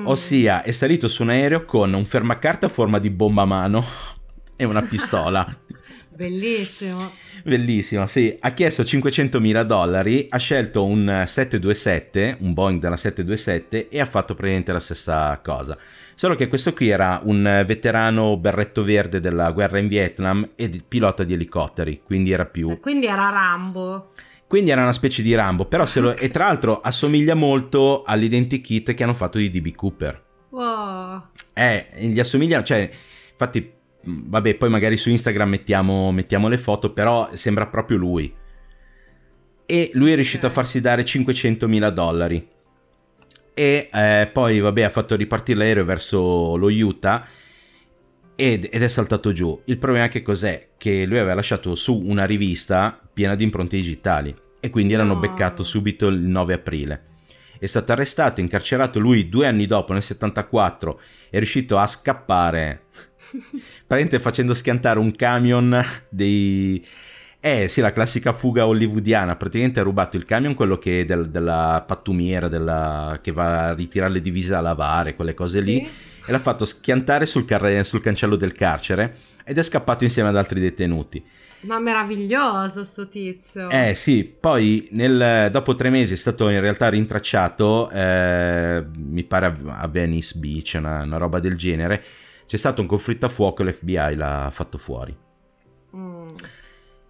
Mm. 0.01 0.07
Ossia, 0.07 0.63
è 0.63 0.71
salito 0.71 1.07
su 1.07 1.21
un 1.21 1.29
aereo 1.29 1.65
con 1.65 1.93
un 1.93 2.05
fermacarta 2.05 2.65
a 2.65 2.69
forma 2.69 2.99
di 2.99 3.09
bomba 3.09 3.43
a 3.43 3.45
mano 3.45 3.85
e 4.55 4.65
una 4.65 4.81
pistola. 4.81 5.45
Bellissimo. 6.09 7.11
Bellissimo, 7.43 8.05
sì. 8.05 8.35
Ha 8.39 8.51
chiesto 8.51 8.83
500 8.83 9.39
mila 9.39 9.63
dollari, 9.63 10.27
ha 10.29 10.37
scelto 10.37 10.83
un 10.85 11.23
727, 11.25 12.37
un 12.41 12.53
Boeing 12.53 12.79
della 12.79 12.97
727 12.97 13.89
e 13.89 13.99
ha 13.99 14.05
fatto 14.05 14.33
praticamente 14.33 14.71
la 14.71 14.79
stessa 14.79 15.39
cosa. 15.43 15.77
Solo 16.13 16.35
che 16.35 16.47
questo 16.47 16.73
qui 16.73 16.89
era 16.89 17.21
un 17.23 17.63
veterano 17.65 18.37
berretto 18.37 18.83
verde 18.83 19.19
della 19.19 19.51
guerra 19.51 19.79
in 19.79 19.87
Vietnam 19.87 20.51
e 20.55 20.69
pilota 20.87 21.23
di 21.23 21.33
elicotteri, 21.33 22.01
quindi 22.03 22.31
era 22.31 22.45
più... 22.45 22.67
Cioè, 22.67 22.79
quindi 22.79 23.07
era 23.07 23.29
Rambo. 23.29 24.11
Quindi 24.51 24.71
era 24.71 24.81
una 24.81 24.91
specie 24.91 25.21
di 25.21 25.33
Rambo, 25.33 25.63
però 25.63 25.85
se 25.85 26.01
lo... 26.01 26.13
e 26.13 26.29
tra 26.29 26.47
l'altro 26.47 26.81
assomiglia 26.81 27.35
molto 27.35 28.03
all'identikit 28.03 28.93
che 28.93 29.01
hanno 29.01 29.13
fatto 29.13 29.37
di 29.37 29.49
DB 29.49 29.73
Cooper. 29.73 30.23
Wow. 30.49 31.27
Eh, 31.53 31.87
gli 31.99 32.19
assomiglia, 32.19 32.61
cioè, 32.61 32.89
infatti, 33.31 33.71
vabbè, 34.01 34.55
poi 34.55 34.69
magari 34.69 34.97
su 34.97 35.09
Instagram 35.09 35.47
mettiamo, 35.47 36.11
mettiamo 36.11 36.49
le 36.49 36.57
foto, 36.57 36.91
però 36.91 37.29
sembra 37.31 37.67
proprio 37.67 37.97
lui. 37.97 38.35
E 39.65 39.91
lui 39.93 40.11
è 40.11 40.15
riuscito 40.15 40.47
okay. 40.47 40.49
a 40.49 40.53
farsi 40.61 40.81
dare 40.81 41.05
500 41.05 41.69
mila 41.69 41.89
dollari. 41.89 42.45
E 43.53 43.89
eh, 43.89 44.29
poi, 44.33 44.59
vabbè, 44.59 44.81
ha 44.81 44.89
fatto 44.89 45.15
ripartire 45.15 45.59
l'aereo 45.59 45.85
verso 45.85 46.57
lo 46.57 46.67
Utah 46.67 47.25
ed, 48.35 48.67
ed, 48.71 48.81
è 48.81 48.87
saltato 48.87 49.31
giù. 49.31 49.61
Il 49.65 49.77
problema 49.77 50.07
che 50.07 50.21
cos'è? 50.21 50.69
Che 50.77 51.05
lui 51.05 51.17
aveva 51.17 51.35
lasciato 51.35 51.75
su 51.75 52.01
una 52.05 52.25
rivista 52.25 52.99
piena 53.13 53.35
di 53.35 53.43
impronte 53.43 53.75
digitali 53.75 54.35
e 54.59 54.69
quindi 54.69 54.93
l'hanno 54.93 55.17
beccato 55.17 55.63
subito 55.63 56.07
il 56.07 56.19
9 56.19 56.53
aprile. 56.53 57.05
È 57.59 57.65
stato 57.65 57.91
arrestato, 57.91 58.41
incarcerato 58.41 58.99
lui 58.99 59.29
due 59.29 59.47
anni 59.47 59.67
dopo, 59.67 59.93
nel 59.93 60.01
74, 60.01 60.99
è 61.29 61.37
riuscito 61.37 61.77
a 61.77 61.85
scappare, 61.85 62.85
praticamente 63.85 64.19
facendo 64.19 64.53
schiantare 64.53 64.99
un 64.99 65.15
camion 65.15 65.83
dei... 66.09 66.83
Eh 67.43 67.67
sì, 67.67 67.81
la 67.81 67.91
classica 67.91 68.33
fuga 68.33 68.67
hollywoodiana, 68.67 69.35
praticamente 69.35 69.79
ha 69.79 69.83
rubato 69.83 70.15
il 70.15 70.25
camion, 70.25 70.53
quello 70.53 70.77
che 70.77 71.01
è 71.01 71.05
del, 71.05 71.29
della 71.29 71.83
pattumiera, 71.85 72.47
della... 72.47 73.19
che 73.21 73.31
va 73.31 73.69
a 73.69 73.73
ritirare 73.73 74.13
le 74.13 74.21
divise 74.21 74.53
a 74.53 74.61
lavare, 74.61 75.15
quelle 75.15 75.33
cose 75.33 75.59
sì. 75.59 75.65
lì 75.65 75.89
e 76.25 76.31
l'ha 76.31 76.39
fatto 76.39 76.65
schiantare 76.65 77.25
sul, 77.25 77.45
car- 77.45 77.85
sul 77.85 78.01
cancello 78.01 78.35
del 78.35 78.53
carcere 78.53 79.17
ed 79.43 79.57
è 79.57 79.63
scappato 79.63 80.03
insieme 80.03 80.29
ad 80.29 80.37
altri 80.37 80.59
detenuti. 80.59 81.23
Ma 81.61 81.77
meraviglioso 81.77 82.83
sto 82.83 83.07
tizio. 83.07 83.69
Eh 83.69 83.93
sì, 83.93 84.23
poi 84.23 84.87
nel, 84.91 85.49
dopo 85.51 85.75
tre 85.75 85.91
mesi 85.91 86.13
è 86.13 86.17
stato 86.17 86.49
in 86.49 86.59
realtà 86.59 86.89
rintracciato, 86.89 87.89
eh, 87.91 88.83
mi 88.97 89.23
pare 89.23 89.55
a 89.67 89.87
Venice 89.87 90.39
Beach, 90.39 90.73
una, 90.77 91.03
una, 91.03 91.17
roba 91.17 91.39
del 91.39 91.55
genere. 91.55 92.03
C'è 92.47 92.57
stato 92.57 92.81
un 92.81 92.87
conflitto 92.87 93.27
a 93.27 93.29
fuoco 93.29 93.61
e 93.61 93.65
l'FBI 93.65 94.15
l'ha 94.15 94.49
fatto 94.51 94.79
fuori. 94.79 95.15
Mm. 95.95 96.29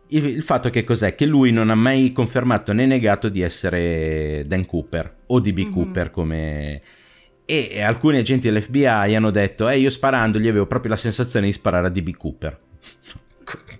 Il, 0.07 0.25
il, 0.25 0.43
fatto 0.43 0.69
che 0.69 0.83
cos'è? 0.83 1.15
Che 1.15 1.25
lui 1.25 1.53
non 1.53 1.69
ha 1.69 1.75
mai 1.75 2.11
confermato 2.11 2.73
né 2.73 2.85
negato 2.85 3.29
di 3.29 3.41
essere 3.41 4.43
Dan 4.45 4.65
Cooper 4.65 5.19
o 5.27 5.39
DB 5.39 5.59
mm-hmm. 5.59 5.71
Cooper 5.71 6.11
come 6.11 6.81
e 7.45 7.81
alcuni 7.81 8.17
agenti 8.17 8.49
dell'FBI 8.49 9.15
hanno 9.15 9.31
detto 9.31 9.67
eh 9.67 9.77
io 9.77 9.89
sparandogli 9.89 10.47
avevo 10.47 10.67
proprio 10.67 10.91
la 10.91 10.97
sensazione 10.97 11.47
di 11.47 11.53
sparare 11.53 11.87
a 11.87 11.89
DB 11.89 12.15
Cooper. 12.15 12.59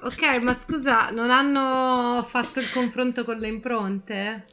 Ok 0.04 0.42
ma 0.42 0.54
scusa 0.54 1.12
non 1.12 1.30
hanno 1.30 2.24
fatto 2.24 2.60
il 2.60 2.70
confronto 2.72 3.24
con 3.24 3.38
le 3.38 3.48
impronte 3.48 4.46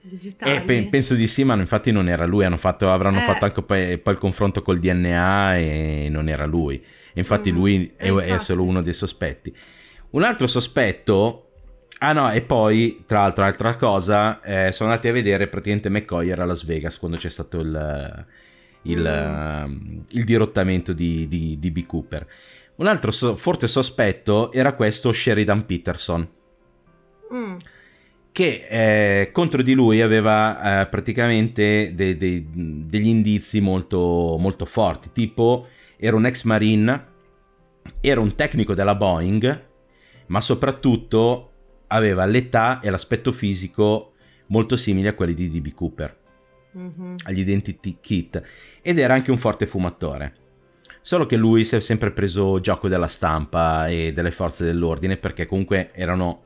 digitali? 0.00 0.56
Eh, 0.56 0.60
pe- 0.62 0.88
penso 0.88 1.14
di 1.14 1.26
sì 1.26 1.44
ma 1.44 1.54
infatti 1.54 1.90
non 1.90 2.08
era 2.08 2.24
lui 2.24 2.46
fatto, 2.56 2.90
avranno 2.90 3.18
eh. 3.18 3.22
fatto 3.22 3.44
anche 3.44 3.62
poi, 3.62 3.98
poi, 3.98 4.14
il 4.14 4.18
confronto 4.18 4.62
col 4.62 4.78
DNA 4.78 5.56
e 5.56 6.08
non 6.10 6.28
era 6.28 6.46
lui. 6.46 6.82
Infatti 7.14 7.52
mm, 7.52 7.54
lui 7.54 7.92
è, 7.96 8.08
infatti. 8.08 8.30
è 8.30 8.38
solo 8.38 8.62
uno 8.62 8.80
dei 8.80 8.94
sospetti. 8.94 9.54
Un 10.10 10.22
altro 10.22 10.46
sospetto 10.46 11.47
Ah 12.00 12.12
no, 12.12 12.30
e 12.30 12.42
poi, 12.42 13.02
tra 13.06 13.22
l'altro, 13.22 13.44
altra 13.44 13.76
cosa, 13.76 14.40
eh, 14.40 14.70
sono 14.70 14.90
andati 14.90 15.08
a 15.08 15.12
vedere 15.12 15.48
praticamente 15.48 15.88
McCoy 15.88 16.28
era 16.28 16.44
a 16.44 16.46
Las 16.46 16.64
Vegas 16.64 16.96
quando 16.96 17.16
c'è 17.16 17.28
stato 17.28 17.58
il, 17.58 18.26
il, 18.82 19.66
mm. 19.68 19.98
il 20.10 20.24
dirottamento 20.24 20.92
di, 20.92 21.26
di, 21.26 21.58
di, 21.58 21.70
B. 21.72 21.86
Cooper. 21.86 22.26
Un 22.76 22.86
altro 22.86 23.10
so- 23.10 23.34
forte 23.34 23.66
sospetto 23.66 24.52
era 24.52 24.74
questo 24.74 25.12
Sheridan 25.12 25.66
Peterson, 25.66 26.28
mm. 27.34 27.56
che 28.30 28.66
eh, 28.68 29.30
contro 29.32 29.62
di 29.62 29.74
lui 29.74 30.00
aveva 30.00 30.82
eh, 30.82 30.86
praticamente 30.86 31.92
de- 31.96 32.16
de- 32.16 32.44
degli 32.48 33.08
indizi 33.08 33.60
molto, 33.60 34.36
molto 34.38 34.66
forti, 34.66 35.10
tipo 35.10 35.66
era 35.96 36.14
un 36.14 36.26
ex 36.26 36.44
marine, 36.44 37.06
era 38.00 38.20
un 38.20 38.32
tecnico 38.36 38.74
della 38.74 38.94
Boeing, 38.94 39.66
ma 40.26 40.40
soprattutto 40.40 41.50
aveva 41.88 42.24
l'età 42.26 42.80
e 42.80 42.90
l'aspetto 42.90 43.32
fisico 43.32 44.12
molto 44.46 44.76
simili 44.76 45.08
a 45.08 45.14
quelli 45.14 45.34
di 45.34 45.50
DB 45.50 45.72
Cooper, 45.74 46.16
mm-hmm. 46.76 47.14
agli 47.24 47.40
identity 47.40 47.98
kit, 48.00 48.42
ed 48.82 48.98
era 48.98 49.14
anche 49.14 49.30
un 49.30 49.38
forte 49.38 49.66
fumatore. 49.66 50.34
Solo 51.00 51.26
che 51.26 51.36
lui 51.36 51.64
si 51.64 51.76
è 51.76 51.80
sempre 51.80 52.10
preso 52.10 52.60
gioco 52.60 52.88
della 52.88 53.08
stampa 53.08 53.88
e 53.88 54.12
delle 54.12 54.30
forze 54.30 54.64
dell'ordine 54.64 55.16
perché 55.16 55.46
comunque 55.46 55.90
erano, 55.94 56.42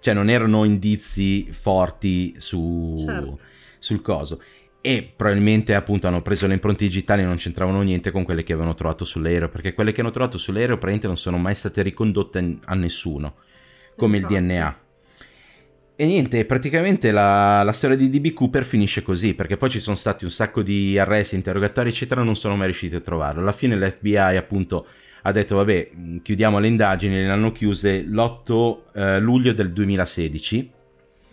cioè 0.00 0.12
non 0.12 0.28
erano 0.28 0.64
indizi 0.64 1.48
forti 1.52 2.34
su, 2.36 2.94
certo. 2.98 3.38
sul 3.78 4.02
coso. 4.02 4.42
E 4.82 5.10
probabilmente 5.16 5.74
appunto 5.74 6.06
hanno 6.06 6.20
preso 6.20 6.46
le 6.46 6.52
impronte 6.52 6.84
digitali 6.84 7.22
e 7.22 7.24
non 7.24 7.36
c'entravano 7.36 7.80
niente 7.80 8.10
con 8.10 8.24
quelle 8.24 8.42
che 8.42 8.52
avevano 8.52 8.74
trovato 8.74 9.06
sull'aereo, 9.06 9.48
perché 9.48 9.72
quelle 9.72 9.92
che 9.92 10.02
hanno 10.02 10.10
trovato 10.10 10.36
sull'aereo 10.36 10.76
praticamente 10.76 11.06
non 11.06 11.16
sono 11.16 11.38
mai 11.38 11.54
state 11.54 11.80
ricondotte 11.80 12.58
a 12.62 12.74
nessuno 12.74 13.36
come 13.96 14.18
il 14.18 14.26
DNA. 14.26 14.78
E 15.96 16.06
niente, 16.06 16.44
praticamente 16.44 17.12
la, 17.12 17.62
la, 17.62 17.72
storia 17.72 17.96
di 17.96 18.10
DB 18.10 18.32
Cooper 18.32 18.64
finisce 18.64 19.02
così, 19.02 19.34
perché 19.34 19.56
poi 19.56 19.70
ci 19.70 19.78
sono 19.78 19.94
stati 19.94 20.24
un 20.24 20.30
sacco 20.30 20.62
di 20.62 20.98
arresti, 20.98 21.36
interrogatori, 21.36 21.90
eccetera, 21.90 22.22
non 22.22 22.34
sono 22.34 22.56
mai 22.56 22.66
riusciti 22.66 22.96
a 22.96 23.00
trovarlo. 23.00 23.40
Alla 23.40 23.52
fine 23.52 23.76
l'FBI 23.76 24.16
appunto 24.16 24.86
ha 25.22 25.32
detto, 25.32 25.56
vabbè, 25.56 25.90
chiudiamo 26.22 26.58
le 26.58 26.66
indagini, 26.66 27.14
le 27.14 27.30
hanno 27.30 27.52
chiuse 27.52 28.02
l'8 28.02 28.78
eh, 28.94 29.20
luglio 29.20 29.52
del 29.52 29.72
2016. 29.72 30.70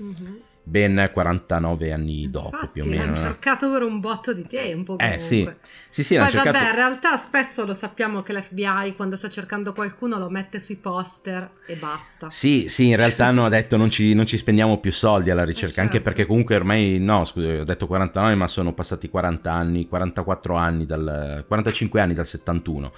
Mm-hmm 0.02 0.36
ben 0.72 1.10
49 1.12 1.92
anni 1.92 2.30
dopo 2.30 2.56
Infatti, 2.56 2.68
più 2.72 2.84
o 2.84 2.86
meno. 2.86 3.04
L'hanno 3.04 3.16
cercato 3.18 3.70
per 3.70 3.82
un 3.84 4.00
botto 4.00 4.32
di 4.32 4.48
tempo. 4.48 4.96
Comunque. 4.96 5.18
Eh 5.18 5.20
sì, 5.20 5.50
sì, 5.90 6.02
sì 6.02 6.16
Poi 6.16 6.30
cercato... 6.30 6.58
vabbè, 6.58 6.70
in 6.70 6.76
realtà 6.76 7.18
spesso 7.18 7.66
lo 7.66 7.74
sappiamo 7.74 8.22
che 8.22 8.34
l'FBI 8.34 8.94
quando 8.96 9.18
sta 9.18 9.28
cercando 9.28 9.74
qualcuno 9.74 10.18
lo 10.18 10.30
mette 10.30 10.62
sui 10.62 10.78
poster 10.78 11.52
e 11.66 11.76
basta. 11.76 12.30
Sì, 12.30 12.70
sì, 12.70 12.88
in 12.88 12.96
realtà 12.96 13.26
hanno 13.26 13.50
detto 13.50 13.76
non 13.76 13.90
ci, 13.90 14.14
non 14.14 14.26
ci 14.26 14.38
spendiamo 14.38 14.80
più 14.80 14.94
soldi 14.94 15.30
alla 15.30 15.44
ricerca, 15.44 15.76
certo. 15.76 15.82
anche 15.82 16.00
perché 16.02 16.26
comunque 16.26 16.56
ormai, 16.56 17.00
no, 17.00 17.26
scusa, 17.26 17.60
ho 17.60 17.64
detto 17.66 17.86
49 17.86 18.36
ma 18.36 18.48
sono 18.48 18.74
passati 18.74 19.10
40 19.10 19.52
anni, 19.52 19.88
44 19.88 20.56
anni, 20.56 20.86
dal, 20.86 21.44
45 21.46 22.00
anni 22.00 22.14
dal 22.14 22.28
71. 22.28 22.94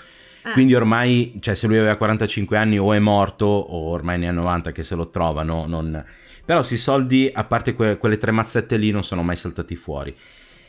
Eh. 0.45 0.51
Quindi 0.51 0.75
ormai, 0.75 1.37
cioè 1.39 1.55
se 1.55 1.65
lui 1.65 1.79
aveva 1.79 1.95
45 1.95 2.55
anni 2.55 2.77
o 2.77 2.93
è 2.93 2.99
morto 2.99 3.45
o 3.45 3.89
ormai 3.89 4.19
ne 4.19 4.27
ha 4.27 4.31
90 4.31 4.71
che 4.71 4.83
se 4.83 4.93
lo 4.93 5.09
trovano, 5.09 5.65
non 5.65 6.21
però 6.45 6.63
sì, 6.63 6.73
i 6.73 6.77
soldi, 6.77 7.31
a 7.33 7.43
parte 7.43 7.73
que- 7.73 7.97
quelle 7.97 8.17
tre 8.17 8.31
mazzette 8.31 8.77
lì, 8.77 8.91
non 8.91 9.03
sono 9.03 9.23
mai 9.23 9.35
saltati 9.35 9.75
fuori. 9.75 10.15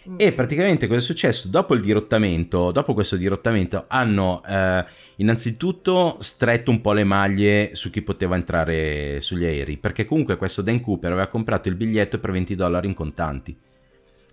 Mm. 0.09 0.17
E 0.19 0.33
praticamente 0.33 0.87
cosa 0.87 0.99
è 0.99 1.03
successo? 1.03 1.49
Dopo 1.49 1.75
il 1.75 1.81
dirottamento, 1.81 2.71
dopo 2.71 2.93
questo 2.93 3.17
dirottamento, 3.17 3.85
hanno 3.89 4.43
eh, 4.47 4.85
innanzitutto 5.17 6.19
stretto 6.21 6.71
un 6.71 6.81
po' 6.81 6.93
le 6.93 7.05
maglie 7.05 7.71
su 7.75 7.91
chi 7.91 8.03
poteva 8.03 8.37
entrare 8.37 9.21
sugli 9.21 9.45
aerei, 9.45 9.79
perché 9.79 10.05
comunque 10.05 10.37
questo 10.37 10.63
Dan 10.63 10.81
Cooper 10.81 11.13
aveva 11.13 11.29
comprato 11.29 11.69
il 11.69 11.75
biglietto 11.75 12.19
per 12.19 12.33
20 12.33 12.55
dollari 12.55 12.87
in 12.87 12.95
contanti 12.95 13.57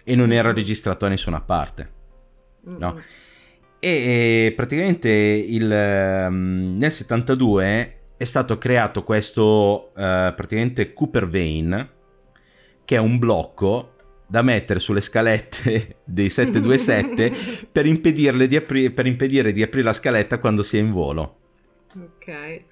e 0.04 0.16
non 0.16 0.32
era 0.32 0.52
mm. 0.52 0.56
registrato 0.56 1.06
da 1.06 1.12
nessuna 1.12 1.42
parte. 1.42 2.00
No? 2.64 3.02
E, 3.80 4.54
praticamente 4.56 5.10
il, 5.10 5.64
um, 6.28 6.76
nel 6.78 6.92
72 6.92 8.01
è 8.22 8.26
stato 8.26 8.60
creato 8.60 9.04
questo 9.04 9.90
uh, 9.96 9.96
praticamente 9.96 10.94
Cooper 10.94 11.28
Vein, 11.28 11.90
che 12.86 12.96
è 12.96 13.00
un 13.00 13.18
blocco 13.18 13.96
da 14.28 14.44
mettere 14.44 14.80
sulle 14.80 15.02
scalette 15.02 16.02
dei 16.06 16.30
727 16.30 17.34
per, 17.72 17.88
impedirle 17.88 18.46
di 18.46 18.56
apri- 18.56 18.92
per 18.92 19.08
impedire 19.08 19.52
di 19.52 19.64
aprire 19.64 19.86
la 19.86 19.94
scaletta 19.94 20.38
quando 20.38 20.62
si 20.62 20.78
è 20.78 20.82
in 20.82 20.92
volo. 20.92 21.38
Ok. 22.00 22.64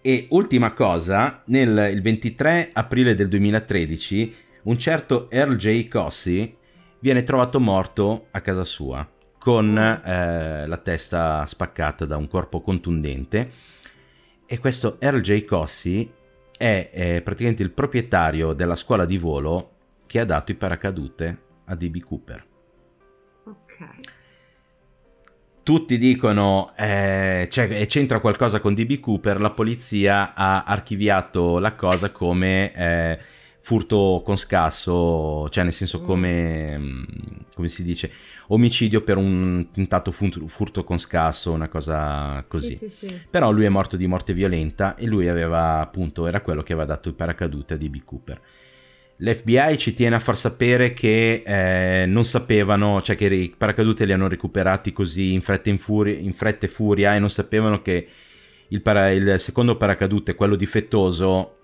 E 0.00 0.26
ultima 0.30 0.72
cosa, 0.72 1.42
nel 1.48 1.90
il 1.92 2.00
23 2.00 2.70
aprile 2.72 3.14
del 3.14 3.28
2013 3.28 4.34
un 4.62 4.78
certo 4.78 5.30
Earl 5.30 5.56
J. 5.56 5.86
Cossi 5.86 6.56
viene 7.00 7.24
trovato 7.24 7.60
morto 7.60 8.28
a 8.30 8.40
casa 8.40 8.64
sua 8.64 9.06
con 9.38 9.76
eh, 9.76 10.66
la 10.66 10.76
testa 10.78 11.44
spaccata 11.44 12.06
da 12.06 12.16
un 12.16 12.26
corpo 12.26 12.62
contundente 12.62 13.76
e 14.50 14.58
questo 14.58 14.96
Earl 14.98 15.20
J. 15.20 15.44
Cossi 15.44 16.10
è, 16.56 16.88
è 16.90 17.20
praticamente 17.20 17.62
il 17.62 17.70
proprietario 17.70 18.54
della 18.54 18.76
scuola 18.76 19.04
di 19.04 19.18
volo 19.18 19.72
che 20.06 20.20
ha 20.20 20.24
dato 20.24 20.52
i 20.52 20.54
paracadute 20.54 21.42
a 21.66 21.74
DB 21.74 21.98
Cooper. 22.00 22.46
Ok. 23.44 23.88
Tutti 25.62 25.98
dicono 25.98 26.72
eh, 26.78 27.46
cioè, 27.50 27.86
c'entra 27.86 28.20
qualcosa 28.20 28.58
con 28.58 28.72
DB 28.72 29.00
Cooper, 29.00 29.38
la 29.38 29.50
polizia 29.50 30.32
ha 30.32 30.64
archiviato 30.64 31.58
la 31.58 31.74
cosa 31.74 32.10
come 32.10 32.72
eh, 32.72 33.18
furto 33.60 34.22
con 34.24 34.36
scasso, 34.36 35.48
cioè 35.50 35.64
nel 35.64 35.72
senso 35.72 36.00
come, 36.00 36.78
mm. 36.78 37.02
come 37.54 37.68
si 37.68 37.82
dice, 37.82 38.10
omicidio 38.48 39.02
per 39.02 39.16
un 39.16 39.68
tentato 39.72 40.10
furto 40.10 40.84
con 40.84 40.98
scasso, 40.98 41.52
una 41.52 41.68
cosa 41.68 42.42
così. 42.48 42.76
Sì, 42.76 42.88
sì, 42.88 43.08
sì. 43.08 43.20
Però 43.28 43.50
lui 43.50 43.64
è 43.64 43.68
morto 43.68 43.96
di 43.96 44.06
morte 44.06 44.32
violenta 44.32 44.96
e 44.96 45.06
lui 45.06 45.28
aveva 45.28 45.80
appunto, 45.80 46.26
era 46.26 46.40
quello 46.40 46.62
che 46.62 46.72
aveva 46.72 46.86
dato 46.86 47.08
il 47.08 47.14
paracadute 47.14 47.74
a 47.74 47.76
DB 47.76 48.04
Cooper. 48.04 48.40
L'FBI 49.20 49.76
ci 49.78 49.94
tiene 49.94 50.14
a 50.14 50.20
far 50.20 50.36
sapere 50.36 50.92
che 50.92 51.42
eh, 51.44 52.06
non 52.06 52.24
sapevano, 52.24 53.02
cioè 53.02 53.16
che 53.16 53.26
i 53.26 53.52
paracadute 53.56 54.04
li 54.04 54.12
hanno 54.12 54.28
recuperati 54.28 54.92
così 54.92 55.32
in 55.32 55.40
fretta, 55.40 55.70
in, 55.70 55.78
furia, 55.78 56.16
in 56.16 56.32
fretta 56.32 56.66
e 56.66 56.68
furia 56.68 57.16
e 57.16 57.18
non 57.18 57.28
sapevano 57.28 57.82
che 57.82 58.06
il, 58.68 58.80
para, 58.80 59.10
il 59.10 59.40
secondo 59.40 59.76
paracadute, 59.76 60.36
quello 60.36 60.54
difettoso, 60.54 61.57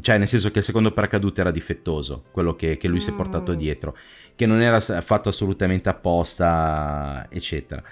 cioè 0.00 0.18
nel 0.18 0.28
senso 0.28 0.50
che 0.50 0.58
il 0.58 0.64
secondo 0.64 0.92
paracadute 0.92 1.40
era 1.40 1.50
difettoso, 1.50 2.24
quello 2.30 2.54
che, 2.54 2.76
che 2.76 2.88
lui 2.88 2.98
mm. 2.98 3.00
si 3.00 3.10
è 3.10 3.14
portato 3.14 3.52
mm. 3.52 3.56
dietro, 3.56 3.96
che 4.34 4.46
non 4.46 4.60
era 4.60 4.80
fatto 4.80 5.28
assolutamente 5.28 5.88
apposta, 5.88 7.26
eccetera. 7.30 7.82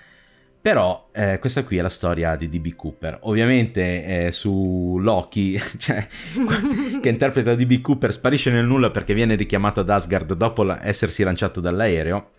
Però 0.60 1.08
eh, 1.12 1.38
questa 1.38 1.64
qui 1.64 1.78
è 1.78 1.82
la 1.82 1.88
storia 1.88 2.36
di 2.36 2.48
DB 2.48 2.74
Cooper. 2.74 3.20
Ovviamente 3.22 4.26
eh, 4.26 4.32
su 4.32 4.98
Loki, 5.00 5.58
cioè, 5.78 6.06
che 7.00 7.08
interpreta 7.08 7.54
DB 7.54 7.80
Cooper, 7.80 8.12
sparisce 8.12 8.50
nel 8.50 8.66
nulla 8.66 8.90
perché 8.90 9.14
viene 9.14 9.34
richiamato 9.36 9.80
ad 9.80 9.88
Asgard 9.88 10.34
dopo 10.34 10.64
la- 10.64 10.84
essersi 10.84 11.22
lanciato 11.22 11.60
dall'aereo. 11.60 12.30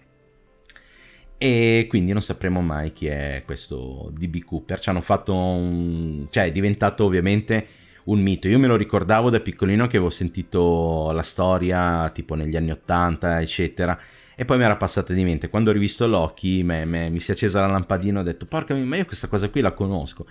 E 1.38 1.88
quindi 1.90 2.12
non 2.12 2.22
sapremo 2.22 2.62
mai 2.62 2.92
chi 2.92 3.08
è 3.08 3.44
questo 3.46 4.12
DB 4.14 4.44
Cooper. 4.44 4.80
Ci 4.80 4.90
hanno 4.90 5.02
fatto 5.02 5.34
un... 5.34 6.28
cioè 6.30 6.44
è 6.46 6.52
diventato 6.52 7.06
ovviamente 7.06 7.66
un 8.12 8.20
mito. 8.20 8.48
Io 8.48 8.60
me 8.60 8.68
lo 8.68 8.76
ricordavo 8.76 9.30
da 9.30 9.40
piccolino 9.40 9.88
che 9.88 9.98
avevo 9.98 10.10
sentito 10.10 11.12
la 11.12 11.24
storia 11.24 12.10
tipo 12.14 12.36
negli 12.36 12.56
anni 12.56 12.72
80, 12.72 13.42
eccetera. 13.42 13.98
E 14.36 14.46
poi 14.46 14.58
mi 14.58 14.64
era 14.64 14.78
passata 14.78 15.14
di 15.14 15.24
mente. 15.24 15.50
Quando 15.50 15.70
ho 15.70 15.74
rivisto 15.74 16.08
Loki 16.08 16.64
me, 16.64 16.86
me, 16.86 17.10
mi 17.10 17.20
si 17.20 17.32
è 17.32 17.34
accesa 17.34 17.62
la 17.62 17.68
lampadina 17.68 18.20
e 18.20 18.22
ho 18.22 18.26
detto, 18.26 18.46
porca 18.46 18.74
mia, 18.74 18.86
ma 18.86 18.96
io 18.96 19.06
questa 19.06 19.28
cosa 19.28 19.50
qui 19.50 19.62
la 19.62 19.74
conosco. 19.74 20.26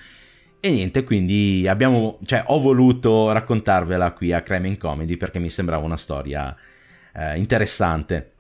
E 0.61 0.71
niente, 0.71 1.05
quindi 1.05 1.67
abbiamo, 1.69 2.19
cioè, 2.25 2.43
ho 2.47 2.59
voluto 2.59 3.31
raccontarvela 3.31 4.13
qui 4.13 4.33
a 4.33 4.43
Crime 4.43 4.67
in 4.67 4.79
Comedy 4.79 5.17
perché 5.17 5.39
mi 5.39 5.51
sembrava 5.51 5.85
una 5.85 5.97
storia 5.97 6.57
eh, 7.15 7.37
interessante. 7.37 8.33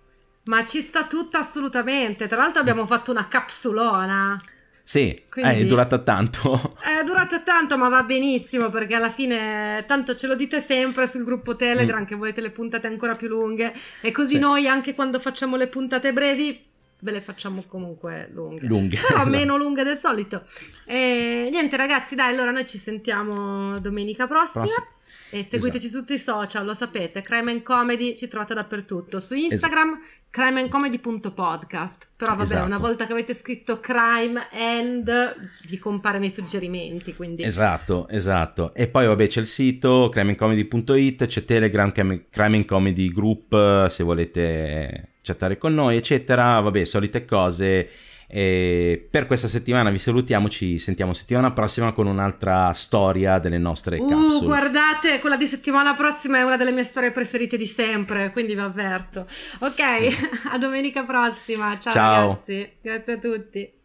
Ma 0.45 0.65
ci 0.65 0.81
sta 0.81 1.07
tutta 1.07 1.41
assolutamente. 1.41 2.27
Tra 2.27 2.39
l'altro 2.39 2.61
abbiamo 2.61 2.87
fatto 2.87 3.11
una 3.11 3.29
capsulona. 3.29 4.41
Sì, 4.89 5.23
Quindi, 5.29 5.51
eh, 5.51 5.59
è 5.59 5.67
durata 5.67 5.99
tanto. 5.99 6.77
È 6.81 7.05
durata 7.05 7.41
tanto, 7.41 7.77
ma 7.77 7.91
va 7.91 8.05
benissimo 8.05 8.71
perché 8.71 8.95
alla 8.95 9.11
fine 9.11 9.85
tanto 9.87 10.15
ce 10.15 10.27
lo 10.27 10.35
dite 10.35 10.63
sempre 10.63 11.07
sul 11.07 11.25
gruppo 11.25 11.57
Telegram 11.57 12.01
mm. 12.01 12.05
che 12.07 12.15
volete 12.15 12.41
le 12.41 12.49
puntate 12.49 12.87
ancora 12.87 13.15
più 13.15 13.29
lunghe 13.29 13.75
e 14.01 14.11
così 14.13 14.37
sì. 14.37 14.41
noi 14.41 14.67
anche 14.67 14.95
quando 14.95 15.21
facciamo 15.21 15.57
le 15.57 15.67
puntate 15.67 16.15
brevi 16.15 16.65
ve 17.01 17.11
le 17.11 17.21
facciamo 17.21 17.65
comunque 17.67 18.31
lunghe. 18.33 18.67
Lunghe. 18.67 18.97
Però 18.97 19.09
esatto. 19.21 19.29
meno 19.29 19.59
lunghe 19.59 19.85
del 19.85 19.99
solito. 19.99 20.43
E 20.87 21.49
niente 21.51 21.77
ragazzi, 21.77 22.15
dai, 22.15 22.33
allora 22.33 22.51
noi 22.51 22.67
ci 22.67 22.79
sentiamo 22.79 23.79
domenica 23.81 24.27
prossima. 24.27 24.65
prossima. 24.65 24.87
E 25.31 25.45
seguiteci 25.45 25.87
esatto. 25.87 25.89
su 25.89 25.99
tutti 25.99 26.15
i 26.15 26.19
social, 26.19 26.65
lo 26.65 26.75
sapete, 26.75 27.23
Crime 27.23 27.51
and 27.51 27.63
Comedy 27.63 28.17
ci 28.17 28.29
trovate 28.29 28.55
dappertutto. 28.55 29.21
Su 29.21 29.35
Instagram 29.35 29.89
esatto 29.89 30.17
crimeandcomedy.podcast 30.31 32.09
però 32.15 32.33
vabbè 32.33 32.43
esatto. 32.43 32.67
una 32.67 32.79
volta 32.79 33.07
che 33.07 33.13
avete 33.13 33.33
scritto 33.33 33.81
crime 33.81 34.49
and 34.53 35.51
vi 35.67 35.79
compare 35.79 36.19
nei 36.19 36.31
suggerimenti 36.31 37.15
quindi 37.17 37.43
esatto 37.43 38.07
esatto 38.09 38.75
e 38.75 38.89
poi 38.89 39.07
vabbè 39.07 39.27
c'è 39.27 39.41
il 39.41 39.47
sito 39.47 40.11
crimeandcomedy.it 40.11 41.27
c'è 41.27 41.45
telegram 41.45 41.93
crime 41.93 42.57
and 42.57 42.65
comedy 42.67 43.09
group 43.09 43.89
se 43.89 44.05
volete 44.05 45.15
chattare 45.23 45.57
con 45.57 45.75
noi 45.75 45.97
eccetera 45.97 46.61
vabbè 46.61 46.85
solite 46.85 47.25
cose 47.25 47.89
e 48.31 49.09
per 49.11 49.27
questa 49.27 49.49
settimana 49.49 49.89
vi 49.89 49.99
salutiamo, 49.99 50.51
ci 50.51 50.79
sentiamo 50.79 51.15
settimana 51.15 51.51
prossima 51.53 51.93
con 51.93 52.07
un'altra 52.07 52.73
storia 52.75 53.39
delle 53.39 53.57
nostre 53.57 53.97
uh, 53.99 54.07
capsule. 54.07 54.45
Guardate, 54.45 55.19
quella 55.19 55.39
di 55.39 55.47
settimana 55.47 55.95
prossima 55.95 56.37
è 56.37 56.43
una 56.43 56.59
delle 56.59 56.73
mie 56.73 56.85
storie 56.85 57.11
preferite 57.11 57.57
di 57.57 57.67
sempre, 57.67 58.31
quindi 58.31 58.55
vi 58.55 58.61
avverto. 58.61 59.27
Ok, 59.61 59.81
a 60.53 60.59
domenica 60.59 61.05
prossima. 61.05 61.79
Ciao, 61.79 61.93
Ciao. 61.93 62.27
ragazzi, 62.27 62.71
grazie 62.83 63.13
a 63.15 63.19
tutti. 63.19 63.78